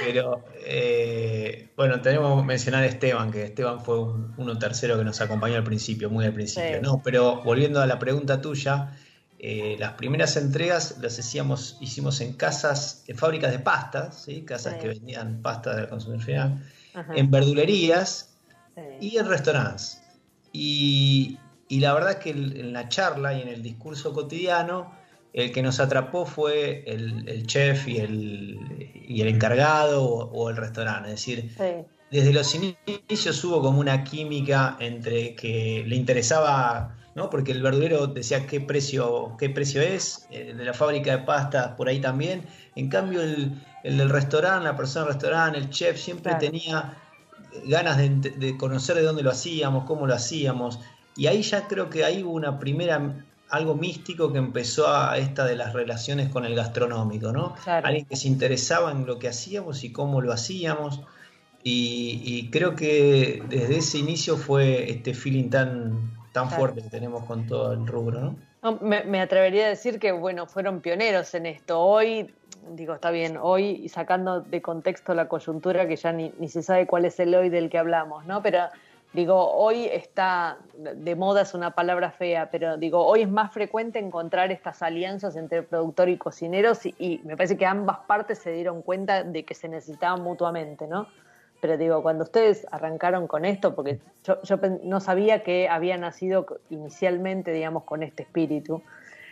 Pero 0.00 0.44
eh, 0.66 1.70
bueno, 1.76 2.00
tenemos 2.02 2.40
que 2.40 2.46
mencionar 2.46 2.82
a 2.82 2.86
Esteban, 2.86 3.30
que 3.30 3.44
Esteban 3.44 3.80
fue 3.80 3.98
uno 4.36 4.58
tercero 4.58 4.98
que 4.98 5.04
nos 5.04 5.20
acompañó 5.20 5.56
al 5.56 5.64
principio, 5.64 6.10
muy 6.10 6.24
al 6.24 6.34
principio. 6.34 6.80
No, 6.82 7.00
pero 7.02 7.42
volviendo 7.42 7.80
a 7.80 7.86
la 7.86 7.98
pregunta 7.98 8.40
tuya, 8.40 8.92
eh, 9.44 9.74
las 9.76 9.94
primeras 9.94 10.36
entregas 10.36 10.98
las 11.00 11.18
hacíamos, 11.18 11.76
hicimos 11.80 12.20
en 12.20 12.34
casas, 12.34 13.02
en 13.08 13.18
fábricas 13.18 13.50
de 13.50 13.58
pastas, 13.58 14.22
¿sí? 14.22 14.42
casas 14.42 14.74
que 14.74 14.86
vendían 14.86 15.42
pasta 15.42 15.74
del 15.74 15.88
consumidor 15.88 16.24
final, 16.24 16.62
en 17.16 17.28
verdulerías 17.28 18.36
y 19.00 19.18
en 19.18 19.26
restaurantes. 19.26 20.00
Y, 20.52 21.38
la 21.68 21.92
verdad 21.92 22.18
que 22.18 22.30
en 22.30 22.72
la 22.72 22.88
charla 22.88 23.34
y 23.34 23.42
en 23.42 23.48
el 23.48 23.62
discurso 23.62 24.12
cotidiano, 24.12 24.94
el 25.32 25.50
que 25.50 25.60
nos 25.60 25.80
atrapó 25.80 26.24
fue 26.24 26.84
el, 26.86 27.44
chef 27.46 27.88
y 27.88 27.96
el, 27.96 28.94
y 29.08 29.22
el 29.22 29.28
encargado 29.28 30.04
o, 30.04 30.50
el 30.50 30.56
restaurante. 30.56 31.08
Es 31.08 31.16
decir, 31.16 31.50
desde 32.12 32.32
los 32.32 32.54
inicios 32.54 33.42
hubo 33.42 33.60
como 33.60 33.80
una 33.80 34.04
química 34.04 34.76
entre 34.78 35.34
que 35.34 35.82
le 35.84 35.96
interesaba, 35.96 36.94
¿no? 37.14 37.30
Porque 37.30 37.52
el 37.52 37.62
verdurero 37.62 38.06
decía 38.06 38.46
qué 38.46 38.60
precio, 38.60 39.36
qué 39.38 39.50
precio 39.50 39.82
es, 39.82 40.26
el 40.30 40.56
de 40.56 40.64
la 40.64 40.74
fábrica 40.74 41.16
de 41.16 41.24
pastas 41.24 41.72
por 41.76 41.88
ahí 41.88 42.00
también. 42.00 42.46
En 42.74 42.88
cambio, 42.88 43.22
el, 43.22 43.60
del 43.82 44.10
restaurante, 44.10 44.64
la 44.64 44.76
persona 44.76 45.06
del 45.06 45.14
restaurante, 45.14 45.58
el 45.58 45.70
chef, 45.70 45.98
siempre 45.98 46.34
tenía 46.36 46.96
ganas 47.66 47.98
de, 47.98 48.56
conocer 48.56 48.96
de 48.96 49.02
dónde 49.02 49.22
lo 49.22 49.30
hacíamos, 49.30 49.84
cómo 49.84 50.06
lo 50.06 50.14
hacíamos. 50.14 50.80
Y 51.16 51.26
ahí 51.26 51.42
ya 51.42 51.68
creo 51.68 51.90
que 51.90 52.04
ahí 52.04 52.22
hubo 52.22 52.32
una 52.32 52.58
primera, 52.58 53.24
algo 53.50 53.74
místico 53.74 54.32
que 54.32 54.38
empezó 54.38 54.88
a 54.88 55.18
esta 55.18 55.44
de 55.44 55.56
las 55.56 55.74
relaciones 55.74 56.30
con 56.30 56.46
el 56.46 56.54
gastronómico, 56.54 57.32
¿no? 57.32 57.54
Alguien 57.66 58.06
que 58.06 58.16
se 58.16 58.28
interesaba 58.28 58.90
en 58.90 59.04
lo 59.04 59.18
que 59.18 59.28
hacíamos 59.28 59.84
y 59.84 59.92
cómo 59.92 60.22
lo 60.22 60.32
hacíamos. 60.32 61.02
Y, 61.64 62.48
creo 62.50 62.74
que 62.74 63.42
desde 63.48 63.76
ese 63.76 63.98
inicio 63.98 64.36
fue 64.36 64.90
este 64.90 65.14
feeling 65.14 65.48
tan, 65.48 66.10
tan 66.32 66.50
fuerte 66.50 66.82
que 66.82 66.88
tenemos 66.88 67.24
con 67.24 67.46
todo 67.46 67.72
el 67.72 67.86
rubro, 67.86 68.36
¿no? 68.62 68.78
me, 68.80 69.04
me, 69.04 69.20
atrevería 69.20 69.66
a 69.66 69.68
decir 69.68 69.98
que, 69.98 70.12
bueno, 70.12 70.46
fueron 70.46 70.80
pioneros 70.80 71.34
en 71.34 71.46
esto. 71.46 71.80
Hoy 71.80 72.32
digo, 72.70 72.94
está 72.94 73.10
bien, 73.10 73.38
hoy 73.40 73.88
sacando 73.88 74.40
de 74.40 74.62
contexto 74.62 75.14
la 75.14 75.28
coyuntura 75.28 75.86
que 75.86 75.96
ya 75.96 76.12
ni, 76.12 76.32
se 76.48 76.62
sabe 76.62 76.86
cuál 76.86 77.04
es 77.04 77.18
el 77.20 77.34
hoy 77.34 77.48
del 77.48 77.70
que 77.70 77.78
hablamos, 77.78 78.24
¿no? 78.26 78.42
Pero 78.42 78.68
digo, 79.12 79.52
hoy 79.52 79.86
está, 79.86 80.58
de 80.74 81.14
moda 81.16 81.42
es 81.42 81.54
una 81.54 81.72
palabra 81.72 82.10
fea, 82.10 82.50
pero 82.50 82.76
digo, 82.76 83.04
hoy 83.04 83.22
es 83.22 83.28
más 83.28 83.52
frecuente 83.52 83.98
encontrar 83.98 84.52
estas 84.52 84.82
alianzas 84.82 85.36
entre 85.36 85.62
productor 85.62 86.08
y 86.08 86.16
cocineros 86.16 86.86
y, 86.86 87.20
me 87.24 87.36
parece 87.36 87.56
que 87.56 87.66
ambas 87.66 87.98
partes 88.06 88.38
se 88.38 88.52
dieron 88.52 88.82
cuenta 88.82 89.22
de 89.22 89.44
que 89.44 89.54
se 89.54 89.68
necesitaban 89.68 90.22
mutuamente, 90.22 90.86
¿no? 90.86 91.06
Pero 91.62 91.76
digo, 91.76 92.02
cuando 92.02 92.24
ustedes 92.24 92.66
arrancaron 92.72 93.28
con 93.28 93.44
esto, 93.44 93.76
porque 93.76 94.00
yo, 94.24 94.40
no 94.82 94.98
sabía 94.98 95.44
que 95.44 95.68
había 95.68 95.96
nacido 95.96 96.44
inicialmente, 96.70 97.52
digamos, 97.52 97.84
con 97.84 98.02
este 98.02 98.24
espíritu, 98.24 98.82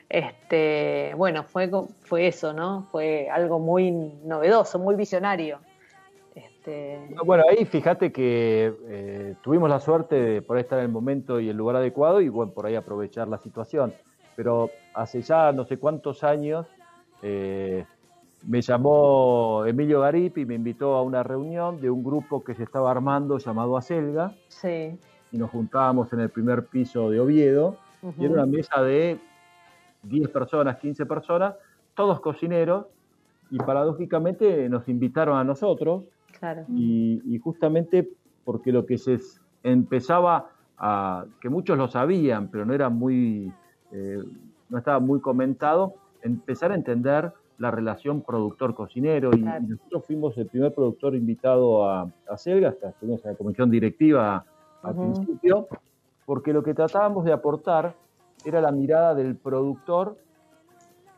este, 0.09 1.13
bueno, 1.17 1.43
fue, 1.43 1.69
fue 2.03 2.29
eso, 2.29 2.53
¿no? 2.53 2.87
Fue 2.93 3.29
algo 3.29 3.59
muy 3.59 3.91
novedoso, 3.91 4.79
muy 4.79 4.95
visionario. 4.95 5.59
Este... 6.37 7.01
Bueno, 7.25 7.43
ahí 7.51 7.65
fíjate 7.65 8.13
que 8.13 8.75
eh, 8.87 9.35
tuvimos 9.43 9.69
la 9.69 9.81
suerte 9.81 10.15
de 10.15 10.41
poder 10.41 10.63
estar 10.63 10.79
en 10.79 10.85
el 10.85 10.93
momento 10.93 11.41
y 11.41 11.49
el 11.49 11.57
lugar 11.57 11.75
adecuado 11.75 12.21
y 12.21 12.29
bueno, 12.29 12.53
por 12.53 12.65
ahí 12.65 12.77
aprovechar 12.77 13.27
la 13.27 13.39
situación. 13.39 13.93
Pero 14.37 14.71
hace 14.95 15.21
ya 15.23 15.51
no 15.51 15.65
sé 15.65 15.79
cuántos 15.79 16.23
años 16.23 16.69
eh, 17.23 17.87
me 18.47 18.63
llamó 18.63 19.65
Emilio 19.67 20.01
Garip 20.01 20.39
y 20.39 20.47
me 20.47 20.55
invitó 20.55 20.95
a 20.95 21.03
una 21.03 21.23
reunión 21.23 21.81
de 21.81 21.91
un 21.91 22.03
grupo 22.03 22.43
que 22.43 22.55
se 22.55 22.63
estaba 22.63 22.91
armando 22.91 23.39
llamado 23.39 23.77
Acelga. 23.77 24.35
Sí. 24.49 24.99
Y 25.33 25.39
nos 25.39 25.51
juntábamos 25.51 26.13
en 26.13 26.21
el 26.21 26.31
primer 26.31 26.67
piso 26.67 27.11
de 27.11 27.21
Oviedo. 27.21 27.77
Y 28.19 28.25
era 28.25 28.35
una 28.35 28.47
mesa 28.47 28.83
de 28.83 29.19
10 30.05 30.31
personas, 30.31 30.79
15 30.79 31.05
personas, 31.05 31.55
todos 31.95 32.21
cocineros, 32.21 32.87
y 33.51 33.59
paradójicamente 33.59 34.69
nos 34.69 34.89
invitaron 34.89 35.37
a 35.37 35.45
nosotros. 35.45 36.05
Y, 36.69 37.39
justamente 37.43 38.09
porque 38.45 38.73
lo 38.73 38.87
que 38.87 38.97
se 38.97 39.19
empezaba 39.63 40.51
a, 40.79 41.27
que 41.41 41.51
muchos 41.51 41.77
lo 41.77 41.89
sabían, 41.89 42.49
pero 42.49 42.65
no 42.65 42.73
era 42.73 42.89
muy, 42.89 43.53
eh, 43.93 44.23
no 44.71 44.79
estaba 44.79 44.99
muy 45.01 45.21
comentado, 45.21 45.95
empezar 46.23 46.73
a 46.73 46.75
entender 46.75 47.33
la 47.61 47.71
relación 47.71 48.23
productor-cocinero. 48.23 49.31
Y, 49.37 49.43
nosotros 49.43 50.05
fuimos 50.07 50.37
el 50.39 50.47
primer 50.47 50.75
productor 50.75 51.15
invitado 51.15 51.89
a, 51.89 52.11
a 52.29 52.37
Selga, 52.37 52.71
hasta 52.71 52.89
estuvimos 52.89 53.25
en 53.25 53.33
la 53.33 53.37
comisión 53.37 53.71
directiva 53.71 54.45
al 54.83 54.95
principio, 54.97 55.69
porque 56.25 56.55
lo 56.55 56.63
que 56.63 56.73
tratábamos 56.73 57.25
de 57.27 57.33
aportar 57.33 57.95
era 58.47 58.63
la 58.63 58.73
mirada 58.73 59.15
del 59.15 59.37
productor 59.37 60.17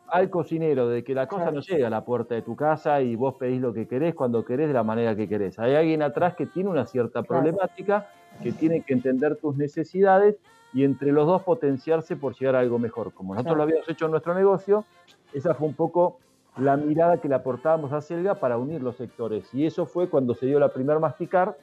al 0.08 0.28
cocinero, 0.30 0.88
de 0.88 1.04
que 1.04 1.14
la 1.14 1.28
cosa 1.28 1.52
no 1.52 1.60
llega 1.60 1.86
a 1.86 1.90
la 1.90 2.04
puerta 2.04 2.34
de 2.34 2.42
tu 2.42 2.56
casa 2.56 3.00
y 3.00 3.14
vos 3.14 3.36
pedís 3.36 3.60
lo 3.60 3.72
que 3.72 3.86
querés 3.86 4.14
cuando 4.14 4.44
querés 4.44 4.66
de 4.66 4.74
la 4.74 4.82
manera 4.82 5.14
que 5.14 5.28
querés. 5.28 5.60
Hay 5.60 5.76
alguien 5.76 6.02
atrás 6.02 6.34
que 6.34 6.46
tiene 6.46 6.68
una 6.68 6.86
cierta 6.86 7.22
problemática, 7.22 8.08
que 8.42 8.50
tiene 8.52 8.82
que 8.82 8.94
entender 8.94 9.36
tus 9.36 9.56
necesidades 9.56 10.36
y 10.74 10.84
entre 10.84 11.12
los 11.12 11.26
dos 11.26 11.42
potenciarse 11.42 12.16
por 12.16 12.34
llegar 12.34 12.56
a 12.56 12.60
algo 12.60 12.80
mejor. 12.80 13.14
Como 13.14 13.34
nosotros 13.34 13.56
lo 13.56 13.62
habíamos 13.62 13.88
hecho 13.88 14.06
en 14.06 14.10
nuestro 14.10 14.34
negocio, 14.34 14.84
esa 15.32 15.54
fue 15.54 15.68
un 15.68 15.74
poco 15.74 16.18
la 16.56 16.76
mirada 16.76 17.18
que 17.18 17.28
le 17.28 17.34
aportábamos 17.34 17.92
a 17.92 18.00
Selga 18.00 18.34
para 18.34 18.58
unir 18.58 18.82
los 18.82 18.96
sectores. 18.96 19.48
Y 19.54 19.66
eso 19.66 19.86
fue 19.86 20.08
cuando 20.08 20.34
se 20.34 20.46
dio 20.46 20.58
la 20.58 20.72
primer 20.72 20.98
masticar, 20.98 21.56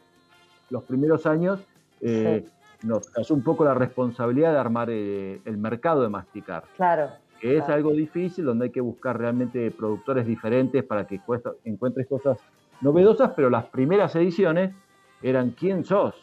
los 0.69 0.83
primeros 0.83 1.25
años, 1.25 1.59
eh, 2.01 2.45
nos 2.83 3.09
cayó 3.09 3.35
un 3.35 3.43
poco 3.43 3.65
la 3.65 3.73
responsabilidad 3.73 4.53
de 4.53 4.59
armar 4.59 4.89
eh, 4.89 5.41
el 5.45 5.57
mercado 5.57 6.01
de 6.01 6.09
masticar. 6.09 6.63
Claro 6.75 7.09
que 7.39 7.57
es 7.57 7.69
algo 7.69 7.91
difícil, 7.91 8.45
donde 8.45 8.65
hay 8.65 8.71
que 8.71 8.81
buscar 8.81 9.17
realmente 9.17 9.71
productores 9.71 10.27
diferentes 10.27 10.83
para 10.83 11.07
que 11.07 11.21
encuentres 11.63 12.07
cosas 12.07 12.37
novedosas, 12.81 13.31
pero 13.35 13.49
las 13.49 13.65
primeras 13.65 14.15
ediciones 14.15 14.73
eran 15.21 15.51
quién 15.51 15.85
sos, 15.85 16.15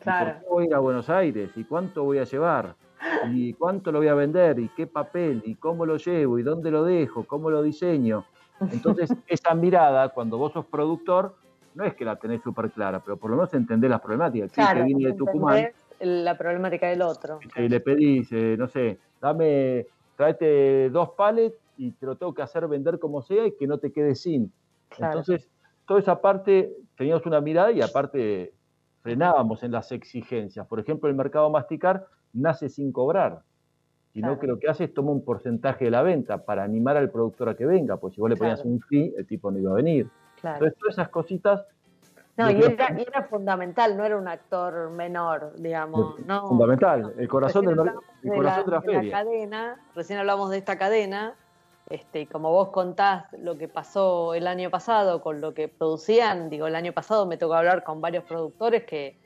claro. 0.00 0.32
¿por 0.32 0.40
qué 0.40 0.48
voy 0.48 0.64
a 0.64 0.66
ir 0.68 0.74
a 0.74 0.78
Buenos 0.78 1.10
Aires? 1.10 1.50
¿Y 1.56 1.64
cuánto 1.64 2.04
voy 2.04 2.18
a 2.18 2.24
llevar? 2.24 2.76
¿Y 3.32 3.54
cuánto 3.54 3.92
lo 3.92 3.98
voy 3.98 4.08
a 4.08 4.14
vender? 4.14 4.58
¿Y 4.58 4.68
qué 4.70 4.86
papel? 4.86 5.42
¿Y 5.44 5.54
cómo 5.54 5.86
lo 5.86 5.96
llevo? 5.96 6.38
¿Y 6.38 6.42
dónde 6.42 6.70
lo 6.70 6.84
dejo? 6.84 7.24
¿Cómo 7.24 7.50
lo 7.50 7.62
diseño? 7.62 8.24
Entonces, 8.60 9.10
esa 9.26 9.54
mirada, 9.54 10.10
cuando 10.10 10.38
vos 10.38 10.52
sos 10.52 10.66
productor, 10.66 11.36
no 11.74 11.84
es 11.84 11.94
que 11.94 12.04
la 12.04 12.16
tenés 12.16 12.42
súper 12.42 12.70
clara, 12.70 13.00
pero 13.00 13.16
por 13.16 13.30
lo 13.30 13.36
menos 13.36 13.54
entendés 13.54 13.90
las 13.90 14.00
problemáticas. 14.00 14.52
Claro, 14.52 14.80
que 14.80 14.84
viene 14.86 15.06
de 15.06 15.12
Tucumán. 15.14 15.68
La 16.00 16.36
problemática 16.36 16.88
del 16.88 17.02
otro. 17.02 17.40
Y 17.56 17.68
le 17.68 17.80
pedís, 17.80 18.32
eh, 18.32 18.56
no 18.58 18.68
sé, 18.68 18.98
dame 19.20 19.86
tráete 20.16 20.90
dos 20.90 21.10
palets 21.16 21.56
y 21.78 21.92
te 21.92 22.04
lo 22.04 22.14
tengo 22.14 22.34
que 22.34 22.42
hacer 22.42 22.68
vender 22.68 22.98
como 22.98 23.22
sea 23.22 23.46
y 23.46 23.52
que 23.52 23.66
no 23.66 23.78
te 23.78 23.90
quede 23.90 24.14
sin. 24.14 24.52
Entonces, 24.98 25.48
toda 25.86 26.00
esa 26.00 26.20
parte 26.20 26.74
teníamos 26.96 27.24
una 27.24 27.40
mirada 27.40 27.72
y 27.72 27.80
aparte 27.80 28.52
frenábamos 29.02 29.62
en 29.62 29.72
las 29.72 29.90
exigencias. 29.92 30.66
Por 30.66 30.78
ejemplo, 30.78 31.08
el 31.08 31.14
mercado 31.14 31.48
masticar 31.48 32.06
nace 32.32 32.68
sin 32.68 32.92
cobrar, 32.92 33.42
sino 34.12 34.38
que 34.38 34.46
lo 34.46 34.58
que 34.58 34.68
hace 34.68 34.84
es 34.84 34.94
tomar 34.94 35.14
un 35.14 35.24
porcentaje 35.24 35.84
de 35.84 35.90
la 35.90 36.02
venta 36.02 36.44
para 36.44 36.64
animar 36.64 36.96
al 36.96 37.10
productor 37.10 37.48
a 37.48 37.54
que 37.54 37.66
venga, 37.66 37.96
pues 37.96 38.14
si 38.14 38.20
vos 38.20 38.30
le 38.30 38.36
ponías 38.36 38.64
un 38.64 38.80
fee, 38.80 39.14
el 39.16 39.26
tipo 39.26 39.50
no 39.50 39.58
iba 39.58 39.70
a 39.70 39.74
venir. 39.74 40.08
Entonces, 40.42 40.76
todas 40.78 40.94
esas 40.94 41.08
cositas 41.10 41.66
no, 42.36 42.50
y 42.50 42.62
era, 42.62 43.24
fundamental, 43.24 43.96
no 43.96 44.04
era 44.04 44.16
un 44.16 44.26
actor 44.26 44.90
menor, 44.90 45.52
digamos. 45.58 46.18
No, 46.26 46.48
fundamental, 46.48 47.12
el 47.18 47.28
corazón, 47.28 47.66
del, 47.66 47.78
el 48.22 48.32
corazón 48.32 48.64
de, 48.64 48.70
la, 48.70 48.82
feria. 48.82 49.12
cadena, 49.12 49.80
recién 49.94 50.18
hablamos 50.18 50.50
de 50.50 50.58
esta 50.58 50.78
cadena, 50.78 51.34
este, 51.90 52.20
y 52.20 52.26
como 52.26 52.50
vos 52.50 52.68
contás 52.70 53.26
lo 53.38 53.58
que 53.58 53.68
pasó 53.68 54.32
el 54.32 54.46
año 54.46 54.70
pasado 54.70 55.20
con 55.20 55.40
lo 55.40 55.52
que 55.52 55.68
producían, 55.68 56.48
digo, 56.48 56.66
el 56.66 56.76
año 56.76 56.92
pasado 56.92 57.26
me 57.26 57.36
tocó 57.36 57.54
hablar 57.54 57.84
con 57.84 58.00
varios 58.00 58.24
productores 58.24 58.84
que, 58.84 59.18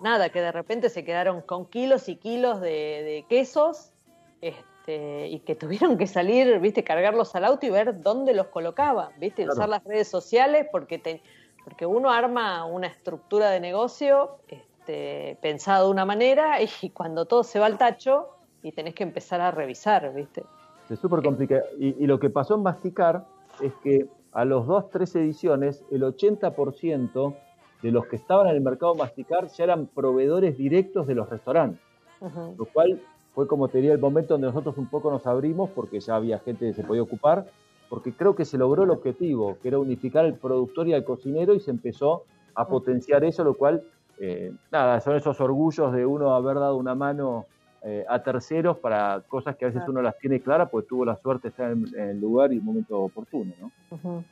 nada, 0.00 0.28
que 0.28 0.40
de 0.40 0.52
repente 0.52 0.88
se 0.88 1.04
quedaron 1.04 1.40
con 1.42 1.66
kilos 1.66 2.08
y 2.08 2.16
kilos 2.16 2.60
de, 2.60 3.24
quesos, 3.28 3.92
este, 4.40 5.28
y 5.28 5.40
que 5.40 5.54
tuvieron 5.56 5.98
que 5.98 6.06
salir, 6.06 6.58
viste, 6.60 6.84
cargarlos 6.84 7.34
al 7.34 7.44
auto 7.44 7.66
y 7.66 7.70
ver 7.70 8.00
dónde 8.00 8.34
los 8.34 8.48
colocaban, 8.48 9.10
viste, 9.18 9.48
usar 9.48 9.68
las 9.68 9.84
redes 9.84 10.08
sociales 10.08 10.66
porque 10.70 10.98
te 10.98 11.22
porque 11.66 11.84
uno 11.84 12.12
arma 12.12 12.64
una 12.64 12.86
estructura 12.86 13.50
de 13.50 13.58
negocio 13.58 14.36
este, 14.46 15.36
pensada 15.42 15.82
de 15.82 15.90
una 15.90 16.04
manera 16.04 16.58
y 16.80 16.90
cuando 16.90 17.24
todo 17.24 17.42
se 17.42 17.58
va 17.58 17.66
al 17.66 17.76
tacho 17.76 18.28
y 18.62 18.70
tenés 18.70 18.94
que 18.94 19.02
empezar 19.02 19.40
a 19.40 19.50
revisar, 19.50 20.14
¿viste? 20.14 20.44
Es 20.88 21.00
súper 21.00 21.24
complicado. 21.24 21.64
Y, 21.76 22.06
lo 22.06 22.20
que 22.20 22.30
pasó 22.30 22.54
en 22.54 22.62
Masticar 22.62 23.26
es 23.60 23.72
que 23.82 24.06
a 24.30 24.44
los 24.44 24.68
dos, 24.68 24.90
tres 24.90 25.16
ediciones, 25.16 25.84
el 25.90 26.02
80% 26.02 27.34
de 27.86 27.92
los 27.92 28.06
que 28.06 28.16
estaban 28.16 28.48
en 28.48 28.56
el 28.56 28.60
mercado 28.60 28.96
Masticar 28.96 29.46
ya 29.46 29.64
eran 29.64 29.86
proveedores 29.86 30.58
directos 30.58 31.06
de 31.06 31.14
los 31.14 31.30
restaurantes. 31.30 31.80
Lo 32.58 32.64
cual 32.64 33.00
fue 33.32 33.46
como 33.46 33.68
te 33.68 33.78
diría 33.78 33.92
el 33.92 34.00
momento 34.00 34.34
donde 34.34 34.48
nosotros 34.48 34.76
un 34.76 34.88
poco 34.88 35.10
nos 35.10 35.24
abrimos 35.26 35.70
porque 35.70 36.00
ya 36.00 36.16
había 36.16 36.40
gente 36.40 36.66
que 36.66 36.72
se 36.72 36.82
podía 36.82 37.02
ocupar 37.02 37.46
porque 37.88 38.12
creo 38.12 38.34
que 38.34 38.44
se 38.44 38.58
logró 38.58 38.82
el 38.82 38.90
objetivo, 38.90 39.58
que 39.62 39.68
era 39.68 39.78
unificar 39.78 40.24
al 40.24 40.34
productor 40.34 40.88
y 40.88 40.94
al 40.94 41.04
cocinero 41.04 41.54
y 41.54 41.60
se 41.60 41.70
empezó 41.70 42.24
a 42.56 42.66
potenciar 42.66 43.22
eso, 43.22 43.44
lo 43.44 43.54
cual, 43.54 43.84
eh, 44.18 44.52
nada, 44.72 45.00
son 45.00 45.14
esos 45.14 45.40
orgullos 45.40 45.92
de 45.92 46.04
uno 46.04 46.34
haber 46.34 46.56
dado 46.56 46.76
una 46.76 46.96
mano 46.96 47.46
eh, 47.88 48.04
a 48.08 48.20
terceros 48.20 48.78
para 48.78 49.22
cosas 49.28 49.54
que 49.54 49.64
a 49.64 49.68
veces 49.68 49.84
uno 49.86 50.02
las 50.02 50.18
tiene 50.18 50.40
claras, 50.40 50.68
pues 50.72 50.88
tuvo 50.88 51.04
la 51.04 51.16
suerte 51.22 51.44
de 51.44 51.50
estar 51.50 51.70
en, 51.70 51.86
el 51.96 52.20
lugar 52.20 52.52
y 52.52 52.56
el 52.56 52.62
momento 52.62 52.98
oportuno, 52.98 53.54
¿no? 53.60 54.24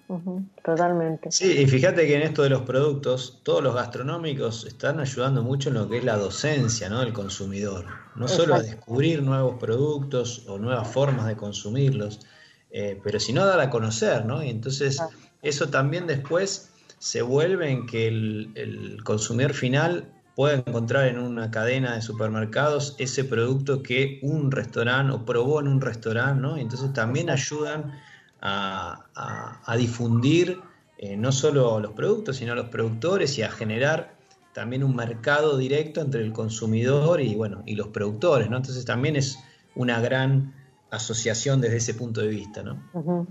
Totalmente. 0.64 1.30
Sí, 1.30 1.60
y 1.60 1.66
fíjate 1.66 2.04
que 2.04 2.16
en 2.16 2.22
esto 2.22 2.42
de 2.42 2.50
los 2.50 2.62
productos, 2.62 3.42
todos 3.44 3.62
los 3.62 3.76
gastronómicos 3.76 4.66
están 4.66 4.98
ayudando 4.98 5.44
mucho 5.44 5.68
en 5.68 5.76
lo 5.76 5.88
que 5.88 5.98
es 5.98 6.04
la 6.04 6.16
docencia, 6.16 6.88
¿no? 6.88 6.98
Del 6.98 7.12
consumidor. 7.12 7.84
No 8.16 8.26
solo 8.26 8.56
a 8.56 8.60
descubrir 8.60 9.22
nuevos 9.22 9.54
productos 9.60 10.48
o 10.48 10.58
nuevas 10.58 10.88
formas 10.88 11.28
de 11.28 11.36
consumirlos, 11.36 12.26
eh, 12.72 13.00
pero 13.04 13.20
si 13.20 13.32
no 13.32 13.46
dar 13.46 13.60
a 13.60 13.70
conocer, 13.70 14.26
¿no? 14.26 14.42
Y 14.42 14.50
entonces 14.50 15.00
eso 15.42 15.68
también 15.68 16.08
después 16.08 16.72
se 16.98 17.22
vuelve 17.22 17.70
en 17.70 17.86
que 17.86 18.08
el, 18.08 18.96
consumidor 19.04 19.54
final 19.54 20.10
pueda 20.34 20.54
encontrar 20.54 21.06
en 21.06 21.18
una 21.18 21.50
cadena 21.50 21.94
de 21.94 22.02
supermercados 22.02 22.96
ese 22.98 23.24
producto 23.24 23.82
que 23.82 24.18
un 24.22 24.50
restaurante 24.50 25.12
o 25.12 25.24
probó 25.24 25.60
en 25.60 25.68
un 25.68 25.80
restaurante, 25.80 26.40
¿no? 26.40 26.58
Y 26.58 26.62
entonces 26.62 26.92
también 26.92 27.30
ayudan 27.30 27.92
a, 28.40 29.76
difundir 29.78 30.60
eh, 30.98 31.16
no 31.16 31.32
solo 31.32 31.80
los 31.80 31.92
productos, 31.92 32.36
sino 32.36 32.54
los 32.54 32.66
productores 32.66 33.38
y 33.38 33.42
a 33.42 33.50
generar 33.50 34.14
también 34.52 34.84
un 34.84 34.94
mercado 34.94 35.56
directo 35.56 36.00
entre 36.00 36.22
el 36.22 36.32
consumidor 36.32 37.20
y, 37.20 37.34
bueno, 37.34 37.62
y 37.66 37.74
los 37.74 37.88
productores, 37.88 38.50
¿no? 38.50 38.56
Entonces 38.56 38.84
también 38.84 39.16
es 39.16 39.38
una 39.74 40.00
gran 40.00 40.52
asociación 40.90 41.60
desde 41.60 41.78
ese 41.78 41.94
punto 41.94 42.20
de 42.20 42.28
vista, 42.28 42.62
¿no? 42.62 43.26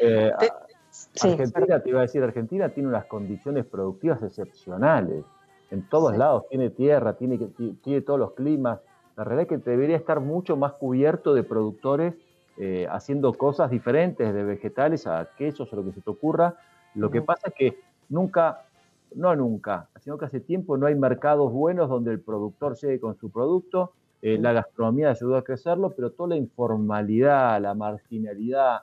Eh, 0.00 0.32
Argentina, 1.22 1.80
te 1.80 1.90
iba 1.90 2.00
a 2.00 2.02
decir, 2.02 2.22
Argentina 2.22 2.68
tiene 2.68 2.88
unas 2.88 3.04
condiciones 3.04 3.64
productivas 3.64 4.22
excepcionales. 4.22 5.24
En 5.70 5.88
todos 5.88 6.16
lados, 6.16 6.44
tiene 6.48 6.70
tierra, 6.70 7.14
tiene, 7.14 7.38
tiene 7.82 8.00
todos 8.00 8.18
los 8.18 8.32
climas. 8.32 8.80
La 9.16 9.24
realidad 9.24 9.52
es 9.52 9.62
que 9.62 9.70
debería 9.70 9.96
estar 9.96 10.20
mucho 10.20 10.56
más 10.56 10.72
cubierto 10.72 11.34
de 11.34 11.42
productores 11.42 12.14
eh, 12.58 12.86
haciendo 12.90 13.32
cosas 13.34 13.70
diferentes, 13.70 14.34
de 14.34 14.42
vegetales 14.42 15.06
a 15.06 15.28
quesos 15.36 15.72
o 15.72 15.76
lo 15.76 15.84
que 15.84 15.92
se 15.92 16.00
te 16.00 16.10
ocurra. 16.10 16.56
Lo 16.94 17.10
que 17.10 17.22
pasa 17.22 17.48
es 17.48 17.54
que 17.54 17.78
nunca, 18.08 18.64
no 19.14 19.34
nunca, 19.36 19.88
sino 20.00 20.18
que 20.18 20.24
hace 20.24 20.40
tiempo 20.40 20.76
no 20.76 20.86
hay 20.86 20.94
mercados 20.96 21.52
buenos 21.52 21.88
donde 21.88 22.10
el 22.10 22.20
productor 22.20 22.76
llegue 22.76 22.98
con 22.98 23.16
su 23.16 23.30
producto 23.30 23.92
eh, 24.22 24.38
la 24.38 24.52
gastronomía 24.52 25.10
ayudó 25.10 25.36
a 25.36 25.44
crecerlo, 25.44 25.90
pero 25.90 26.10
toda 26.10 26.30
la 26.30 26.36
informalidad, 26.36 27.60
la 27.60 27.74
marginalidad, 27.74 28.82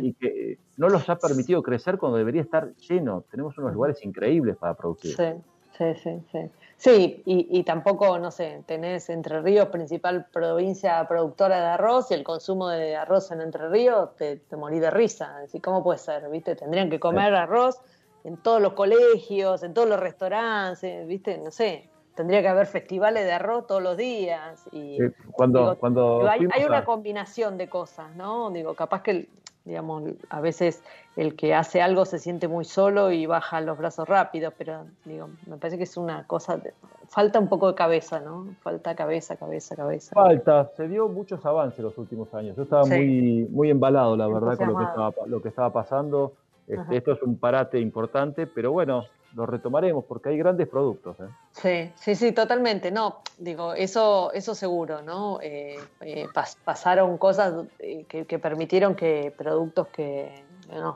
y, 0.00 0.12
que 0.14 0.52
eh, 0.52 0.58
no 0.76 0.88
los 0.88 1.08
ha 1.08 1.16
permitido 1.16 1.62
crecer 1.62 1.98
cuando 1.98 2.16
debería 2.16 2.42
estar 2.42 2.74
lleno. 2.76 3.24
Tenemos 3.28 3.58
unos 3.58 3.74
lugares 3.74 4.04
increíbles 4.04 4.56
para 4.56 4.74
producir. 4.74 5.16
Sí, 5.16 5.42
sí, 5.78 5.94
sí. 6.02 6.20
Sí, 6.32 6.50
sí 6.76 7.22
y, 7.26 7.62
tampoco, 7.64 8.18
no 8.18 8.30
sé, 8.30 8.62
tenés 8.66 9.08
Entre 9.10 9.40
Ríos, 9.40 9.68
principal 9.68 10.26
provincia 10.32 11.06
productora 11.08 11.60
de 11.60 11.66
arroz, 11.66 12.10
y 12.10 12.14
el 12.14 12.24
consumo 12.24 12.68
de 12.68 12.96
arroz 12.96 13.30
en 13.30 13.40
Entre 13.40 13.68
Ríos 13.68 14.14
te, 14.16 14.36
te 14.36 14.56
morí 14.56 14.78
de 14.78 14.90
risa. 14.90 15.38
Así, 15.38 15.60
¿Cómo 15.60 15.82
puede 15.82 15.98
ser? 15.98 16.28
¿Viste? 16.30 16.56
Tendrían 16.56 16.90
que 16.90 17.00
comer 17.00 17.34
arroz 17.34 17.80
en 18.24 18.36
todos 18.36 18.60
los 18.60 18.74
colegios, 18.74 19.62
en 19.62 19.74
todos 19.74 19.88
los 19.88 19.98
restaurantes, 19.98 21.06
¿viste? 21.06 21.38
No 21.38 21.50
sé, 21.50 21.88
tendría 22.14 22.42
que 22.42 22.48
haber 22.48 22.66
festivales 22.66 23.24
de 23.24 23.32
arroz 23.32 23.66
todos 23.66 23.82
los 23.82 23.96
días. 23.96 24.68
Y, 24.72 24.98
cuando, 25.32 25.76
cuando 25.78 26.28
hay, 26.28 26.64
una 26.64 26.84
combinación 26.84 27.56
de 27.56 27.68
cosas, 27.68 28.14
¿no? 28.16 28.50
Digo, 28.50 28.74
capaz 28.74 29.02
que 29.02 29.28
digamos, 29.68 30.02
a 30.30 30.40
veces 30.40 30.82
el 31.14 31.36
que 31.36 31.54
hace 31.54 31.82
algo 31.82 32.04
se 32.04 32.18
siente 32.18 32.48
muy 32.48 32.64
solo 32.64 33.12
y 33.12 33.26
baja 33.26 33.60
los 33.60 33.76
brazos 33.76 34.08
rápido, 34.08 34.52
pero 34.56 34.86
digo, 35.04 35.28
me 35.46 35.58
parece 35.58 35.76
que 35.76 35.84
es 35.84 35.96
una 35.96 36.26
cosa, 36.26 36.60
falta 37.08 37.38
un 37.38 37.48
poco 37.48 37.68
de 37.68 37.74
cabeza, 37.74 38.20
¿no? 38.20 38.46
Falta 38.62 38.96
cabeza, 38.96 39.36
cabeza, 39.36 39.76
cabeza. 39.76 40.14
Falta, 40.14 40.70
se 40.76 40.88
dio 40.88 41.08
muchos 41.08 41.44
avances 41.44 41.80
los 41.80 41.98
últimos 41.98 42.32
años. 42.34 42.56
Yo 42.56 42.62
estaba 42.62 42.86
muy, 42.86 43.46
muy 43.50 43.70
embalado, 43.70 44.16
la 44.16 44.26
verdad, 44.26 44.56
con 44.56 44.68
lo 44.68 44.78
que 44.78 44.84
estaba, 44.84 45.14
lo 45.26 45.42
que 45.42 45.48
estaba 45.48 45.72
pasando. 45.72 46.32
Este, 46.66 46.96
esto 46.96 47.12
es 47.12 47.22
un 47.22 47.36
parate 47.36 47.78
importante, 47.78 48.46
pero 48.46 48.72
bueno, 48.72 49.04
lo 49.34 49.46
retomaremos 49.46 50.04
porque 50.04 50.30
hay 50.30 50.38
grandes 50.38 50.68
productos. 50.68 51.16
¿eh? 51.20 51.28
Sí, 51.52 51.92
sí, 51.96 52.14
sí, 52.14 52.32
totalmente. 52.32 52.90
No, 52.90 53.22
digo, 53.38 53.74
eso, 53.74 54.32
eso 54.32 54.54
seguro, 54.54 55.02
¿no? 55.02 55.38
Eh, 55.42 55.78
eh, 56.00 56.26
pasaron 56.64 57.18
cosas 57.18 57.66
que, 57.78 58.38
permitieron 58.38 58.94
que 58.94 59.32
productos 59.36 59.88
que, 59.88 60.44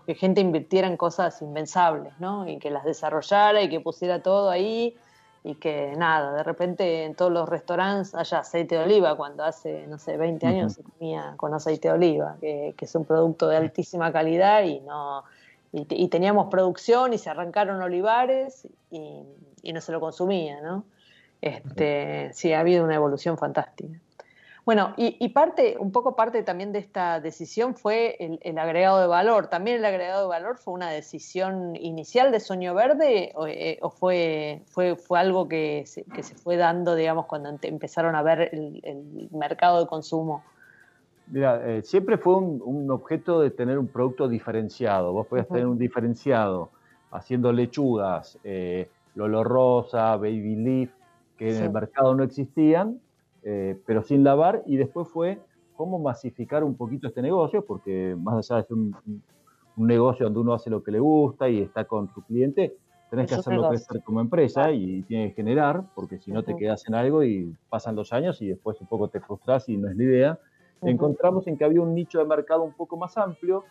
que 0.06 0.14
gente 0.14 0.40
invirtiera 0.40 0.88
en 0.88 0.96
cosas 0.96 1.42
invensables, 1.42 2.12
¿no? 2.18 2.48
Y 2.48 2.58
que 2.58 2.70
las 2.70 2.84
desarrollara 2.84 3.62
y 3.62 3.68
que 3.68 3.80
pusiera 3.80 4.22
todo 4.22 4.50
ahí 4.50 4.96
y 5.44 5.56
que 5.56 5.94
nada, 5.96 6.34
de 6.34 6.42
repente 6.44 7.04
en 7.04 7.16
todos 7.16 7.32
los 7.32 7.48
restaurantes 7.48 8.14
haya 8.14 8.38
aceite 8.38 8.76
de 8.76 8.84
oliva, 8.84 9.16
cuando 9.16 9.42
hace, 9.42 9.88
no 9.88 9.98
sé, 9.98 10.16
20 10.16 10.46
años 10.46 10.74
se 10.74 10.84
comía 10.84 11.34
con 11.36 11.52
aceite 11.52 11.88
de 11.88 11.94
oliva, 11.94 12.36
que, 12.40 12.74
que 12.76 12.84
es 12.84 12.94
un 12.94 13.04
producto 13.04 13.48
de 13.48 13.56
altísima 13.56 14.12
calidad 14.12 14.62
y 14.62 14.78
no 14.80 15.24
y, 15.72 16.08
teníamos 16.08 16.48
producción 16.50 17.14
y 17.14 17.18
se 17.18 17.30
arrancaron 17.30 17.80
olivares 17.80 18.68
y, 18.90 19.24
no 19.72 19.80
se 19.80 19.92
lo 19.92 20.00
consumía, 20.00 20.60
¿no? 20.60 20.84
Este, 21.40 22.30
sí, 22.34 22.52
ha 22.52 22.60
habido 22.60 22.84
una 22.84 22.94
evolución 22.94 23.38
fantástica. 23.38 23.98
Bueno, 24.64 24.94
y, 24.96 25.28
parte, 25.30 25.76
un 25.78 25.90
poco 25.90 26.14
parte 26.14 26.44
también 26.44 26.72
de 26.72 26.78
esta 26.78 27.18
decisión 27.18 27.74
fue 27.74 28.16
el, 28.20 28.58
agregado 28.58 29.00
de 29.00 29.08
valor. 29.08 29.48
¿También 29.48 29.78
el 29.78 29.84
agregado 29.84 30.22
de 30.22 30.28
valor 30.28 30.56
fue 30.56 30.74
una 30.74 30.90
decisión 30.90 31.74
inicial 31.74 32.30
de 32.30 32.38
Sueño 32.38 32.72
Verde 32.74 33.32
o, 33.34 33.48
eh, 33.48 33.80
fue, 33.98 34.62
fue, 34.66 34.94
fue 34.94 35.18
algo 35.18 35.48
que 35.48 35.82
se, 35.86 36.04
que 36.04 36.22
se, 36.22 36.36
fue 36.36 36.56
dando, 36.56 36.94
digamos, 36.94 37.26
cuando 37.26 37.58
empezaron 37.62 38.14
a 38.14 38.22
ver 38.22 38.50
el 38.52 39.28
mercado 39.32 39.80
de 39.80 39.86
consumo? 39.88 40.44
Mira, 41.32 41.66
eh, 41.66 41.82
siempre 41.82 42.18
fue 42.18 42.36
un, 42.36 42.90
objeto 42.90 43.40
de 43.40 43.50
tener 43.50 43.78
un 43.78 43.86
producto 43.86 44.28
diferenciado. 44.28 45.14
Vos 45.14 45.26
podías 45.26 45.48
tener 45.48 45.66
un 45.66 45.78
diferenciado 45.78 46.68
haciendo 47.10 47.54
lechugas, 47.54 48.38
eh, 48.44 48.90
Lolo 49.14 49.42
Rosa, 49.42 50.14
Baby 50.18 50.56
Leaf, 50.56 50.90
que 51.38 51.56
en 51.56 51.64
el 51.64 51.72
mercado 51.72 52.14
no 52.14 52.22
existían, 52.22 53.00
eh, 53.44 53.80
pero 53.86 54.02
sin 54.02 54.22
lavar, 54.22 54.62
y 54.66 54.76
después 54.76 55.08
fue 55.08 55.40
cómo 55.74 55.98
masificar 55.98 56.64
un 56.64 56.74
poquito 56.74 57.06
este 57.08 57.22
negocio, 57.22 57.64
porque 57.64 58.14
más 58.20 58.50
allá 58.50 58.60
de 58.60 58.68
ser 58.68 58.76
un, 58.76 58.94
negocio 59.78 60.26
donde 60.26 60.40
uno 60.40 60.52
hace 60.52 60.68
lo 60.68 60.82
que 60.82 60.90
le 60.90 61.00
gusta 61.00 61.48
y 61.48 61.62
está 61.62 61.86
con 61.86 62.12
su 62.12 62.20
cliente, 62.20 62.76
tenés 63.08 63.26
que 63.26 63.36
hacerlo 63.36 63.70
crecer 63.70 64.02
como 64.02 64.20
empresa 64.20 64.70
y 64.70 65.00
tienes 65.04 65.30
que 65.30 65.36
generar, 65.36 65.82
porque 65.94 66.18
si 66.18 66.30
no 66.30 66.42
te 66.42 66.54
quedas 66.56 66.86
en 66.88 66.94
algo 66.94 67.24
y 67.24 67.56
pasan 67.70 67.96
los 67.96 68.12
años 68.12 68.42
y 68.42 68.48
después 68.48 68.78
un 68.82 68.86
poco 68.86 69.08
te 69.08 69.18
frustras 69.20 69.70
y 69.70 69.78
no 69.78 69.88
es 69.88 69.96
la 69.96 70.04
idea 70.04 70.38
encontramos 70.82 71.46
en 71.46 71.56
que 71.56 71.64
había 71.64 71.80
un 71.80 71.94
nicho 71.94 72.18
de 72.18 72.24
mercado 72.24 72.62
un 72.62 72.72
poco 72.72 72.96
más 72.96 73.16
amplio, 73.16 73.64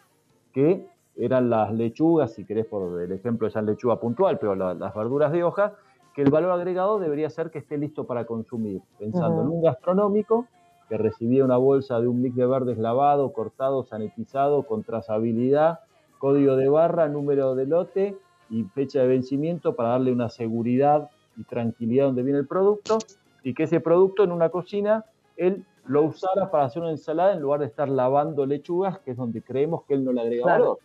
que 0.54 0.88
eran 1.16 1.50
las 1.50 1.74
lechugas, 1.74 2.34
si 2.34 2.46
querés 2.46 2.66
por 2.66 3.02
el 3.02 3.12
ejemplo 3.12 3.46
de 3.46 3.50
esa 3.50 3.62
lechuga 3.62 4.00
puntual, 4.00 4.40
pero 4.40 4.56
las 4.56 4.94
verduras 4.96 5.32
de 5.32 5.44
hoja, 5.44 5.74
que 6.14 6.22
el 6.22 6.30
valor 6.30 6.52
agregado 6.52 7.00
debería 7.00 7.30
ser 7.30 7.52
que 7.52 7.60
esté 7.60 7.78
listo 7.78 8.06
para 8.06 8.26
consumir, 8.26 8.82
pensando 8.98 9.42
en 9.42 9.48
un 9.48 9.62
gastronómico 9.62 10.48
que 10.90 10.98
recibía 10.98 11.46
una 11.46 11.56
bolsa 11.56 12.02
de 12.02 12.08
un 12.08 12.22
mix 12.22 12.36
de 12.36 12.46
verdes 12.46 12.78
lavado, 12.78 13.32
cortado, 13.32 13.84
sanitizado, 13.84 14.64
con 14.64 14.84
trazabilidad, 14.84 15.80
código 16.20 16.58
de 16.58 16.68
barra, 16.68 17.08
número 17.08 17.56
de 17.56 17.66
lote 17.66 18.18
y 18.50 18.64
fecha 18.66 19.00
de 19.00 19.08
vencimiento 19.08 19.74
para 19.76 19.90
darle 19.90 20.12
una 20.12 20.28
seguridad 20.28 21.10
y 21.38 21.46
tranquilidad 21.46 22.08
donde 22.08 22.24
viene 22.24 22.40
el 22.40 22.48
producto 22.48 22.98
y 23.42 23.54
que 23.54 23.64
ese 23.64 23.80
producto 23.80 24.24
en 24.24 24.34
una 24.34 24.50
cocina 24.50 25.06
él 25.38 25.66
lo 25.86 26.04
usara 26.04 26.52
para 26.52 26.66
hacer 26.66 26.82
una 26.82 26.92
ensalada 26.92 27.34
en 27.34 27.42
lugar 27.42 27.60
de 27.60 27.66
estar 27.66 27.90
lavando 27.90 28.46
lechugas, 28.46 29.00
que 29.00 29.12
es 29.12 29.18
donde 29.18 29.42
creemos 29.42 29.84
que 29.84 29.96
él 29.96 30.04
no 30.04 30.14
le 30.14 30.22
agrega 30.22 30.46
valor. 30.46 30.80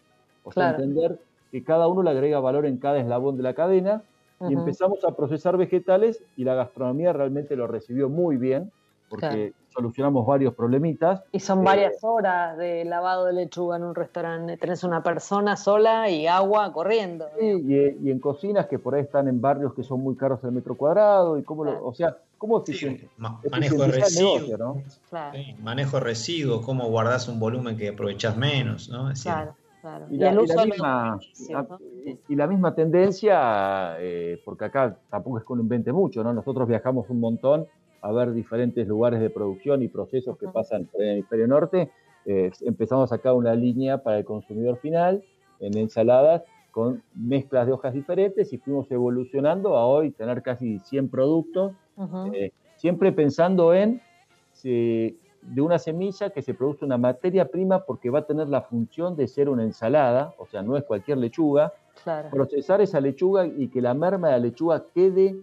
O 0.45 0.53
sea, 0.53 0.71
entender 0.71 1.19
que 1.51 1.63
cada 1.65 1.89
uno 1.89 2.03
le 2.03 2.11
agrega 2.11 2.41
valor 2.41 2.67
en 2.67 2.79
cada 2.79 2.99
eslabón 2.99 3.37
de 3.37 3.43
la 3.43 3.55
cadena 3.55 4.03
y 4.49 4.53
empezamos 4.53 5.05
a 5.05 5.17
procesar 5.17 5.57
vegetales 5.57 6.23
y 6.37 6.45
la 6.45 6.55
gastronomía 6.55 7.13
realmente 7.13 7.57
lo 7.57 7.67
recibió 7.67 8.09
muy 8.09 8.37
bien 8.37 8.71
porque 9.09 9.53
solucionamos 9.77 10.27
varios 10.27 10.55
problemitas. 10.55 11.23
Y 11.33 11.41
son 11.41 11.63
varias 11.63 11.95
eh, 11.95 11.99
horas 12.03 12.57
de 12.57 12.85
lavado 12.85 13.27
de 13.27 13.35
lechuga 13.35 13.77
en 13.77 13.85
un 13.85 13.95
restaurante. 13.95 14.57
Tenés 14.57 14.85
una 14.85 15.03
persona 15.03 15.57
sola 15.57 16.09
y 16.09 16.27
agua 16.27 16.73
corriendo. 16.73 17.27
Sí, 17.39 17.63
y, 18.03 18.11
en 18.11 18.19
cocinas 18.19 18.67
que 18.67 18.79
por 18.79 18.95
ahí 18.95 19.03
están 19.03 19.29
en 19.29 19.41
barrios 19.41 19.75
que 19.75 19.83
son 19.83 20.01
muy 20.01 20.17
caros 20.17 20.43
el 20.45 20.53
metro 20.53 20.75
cuadrado 20.77 21.39
y 21.39 21.43
cómo 21.43 21.65
lo, 21.65 21.85
o 21.85 21.95
sea, 21.95 22.17
cómo 22.39 22.65
manejo 23.51 23.83
de 23.83 23.89
residuos, 23.89 24.59
¿no? 24.59 24.83
manejo 25.63 25.99
de 25.99 26.03
residuos, 26.03 26.65
cómo 26.65 26.89
guardás 26.89 27.29
un 27.29 27.39
volumen 27.39 27.77
que 27.77 27.89
aprovechás 27.89 28.37
menos, 28.37 28.89
¿no? 28.89 29.13
claro. 29.23 29.55
Claro. 29.83 30.07
Y, 30.11 30.17
la, 30.17 30.33
misma, 30.33 31.21
y, 32.29 32.35
la, 32.35 32.47
misma, 32.49 32.75
tendencia, 32.75 33.95
eh, 34.01 34.43
porque 34.45 34.65
acá 34.65 34.97
tampoco 35.09 35.39
es 35.39 35.45
que 35.45 35.53
uno 35.53 35.63
invente 35.63 35.93
mucho, 35.93 36.25
¿no? 36.25 36.33
Nosotros 36.33 36.67
viajamos 36.67 37.09
un 37.09 37.21
montón 37.21 37.69
a 38.01 38.13
ver 38.13 38.33
diferentes 38.33 38.87
lugares 38.87 39.21
de 39.21 39.31
producción 39.31 39.83
y 39.83 39.89
procesos 39.89 40.39
que 40.39 40.49
pasan 40.49 40.89
en 40.95 41.03
el 41.03 41.11
hemisferio 41.15 41.47
norte, 41.47 41.91
eh, 42.25 42.51
empezamos 42.63 43.11
a 43.11 43.17
sacar 43.17 43.35
una 43.35 43.55
línea 43.55 44.03
para 44.03 44.19
el 44.19 44.25
consumidor 44.25 44.79
final 44.79 45.23
en 45.61 45.77
ensaladas 45.77 46.43
con 46.71 47.03
mezclas 47.15 47.67
de 47.67 47.73
hojas 47.73 47.95
diferentes 47.95 48.53
y 48.53 48.59
fuimos 48.59 48.91
evolucionando 48.91 49.77
a 49.77 49.87
hoy 49.87 50.11
tener 50.11 50.43
casi 50.43 50.79
100 50.79 51.09
productos, 51.09 51.73
eh, 52.35 52.53
siempre 52.77 53.13
pensando 53.13 53.73
en 53.73 54.03
de 54.63 55.61
una 55.61 55.79
semilla 55.79 56.31
que 56.31 56.43
se 56.43 56.55
produce 56.55 56.85
una 56.85 56.99
materia 56.99 57.49
prima 57.49 57.85
porque 57.85 58.11
va 58.11 58.21
a 58.21 58.27
tener 58.27 58.49
la 58.49 58.63
función 58.63 59.17
de 59.17 59.29
ser 59.29 59.49
una 59.49 59.63
ensalada, 59.63 60.35
o 60.39 60.47
sea, 60.47 60.63
no 60.63 60.77
es 60.77 60.85
cualquier 60.85 61.19
lechuga, 61.19 61.73
procesar 62.31 62.81
esa 62.81 63.01
lechuga 63.01 63.47
y 63.47 63.69
que 63.69 63.81
la 63.81 63.95
merma 63.95 64.29
de 64.29 64.33
la 64.35 64.39
lechuga 64.41 64.85
quede 64.95 65.37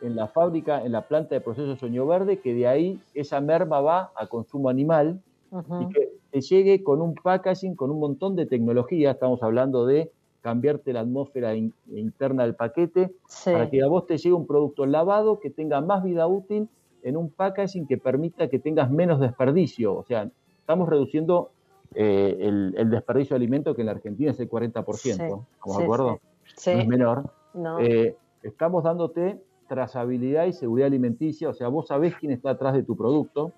en 0.00 0.16
la 0.16 0.28
fábrica, 0.28 0.84
en 0.84 0.92
la 0.92 1.02
planta 1.02 1.34
de 1.34 1.40
proceso 1.40 1.76
Sueño 1.76 2.06
Verde, 2.06 2.38
que 2.40 2.54
de 2.54 2.66
ahí 2.66 3.00
esa 3.14 3.40
merma 3.40 3.80
va 3.80 4.12
a 4.14 4.26
consumo 4.26 4.68
animal 4.68 5.20
y 5.50 5.92
que 5.92 6.12
te 6.30 6.40
llegue 6.40 6.82
con 6.82 7.00
un 7.00 7.14
packaging, 7.14 7.74
con 7.74 7.90
un 7.90 8.00
montón 8.00 8.36
de 8.36 8.46
tecnología. 8.46 9.12
Estamos 9.12 9.42
hablando 9.42 9.86
de 9.86 10.10
cambiarte 10.40 10.92
la 10.92 11.00
atmósfera 11.00 11.54
interna 11.56 12.44
del 12.44 12.54
paquete 12.54 13.12
para 13.44 13.68
que 13.68 13.82
a 13.82 13.88
vos 13.88 14.06
te 14.06 14.16
llegue 14.18 14.34
un 14.34 14.46
producto 14.46 14.86
lavado 14.86 15.40
que 15.40 15.50
tenga 15.50 15.80
más 15.80 16.02
vida 16.04 16.26
útil 16.26 16.68
en 17.02 17.16
un 17.16 17.30
packaging 17.30 17.86
que 17.86 17.98
permita 17.98 18.48
que 18.48 18.58
tengas 18.58 18.90
menos 18.90 19.20
desperdicio. 19.20 19.94
O 19.96 20.04
sea, 20.04 20.30
estamos 20.60 20.88
reduciendo 20.88 21.50
eh, 21.94 22.36
el, 22.40 22.90
desperdicio 22.90 23.34
de 23.34 23.36
alimento 23.38 23.74
que 23.74 23.82
en 23.82 23.86
la 23.86 23.92
Argentina 23.92 24.30
es 24.30 24.40
el 24.40 24.48
40%, 24.48 24.94
sí, 24.94 25.10
¿estamos 25.10 25.42
de 25.78 25.84
acuerdo? 25.84 26.20
No 26.66 26.72
es 26.72 26.86
menor. 26.86 27.30
Eh, 27.80 28.16
estamos 28.42 28.84
dándote 28.84 29.40
trazabilidad 29.68 30.46
y 30.46 30.52
seguridad 30.52 30.86
alimenticia, 30.86 31.48
o 31.48 31.54
sea, 31.54 31.68
vos 31.68 31.88
sabés 31.88 32.16
quién 32.16 32.32
está 32.32 32.50
atrás 32.50 32.74
de 32.74 32.82
tu 32.82 32.96
producto 32.96 33.52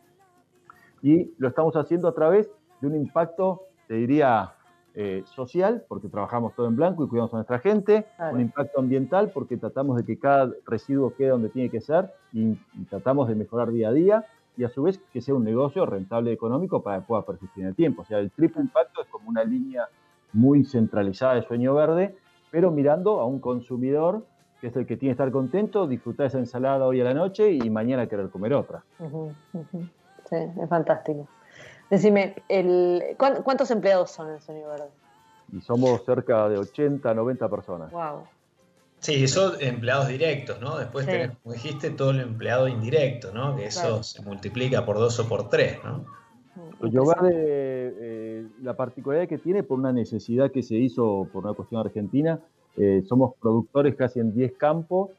y 1.02 1.32
lo 1.38 1.48
estamos 1.48 1.74
haciendo 1.76 2.08
a 2.08 2.14
través 2.14 2.50
de 2.80 2.86
un 2.86 2.96
impacto, 2.96 3.62
te 3.86 3.94
diría, 3.94 4.54
eh, 4.92 5.22
social, 5.24 5.84
porque 5.88 6.08
trabajamos 6.08 6.52
todo 6.56 6.66
en 6.66 6.74
blanco 6.74 7.04
y 7.04 7.08
cuidamos 7.08 7.32
a 7.32 7.36
nuestra 7.36 7.60
gente, 7.60 8.06
un 8.32 8.40
impacto 8.40 8.80
ambiental, 8.80 9.30
porque 9.32 9.56
tratamos 9.56 9.96
de 9.96 10.04
que 10.04 10.18
cada 10.18 10.50
residuo 10.66 11.14
quede 11.14 11.28
donde 11.28 11.48
tiene 11.48 11.70
que 11.70 11.80
ser 11.80 12.10
y, 12.32 12.54
tratamos 12.88 13.28
de 13.28 13.36
mejorar 13.36 13.70
día 13.70 13.90
a 13.90 13.92
día, 13.92 14.26
y 14.56 14.64
a 14.64 14.68
su 14.68 14.82
vez 14.82 15.00
que 15.12 15.20
sea 15.20 15.36
un 15.36 15.44
negocio 15.44 15.86
rentable 15.86 16.32
económico 16.32 16.82
para 16.82 16.98
que 16.98 17.06
pueda 17.06 17.22
persistir 17.22 17.62
en 17.62 17.68
el 17.68 17.76
tiempo. 17.76 18.02
O 18.02 18.04
sea, 18.04 18.18
el 18.18 18.32
triple 18.32 18.62
impacto 18.62 19.00
es 19.00 19.08
como 19.08 19.28
una 19.28 19.44
línea 19.44 19.86
muy 20.32 20.64
centralizada 20.64 21.34
de 21.34 21.42
sueño 21.42 21.72
verde, 21.72 22.16
pero 22.50 22.72
mirando 22.72 23.20
a 23.20 23.26
un 23.26 23.38
consumidor 23.38 24.26
que 24.60 24.68
es 24.68 24.76
el 24.76 24.86
que 24.86 24.96
tiene 24.96 25.10
que 25.10 25.22
estar 25.22 25.30
contento, 25.32 25.86
disfrutar 25.86 26.26
esa 26.26 26.38
ensalada 26.38 26.86
hoy 26.86 27.00
a 27.00 27.04
la 27.04 27.14
noche 27.14 27.50
y 27.50 27.70
mañana 27.70 28.06
querer 28.06 28.28
comer 28.28 28.54
otra. 28.54 28.84
Sí, 28.98 30.36
es 30.36 30.68
fantástico. 30.68 31.26
Decime, 31.88 32.36
el, 32.48 33.16
¿cuántos 33.16 33.70
empleados 33.70 34.10
son 34.12 34.30
en 34.30 34.40
Sonido 34.40 34.70
Verde? 34.70 34.88
Y 35.52 35.60
somos 35.60 36.04
cerca 36.04 36.48
de 36.48 36.58
80, 36.58 37.12
90 37.12 37.48
personas. 37.48 37.90
Wow. 37.90 38.22
Sí, 39.00 39.26
son 39.26 39.54
empleados 39.60 40.08
directos, 40.08 40.60
¿no? 40.60 40.78
Después 40.78 41.06
tenés, 41.06 41.30
como 41.42 41.54
dijiste, 41.54 41.90
todo 41.90 42.10
el 42.10 42.20
empleado 42.20 42.68
indirecto, 42.68 43.32
¿no? 43.32 43.56
Que 43.56 43.66
eso 43.66 44.02
se 44.02 44.22
multiplica 44.22 44.84
por 44.84 44.98
dos 44.98 45.18
o 45.18 45.26
por 45.26 45.48
tres, 45.48 45.78
¿no? 45.82 46.04
Yo 46.82 47.04
Verde, 47.04 47.32
eh, 47.34 48.46
la 48.62 48.74
particularidad 48.74 49.28
que 49.28 49.38
tiene 49.38 49.62
por 49.62 49.78
una 49.78 49.92
necesidad 49.92 50.50
que 50.50 50.62
se 50.62 50.76
hizo 50.76 51.26
por 51.32 51.44
una 51.44 51.54
cuestión 51.54 51.80
argentina, 51.80 52.40
eh, 52.76 53.02
somos 53.06 53.34
productores 53.40 53.94
casi 53.94 54.20
en 54.20 54.34
10 54.34 54.52
campos, 54.56 55.10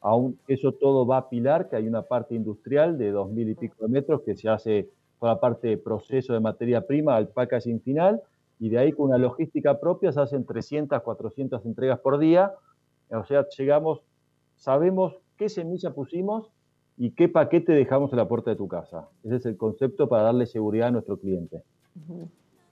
aún 0.00 0.38
eso 0.48 0.72
todo 0.72 1.06
va 1.06 1.18
a 1.18 1.28
Pilar, 1.28 1.68
que 1.68 1.76
hay 1.76 1.86
una 1.86 2.02
parte 2.02 2.34
industrial 2.34 2.96
de 2.98 3.12
2.000 3.12 3.50
y 3.50 3.54
pico 3.54 3.84
de 3.84 3.88
metros 3.88 4.22
que 4.22 4.36
se 4.36 4.48
hace 4.48 4.88
toda 5.18 5.34
la 5.34 5.40
parte 5.40 5.68
de 5.68 5.76
proceso 5.76 6.32
de 6.32 6.40
materia 6.40 6.86
prima 6.86 7.16
al 7.16 7.28
packaging 7.28 7.80
final, 7.80 8.22
y 8.60 8.68
de 8.68 8.78
ahí 8.78 8.92
con 8.92 9.06
una 9.06 9.18
logística 9.18 9.80
propia 9.80 10.12
se 10.12 10.20
hacen 10.20 10.44
300, 10.44 11.02
400 11.02 11.64
entregas 11.64 11.98
por 11.98 12.18
día. 12.18 12.52
O 13.10 13.24
sea, 13.24 13.46
llegamos, 13.56 14.02
sabemos 14.56 15.16
qué 15.38 15.48
semilla 15.48 15.92
pusimos 15.92 16.50
y 16.98 17.12
qué 17.12 17.30
paquete 17.30 17.72
dejamos 17.72 18.12
en 18.12 18.18
la 18.18 18.28
puerta 18.28 18.50
de 18.50 18.56
tu 18.56 18.68
casa. 18.68 19.08
Ese 19.24 19.36
es 19.36 19.46
el 19.46 19.56
concepto 19.56 20.08
para 20.10 20.24
darle 20.24 20.44
seguridad 20.44 20.88
a 20.88 20.90
nuestro 20.90 21.16
cliente. 21.16 21.62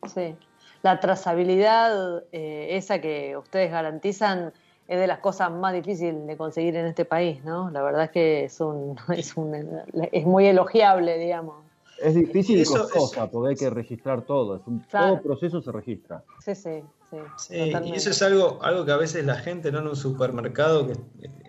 Sí, 0.06 0.36
la 0.82 1.00
trazabilidad, 1.00 2.24
eh, 2.32 2.76
esa 2.76 3.00
que 3.00 3.36
ustedes 3.36 3.70
garantizan, 3.70 4.52
es 4.88 4.98
de 4.98 5.06
las 5.06 5.18
cosas 5.18 5.52
más 5.52 5.74
difíciles 5.74 6.26
de 6.26 6.36
conseguir 6.36 6.74
en 6.76 6.86
este 6.86 7.04
país, 7.04 7.44
¿no? 7.44 7.70
La 7.70 7.82
verdad 7.82 8.04
es 8.04 8.10
que 8.10 8.44
es, 8.44 8.58
un, 8.60 8.96
es, 9.16 9.36
un, 9.36 9.54
es 10.12 10.26
muy 10.26 10.46
elogiable, 10.46 11.18
digamos. 11.18 11.56
Es 12.00 12.14
difícil 12.14 12.60
y 12.60 12.64
costosa, 12.64 13.28
porque 13.28 13.50
hay 13.50 13.56
que 13.56 13.70
registrar 13.70 14.22
todo. 14.22 14.56
Es 14.56 14.62
un, 14.66 14.82
Todo 14.84 15.20
proceso 15.20 15.60
se 15.60 15.72
registra. 15.72 16.22
Sí, 16.44 16.54
sí, 16.54 16.82
sí. 17.10 17.16
sí 17.36 17.72
y 17.84 17.92
eso 17.92 18.10
es 18.10 18.22
algo, 18.22 18.60
algo 18.62 18.84
que 18.84 18.92
a 18.92 18.96
veces 18.96 19.26
la 19.26 19.34
gente 19.34 19.72
¿no? 19.72 19.80
en 19.80 19.88
un 19.88 19.96
supermercado 19.96 20.86
que 20.86 20.94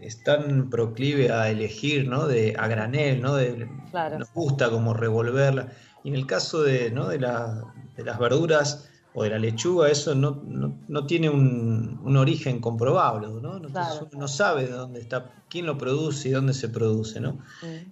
es 0.01 0.23
tan 0.23 0.69
proclive 0.71 1.31
a 1.31 1.49
elegir, 1.49 2.07
¿no? 2.09 2.27
De, 2.27 2.55
a 2.57 2.67
granel, 2.67 3.21
¿no? 3.21 3.35
De, 3.35 3.69
Nos 3.93 4.33
gusta 4.33 4.71
como 4.71 4.95
revolverla. 4.95 5.67
Y 6.03 6.09
en 6.09 6.15
el 6.15 6.25
caso 6.25 6.63
de, 6.63 6.89
¿no? 6.89 7.07
de, 7.07 7.19
la, 7.19 7.63
de 7.95 8.03
las 8.03 8.17
verduras, 8.17 8.88
o 9.13 9.23
de 9.23 9.29
la 9.29 9.39
lechuga, 9.39 9.89
eso 9.89 10.13
no, 10.13 10.41
no, 10.87 11.05
tiene 11.05 11.29
un, 11.29 11.99
un, 12.03 12.17
origen 12.17 12.59
comprobable, 12.59 13.27
¿no? 13.27 13.57
Uno 13.57 13.69
no 14.13 14.27
sabe 14.27 14.65
de 14.65 14.71
dónde 14.71 14.99
está, 14.99 15.31
quién 15.49 15.65
lo 15.65 15.77
produce 15.77 16.29
y 16.29 16.31
dónde 16.31 16.53
se 16.53 16.69
produce, 16.69 17.19
¿no? 17.19 17.39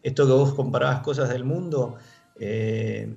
Esto 0.03 0.28
que 0.28 0.34
vos 0.34 0.53
comparabas 0.53 1.01
cosas 1.01 1.30
del 1.30 1.43
mundo, 1.43 1.95
eh, 2.39 3.15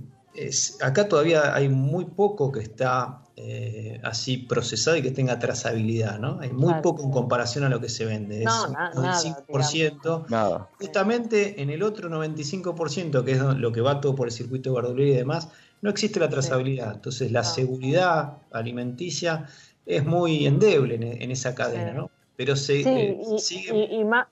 es, 0.48 0.78
acá 0.82 1.08
todavía 1.08 1.54
hay 1.54 1.68
muy 1.68 2.04
poco 2.04 2.50
que 2.50 2.60
está 2.60 3.22
eh, 3.36 4.00
así 4.02 4.38
procesado 4.38 4.96
y 4.96 5.02
que 5.02 5.10
tenga 5.10 5.38
trazabilidad, 5.38 6.18
¿no? 6.18 6.38
Hay 6.40 6.50
muy 6.50 6.74
poco 6.82 7.02
en 7.02 7.10
comparación 7.10 7.64
a 7.64 7.68
lo 7.68 7.80
que 7.80 7.88
se 7.88 8.04
vende. 8.04 8.44
No, 8.44 8.66
es 8.66 8.72
nada, 8.72 8.92
95%. 8.94 10.28
Nada. 10.28 10.68
Justamente 10.78 11.60
en 11.62 11.70
el 11.70 11.82
otro 11.82 12.10
95%, 12.10 13.24
que 13.24 13.32
es 13.32 13.40
lo 13.40 13.72
que 13.72 13.80
va 13.80 14.00
todo 14.00 14.14
por 14.14 14.28
el 14.28 14.32
circuito 14.32 14.70
de 14.70 14.76
verdulería 14.76 15.14
y 15.14 15.18
demás, 15.18 15.48
no 15.82 15.90
existe 15.90 16.20
la 16.20 16.28
trazabilidad. 16.28 16.94
Entonces 16.94 17.32
la 17.32 17.44
seguridad 17.44 18.38
alimenticia 18.50 19.46
es 19.86 20.04
muy 20.04 20.46
endeble 20.46 20.94
en, 20.94 21.30
esa 21.30 21.54
cadena, 21.54 21.92
¿no? 21.92 22.10
Pero 22.36 22.56
se, 22.56 22.80
eh, 22.80 23.18
sigue... 23.38 23.88
y, 23.90 24.04
más, 24.04 24.26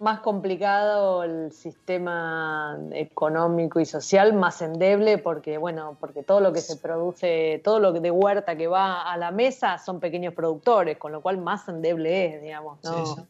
más 0.00 0.20
complicado 0.20 1.22
el 1.22 1.52
sistema 1.52 2.78
económico 2.92 3.80
y 3.80 3.86
social, 3.86 4.32
más 4.32 4.60
endeble, 4.60 5.18
porque 5.18 5.56
bueno, 5.56 5.96
porque 6.00 6.22
todo 6.22 6.40
lo 6.40 6.52
que 6.52 6.60
se 6.60 6.76
produce, 6.76 7.60
todo 7.64 7.80
lo 7.80 7.92
de 7.92 8.10
huerta 8.10 8.56
que 8.56 8.66
va 8.66 9.10
a 9.10 9.16
la 9.16 9.30
mesa 9.30 9.78
son 9.78 10.00
pequeños 10.00 10.34
productores, 10.34 10.98
con 10.98 11.12
lo 11.12 11.20
cual 11.20 11.38
más 11.38 11.68
endeble 11.68 12.34
es, 12.34 12.42
digamos, 12.42 12.78
¿no? 12.82 13.26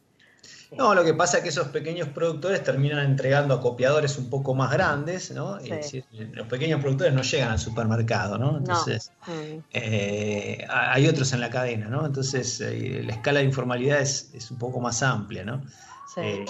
No, 0.71 0.93
lo 0.93 1.03
que 1.03 1.13
pasa 1.13 1.37
es 1.37 1.43
que 1.43 1.49
esos 1.49 1.67
pequeños 1.69 2.09
productores 2.09 2.63
terminan 2.63 3.05
entregando 3.05 3.53
a 3.53 3.61
copiadores 3.61 4.17
un 4.17 4.29
poco 4.29 4.53
más 4.55 4.71
grandes, 4.71 5.31
¿no? 5.31 5.57
los 6.33 6.47
pequeños 6.47 6.81
productores 6.81 7.13
no 7.13 7.21
llegan 7.21 7.51
al 7.51 7.59
supermercado, 7.59 8.37
¿no? 8.37 8.57
Entonces, 8.57 9.11
mm. 9.27 9.57
eh, 9.73 10.65
hay 10.69 11.07
otros 11.07 11.31
en 11.33 11.41
la 11.41 11.49
cadena, 11.49 11.87
¿no? 11.87 12.05
Entonces, 12.05 12.59
eh, 12.61 13.03
la 13.05 13.13
escala 13.13 13.39
de 13.39 13.45
informalidad 13.45 14.01
es, 14.01 14.51
un 14.51 14.57
poco 14.57 14.79
más 14.79 15.01
amplia, 15.03 15.43
¿no? 15.43 15.61
Eh, 16.17 16.45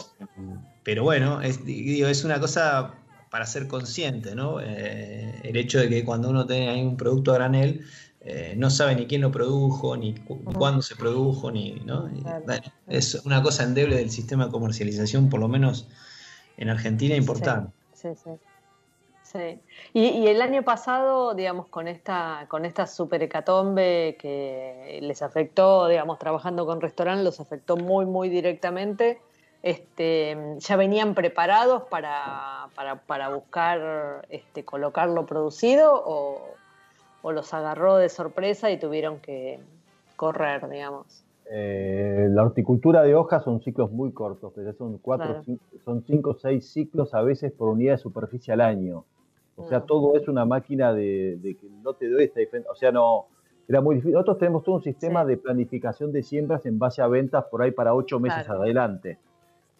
pero 0.84 1.04
bueno, 1.04 1.42
es, 1.42 1.66
digo, 1.66 2.08
es 2.08 2.24
una 2.24 2.40
cosa 2.40 2.94
para 3.32 3.46
ser 3.46 3.68
consciente, 3.68 4.36
¿no? 4.36 4.60
el 4.62 5.58
hecho 5.58 5.80
de 5.80 5.90
que 5.90 6.06
cuando 6.06 6.30
uno 6.30 6.46
tiene 6.46 6.70
ahí 6.70 6.82
un 6.82 6.96
producto 6.96 7.32
a 7.32 7.36
granel, 7.36 7.86
eh, 8.28 8.56
no 8.58 8.72
sabe 8.72 8.96
ni 8.96 9.06
quién 9.06 9.22
lo 9.22 9.32
produjo, 9.32 9.96
ni 9.96 10.16
cuándo 10.16 10.82
se 10.82 10.96
produjo, 10.96 11.52
ni, 11.52 11.74
¿no? 11.86 12.10
es 12.88 13.14
una 13.24 13.44
cosa 13.44 13.64
endeble 13.64 13.98
del 13.98 14.10
sistema 14.10 14.46
de 14.46 14.52
comercialización, 14.52 15.30
por 15.30 15.40
lo 15.40 15.48
menos 15.48 15.88
en 16.58 16.70
Argentina, 16.70 17.16
importante. 17.16 17.72
Sí, 17.94 18.10
sí, 18.16 18.32
sí. 19.22 19.60
Y, 19.94 20.26
el 20.26 20.42
año 20.42 20.64
pasado, 20.64 21.36
digamos, 21.36 21.68
con 21.68 21.88
esta, 21.88 22.48
con 22.48 22.66
esta 22.66 22.88
super 22.88 23.22
hecatombe 23.22 24.18
que 24.20 25.00
les 25.04 25.22
afectó, 25.22 25.88
digamos, 25.88 26.18
trabajando 26.18 26.66
con 26.66 26.82
restaurantes, 26.82 27.24
los 27.24 27.40
afectó 27.40 27.78
muy, 27.78 28.08
muy 28.08 28.30
directamente. 28.30 29.20
Este, 29.66 30.38
ya 30.60 30.76
venían 30.76 31.16
preparados 31.16 31.86
para, 31.90 32.68
para, 32.76 32.98
para 32.98 33.30
buscar 33.30 34.28
este, 34.30 34.64
colocarlo 34.64 35.26
producido 35.26 35.92
o, 36.06 36.54
o 37.24 37.32
los 37.32 37.52
agarró 37.52 37.98
de 37.98 38.10
sorpresa 38.10 38.70
y 38.70 38.78
tuvieron 38.78 39.18
que 39.18 39.60
correr, 40.16 40.70
digamos? 40.70 41.26
Eh, 41.50 42.28
la 42.30 42.44
horticultura 42.44 43.02
de 43.02 43.16
hojas 43.16 43.44
son 43.44 43.60
ciclos 43.60 43.92
muy 43.92 44.12
cortos, 44.12 44.54
pero 44.56 44.72
son 44.74 45.00
cuatro, 45.00 45.42
son 45.84 46.04
cinco 46.04 46.30
o 46.30 46.36
seis 46.36 46.72
ciclos 46.72 47.16
a 47.16 47.24
veces 47.24 47.52
por 47.52 47.70
unidad 47.70 47.94
de 47.94 47.98
superficie 47.98 48.54
al 48.54 48.62
año. 48.62 49.04
O 49.56 49.68
sea, 49.68 49.80
mm. 49.80 49.86
todo 49.88 50.16
es 50.16 50.28
una 50.28 50.46
máquina 50.46 50.94
de, 50.94 51.58
que 51.60 51.68
no 51.84 51.96
te 51.96 52.08
doy 52.08 52.26
esta 52.26 52.40
diferencia. 52.40 52.72
O 52.72 52.76
sea, 52.76 52.92
no, 52.92 53.26
era 53.68 53.82
muy 53.82 53.96
difícil. 53.96 54.14
Nosotros 54.14 54.38
tenemos 54.38 54.64
todo 54.64 54.76
un 54.76 54.84
sistema 54.84 55.26
de 55.26 55.38
planificación 55.38 56.12
de 56.12 56.22
siembras 56.22 56.68
en 56.68 56.78
base 56.78 57.02
a 57.02 57.08
ventas 57.08 57.46
por 57.46 57.64
ahí 57.64 57.72
para 57.72 57.96
ocho 57.96 58.20
meses 58.20 58.48
adelante. 58.48 59.18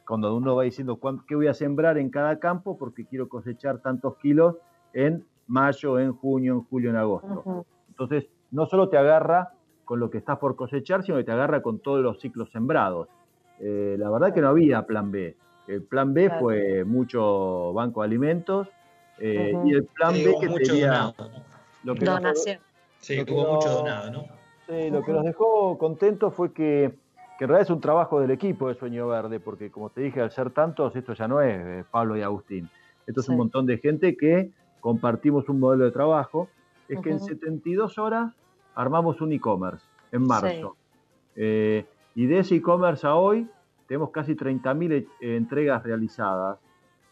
Cuando 0.08 0.36
uno 0.36 0.56
va 0.56 0.64
diciendo 0.64 1.00
qué 1.28 1.36
voy 1.36 1.48
a 1.48 1.54
sembrar 1.54 1.98
en 1.98 2.10
cada 2.10 2.40
campo 2.40 2.78
porque 2.78 3.06
quiero 3.06 3.28
cosechar 3.28 3.80
tantos 3.80 4.18
kilos 4.18 4.56
en 4.94 5.26
mayo, 5.48 6.00
en 6.00 6.14
junio, 6.14 6.54
en 6.54 6.64
julio, 6.64 6.90
en 6.90 6.96
agosto. 6.98 7.66
Entonces, 7.90 8.28
no 8.52 8.66
solo 8.66 8.90
te 8.90 8.98
agarra 8.98 9.54
con 9.84 10.00
lo 10.00 10.10
que 10.10 10.18
estás 10.18 10.38
por 10.38 10.56
cosechar, 10.56 11.04
sino 11.04 11.18
que 11.18 11.24
te 11.24 11.32
agarra 11.32 11.62
con 11.62 11.80
todos 11.80 12.02
los 12.02 12.20
ciclos 12.20 12.52
sembrados. 12.52 13.08
Eh, 13.60 13.96
la 13.98 14.10
verdad 14.10 14.34
que 14.34 14.42
no 14.42 14.50
había 14.50 14.86
plan 14.86 15.12
B. 15.12 15.36
El 15.68 15.84
plan 15.84 16.14
B 16.14 16.30
fue 16.40 16.84
mucho 16.84 17.74
banco 17.74 18.02
de 18.02 18.06
alimentos 18.06 18.68
eh, 19.18 19.54
y 19.66 19.74
el 19.74 19.86
plan 19.86 20.14
B 20.14 20.36
que 20.40 20.48
tenía... 20.64 21.14
Lo 21.84 21.94
que 21.94 22.06
Donación. 22.06 22.60
sí, 23.00 23.24
tuvo 23.26 23.54
mucho 23.54 23.70
donado, 23.70 24.12
¿no? 24.12 24.26
Sí, 24.68 24.90
lo 24.90 25.04
que 25.04 25.14
nos 25.14 25.24
dejó 25.24 25.78
contentos 25.78 26.34
fue 26.34 26.52
que, 26.52 26.96
que, 27.38 27.44
en 27.46 27.50
realidad 27.50 27.68
es 27.68 27.70
un 27.70 27.82
trabajo 27.82 28.20
del 28.20 28.32
equipo 28.32 28.68
de 28.68 28.76
Sueño 28.76 29.08
Verde, 29.08 29.40
porque 29.40 29.70
como 29.70 29.90
te 29.90 30.02
dije, 30.02 30.22
al 30.22 30.32
ser 30.32 30.52
tantos, 30.52 30.96
esto 30.96 31.14
ya 31.14 31.28
no 31.28 31.42
es 31.42 31.86
Pablo 31.86 32.18
y 32.18 32.22
Agustín. 32.22 32.70
Esto 33.06 33.22
es 33.22 33.30
un 33.30 33.38
montón 33.38 33.66
de 33.66 33.78
gente 33.78 34.18
que 34.18 34.52
compartimos 34.80 35.50
un 35.50 35.60
modelo 35.60 35.86
de 35.86 35.92
trabajo, 35.92 36.50
es 36.88 37.00
que 37.00 37.10
en 37.10 37.20
72 37.20 37.98
horas 37.98 38.34
armamos 38.76 39.22
un 39.22 39.32
e-commerce 39.34 39.86
en 40.12 40.24
marzo. 40.24 40.76
Eh, 41.36 41.86
y 42.16 42.28
de 42.28 42.40
ese 42.40 42.56
e-commerce 42.56 43.06
a 43.06 43.16
hoy 43.16 43.48
tenemos 43.88 44.12
casi 44.12 44.36
30.000 44.36 44.92
eh, 44.94 45.36
entregas 45.36 45.84
realizadas. 45.84 46.60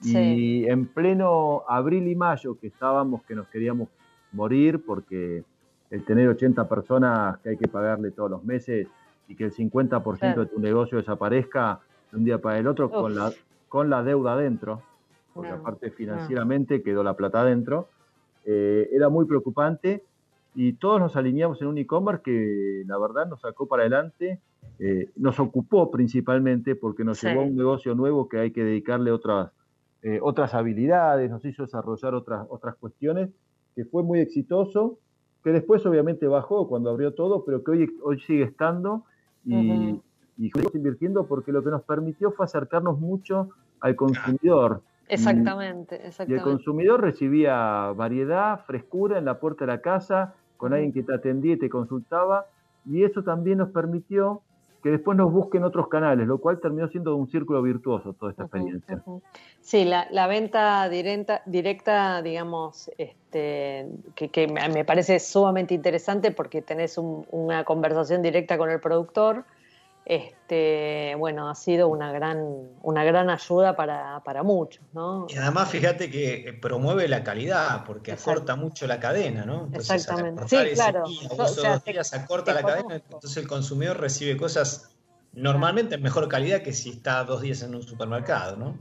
Y 0.01 0.65
en 0.65 0.87
pleno 0.87 1.63
abril 1.65 2.09
y 2.09 2.15
mayo, 2.15 2.59
que 2.59 2.67
estábamos, 2.67 3.23
que 3.23 3.35
nos 3.35 3.47
queríamos 3.47 3.87
morir, 4.33 4.83
porque 4.85 5.45
el 5.89 6.03
tener 6.03 6.27
80 6.27 6.67
personas 6.67 7.37
que 7.39 7.49
hay 7.49 7.57
que 7.57 7.69
pagarle 7.69 8.11
todos 8.11 8.29
los 8.29 8.43
meses 8.43 8.87
y 9.27 9.35
que 9.35 9.45
el 9.45 9.53
50% 9.53 10.35
de 10.35 10.45
tu 10.45 10.59
negocio 10.59 10.97
desaparezca 10.97 11.79
de 12.11 12.17
un 12.17 12.25
día 12.25 12.39
para 12.39 12.59
el 12.59 12.67
otro 12.67 12.89
con 12.89 13.15
la, 13.15 13.31
con 13.69 13.89
la 13.89 14.03
deuda 14.03 14.33
adentro 14.33 14.81
porque 15.33 15.51
aparte 15.51 15.91
financieramente 15.91 16.83
quedó 16.83 17.03
la 17.03 17.15
plata 17.15 17.41
adentro, 17.41 17.87
eh, 18.45 18.89
era 18.91 19.09
muy 19.09 19.25
preocupante 19.25 20.03
y 20.55 20.73
todos 20.73 20.99
nos 20.99 21.15
alineamos 21.15 21.61
en 21.61 21.67
un 21.67 21.77
e-commerce 21.77 22.21
que 22.23 22.83
la 22.85 22.97
verdad 22.99 23.27
nos 23.27 23.41
sacó 23.41 23.67
para 23.67 23.83
adelante, 23.83 24.39
eh, 24.79 25.09
nos 25.15 25.39
ocupó 25.39 25.89
principalmente 25.89 26.75
porque 26.75 27.03
nos 27.03 27.21
llevó 27.21 27.41
a 27.41 27.45
un 27.45 27.55
negocio 27.55 27.95
nuevo 27.95 28.29
que 28.29 28.39
hay 28.39 28.51
que 28.51 28.63
dedicarle 28.63 29.11
otras, 29.11 29.51
eh, 30.03 30.19
otras 30.21 30.53
habilidades, 30.53 31.31
nos 31.31 31.43
hizo 31.43 31.63
desarrollar 31.63 32.13
otras, 32.13 32.45
otras 32.49 32.75
cuestiones, 32.75 33.29
que 33.75 33.85
fue 33.85 34.03
muy 34.03 34.19
exitoso, 34.19 34.99
que 35.43 35.51
después 35.51 35.85
obviamente 35.85 36.27
bajó 36.27 36.67
cuando 36.67 36.91
abrió 36.91 37.13
todo, 37.13 37.43
pero 37.43 37.63
que 37.63 37.71
hoy, 37.71 37.97
hoy 38.03 38.19
sigue 38.19 38.43
estando 38.43 39.05
y, 39.45 39.99
y 40.37 40.49
seguimos 40.49 40.75
invirtiendo 40.75 41.25
porque 41.25 41.51
lo 41.51 41.63
que 41.63 41.69
nos 41.69 41.83
permitió 41.83 42.31
fue 42.31 42.45
acercarnos 42.45 42.99
mucho 42.99 43.49
al 43.79 43.95
consumidor. 43.95 44.81
Exactamente, 45.07 45.95
exactamente. 45.95 46.33
Y 46.33 46.37
el 46.37 46.41
consumidor 46.41 47.01
recibía 47.01 47.91
variedad, 47.91 48.59
frescura 48.65 49.17
en 49.19 49.25
la 49.25 49.39
puerta 49.39 49.65
de 49.65 49.71
la 49.71 49.81
casa, 49.81 50.35
con 50.57 50.73
alguien 50.73 50.93
que 50.93 51.03
te 51.03 51.13
atendía 51.13 51.53
y 51.53 51.57
te 51.57 51.69
consultaba, 51.69 52.45
y 52.85 53.03
eso 53.03 53.23
también 53.23 53.57
nos 53.59 53.69
permitió 53.69 54.41
que 54.83 54.89
después 54.89 55.17
nos 55.17 55.31
busquen 55.31 55.63
otros 55.63 55.87
canales, 55.87 56.27
lo 56.27 56.39
cual 56.39 56.59
terminó 56.59 56.89
siendo 56.89 57.15
un 57.15 57.31
círculo 57.31 57.61
virtuoso 57.61 58.13
toda 58.13 58.31
esta 58.31 58.43
experiencia. 58.43 59.01
Sí, 59.61 59.85
la, 59.85 60.27
venta 60.27 60.89
directa, 60.89 61.41
directa 61.45 62.21
digamos, 62.21 62.91
este, 62.97 63.87
que, 64.13 64.47
me 64.47 64.83
parece 64.83 65.21
sumamente 65.21 65.73
interesante 65.73 66.31
porque 66.31 66.61
tenés 66.61 66.97
una 66.97 67.63
conversación 67.63 68.21
directa 68.21 68.57
con 68.57 68.69
el 68.69 68.81
productor 68.81 69.45
este, 70.05 71.15
bueno, 71.17 71.49
ha 71.49 71.55
sido 71.55 71.87
una 71.87 72.11
gran, 72.11 72.45
una 72.81 73.03
gran 73.03 73.29
ayuda 73.29 73.75
para, 73.75 74.21
para 74.23 74.43
muchos, 74.43 74.83
¿no? 74.93 75.27
Y 75.29 75.37
además 75.37 75.69
fíjate 75.69 76.11
que 76.11 76.57
promueve 76.61 77.07
la 77.07 77.23
calidad, 77.23 77.85
porque 77.85 78.11
acorta 78.11 78.55
mucho 78.55 78.85
la 78.85 78.99
cadena, 78.99 79.45
¿no? 79.45 79.69
Exactamente. 79.73 80.43
Sí, 80.47 80.57
claro. 80.73 81.05
dos 81.37 81.83
días 81.85 82.13
acorta 82.13 82.53
la 82.53 82.63
cadena, 82.63 82.95
entonces 82.95 83.37
el 83.37 83.47
consumidor 83.47 83.99
recibe 83.99 84.35
cosas 84.35 84.89
normalmente 85.33 85.95
en 85.95 86.03
mejor 86.03 86.27
calidad 86.27 86.61
que 86.61 86.73
si 86.73 86.91
está 86.91 87.23
dos 87.23 87.41
días 87.41 87.63
en 87.63 87.73
un 87.73 87.83
supermercado, 87.83 88.55
¿no? 88.57 88.77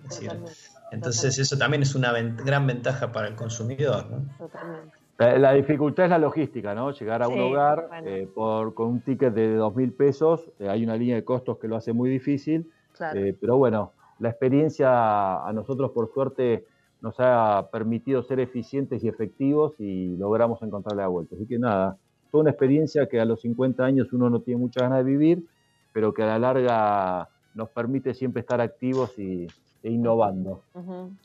entonces 0.91 1.39
eso 1.39 1.57
también 1.57 1.83
es 1.83 1.95
una 1.95 2.13
gran 2.13 2.67
ventaja 2.67 3.13
para 3.13 3.29
el 3.29 3.35
consumidor, 3.35 4.11
¿no? 4.11 4.37
Totalmente. 4.37 5.02
La, 5.39 5.53
dificultad 5.53 6.07
es 6.07 6.11
la 6.11 6.19
logística, 6.19 6.75
¿no? 6.75 6.91
Llegar 6.91 7.23
a 7.23 7.29
un 7.29 7.39
hogar 7.39 7.89
eh, 8.05 8.29
por, 8.35 8.75
con 8.75 8.89
un 8.89 9.01
ticket 9.01 9.33
de 9.33 9.55
dos 9.55 9.75
mil 9.77 9.93
pesos, 9.93 10.51
eh, 10.59 10.69
hay 10.69 10.83
una 10.83 10.97
línea 10.97 11.15
de 11.15 11.25
costos 11.25 11.59
que 11.59 11.69
lo 11.69 11.77
hace 11.77 11.93
muy 11.93 12.11
difícil, 12.11 12.71
eh, 13.15 13.37
pero 13.41 13.57
bueno, 13.57 13.93
la 14.19 14.31
experiencia 14.31 15.47
a 15.47 15.53
nosotros 15.53 15.93
por 15.93 16.13
suerte 16.13 16.67
nos 17.01 17.15
ha 17.19 17.69
permitido 17.71 18.23
ser 18.23 18.41
eficientes 18.41 19.05
y 19.05 19.09
efectivos 19.09 19.75
y 19.79 20.17
logramos 20.17 20.63
encontrarle 20.63 21.03
la 21.03 21.09
vuelta. 21.09 21.37
Así 21.37 21.47
que 21.47 21.59
nada, 21.59 21.99
toda 22.31 22.43
una 22.43 22.51
experiencia 22.51 23.07
que 23.07 23.21
a 23.21 23.25
los 23.25 23.41
50 23.43 23.85
años 23.85 24.13
uno 24.13 24.29
no 24.29 24.41
tiene 24.41 24.61
muchas 24.61 24.85
ganas 24.85 24.99
de 24.99 25.05
vivir, 25.05 25.47
pero 25.93 26.13
que 26.13 26.23
a 26.23 26.27
la 26.27 26.39
larga 26.39 27.29
nos 27.55 27.69
permite 27.71 28.15
siempre 28.15 28.41
estar 28.41 28.61
activos 28.61 29.17
y, 29.19 29.47
e 29.83 29.91
innovando. 29.91 30.63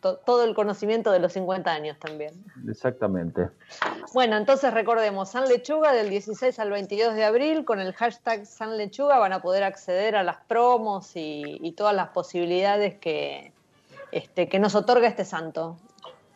Todo 0.02 0.44
el 0.44 0.56
conocimiento 0.56 1.12
de 1.12 1.20
los 1.20 1.34
50 1.34 1.72
años 1.72 1.98
también. 2.00 2.34
Exactamente. 2.68 3.50
Bueno, 4.14 4.36
entonces 4.36 4.74
recordemos, 4.74 5.30
San 5.30 5.48
Lechuga 5.48 5.94
del 5.94 6.10
16 6.10 6.58
al 6.60 6.72
22 6.72 7.14
de 7.14 7.24
abril, 7.24 7.66
con 7.66 7.80
el 7.80 7.94
hashtag 7.94 8.46
San 8.46 8.78
Lechuga 8.78 9.20
van 9.20 9.34
a 9.34 9.42
poder 9.42 9.64
acceder 9.64 10.16
a 10.16 10.24
las 10.24 10.38
promos 10.48 11.12
y, 11.16 11.74
todas 11.78 11.96
las 11.96 12.10
posibilidades 12.10 12.96
que, 12.96 13.52
este, 14.12 14.50
que 14.50 14.58
nos 14.58 14.74
otorga 14.74 15.08
este 15.08 15.26
santo. 15.26 15.78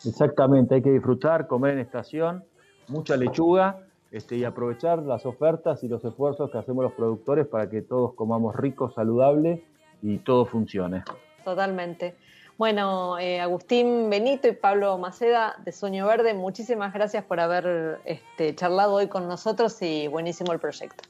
Exactamente, 0.04 0.76
hay 0.76 0.82
que 0.82 0.90
disfrutar, 0.90 1.48
comer 1.48 1.74
en 1.74 1.80
estación, 1.80 2.44
mucha 2.88 3.16
lechuga 3.16 3.78
este, 4.12 4.36
y 4.36 4.44
aprovechar 4.44 4.98
las 5.00 5.26
ofertas 5.26 5.82
y 5.82 5.88
los 5.88 6.04
esfuerzos 6.04 6.50
que 6.50 6.58
hacemos 6.58 6.84
los 6.84 6.92
productores 6.92 7.46
para 7.46 7.68
que 7.68 7.82
todos 7.82 8.14
comamos 8.14 8.54
rico, 8.54 8.90
saludable 8.90 9.64
y 10.02 10.18
todo 10.18 10.44
funcione. 10.44 11.02
Totalmente. 11.44 12.14
Bueno, 12.58 13.18
eh, 13.18 13.40
Agustín 13.40 14.08
Benito 14.10 14.46
y 14.46 14.52
Pablo 14.52 14.96
Maceda 14.98 15.56
de 15.64 15.72
Sueño 15.72 16.06
Verde, 16.06 16.34
muchísimas 16.34 16.92
gracias 16.92 17.24
por 17.24 17.40
haber 17.40 18.00
este, 18.04 18.54
charlado 18.54 18.94
hoy 18.94 19.08
con 19.08 19.26
nosotros 19.26 19.80
y 19.80 20.06
buenísimo 20.06 20.52
el 20.52 20.58
proyecto. 20.58 21.02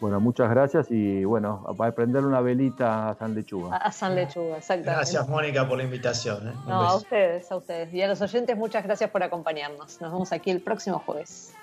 Bueno, 0.00 0.18
muchas 0.18 0.48
gracias 0.48 0.90
y 0.90 1.24
bueno, 1.24 1.64
a 1.78 1.90
prender 1.92 2.24
una 2.24 2.40
velita 2.40 3.10
a 3.10 3.14
San 3.14 3.34
Lechuga. 3.34 3.76
A, 3.76 3.92
San 3.92 4.14
Lechuga, 4.14 4.56
exactamente. 4.56 4.90
Gracias, 4.90 5.28
Mónica, 5.28 5.68
por 5.68 5.76
la 5.76 5.84
invitación. 5.84 6.48
¿eh? 6.48 6.52
No, 6.66 6.74
a 6.74 6.96
ustedes, 6.96 7.52
a 7.52 7.56
ustedes. 7.56 7.92
Y 7.92 8.00
a 8.00 8.08
los 8.08 8.20
oyentes, 8.22 8.56
muchas 8.56 8.82
gracias 8.82 9.10
por 9.10 9.22
acompañarnos. 9.22 10.00
Nos 10.00 10.12
vemos 10.12 10.32
aquí 10.32 10.50
el 10.50 10.62
próximo 10.62 11.00
jueves. 11.00 11.54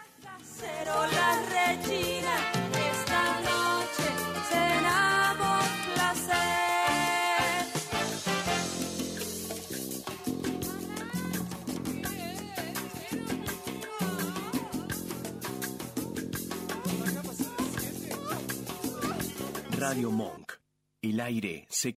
Radio 19.80 20.10
Monk. 20.10 20.54
El 21.04 21.20
aire 21.20 21.68
se 21.70 21.94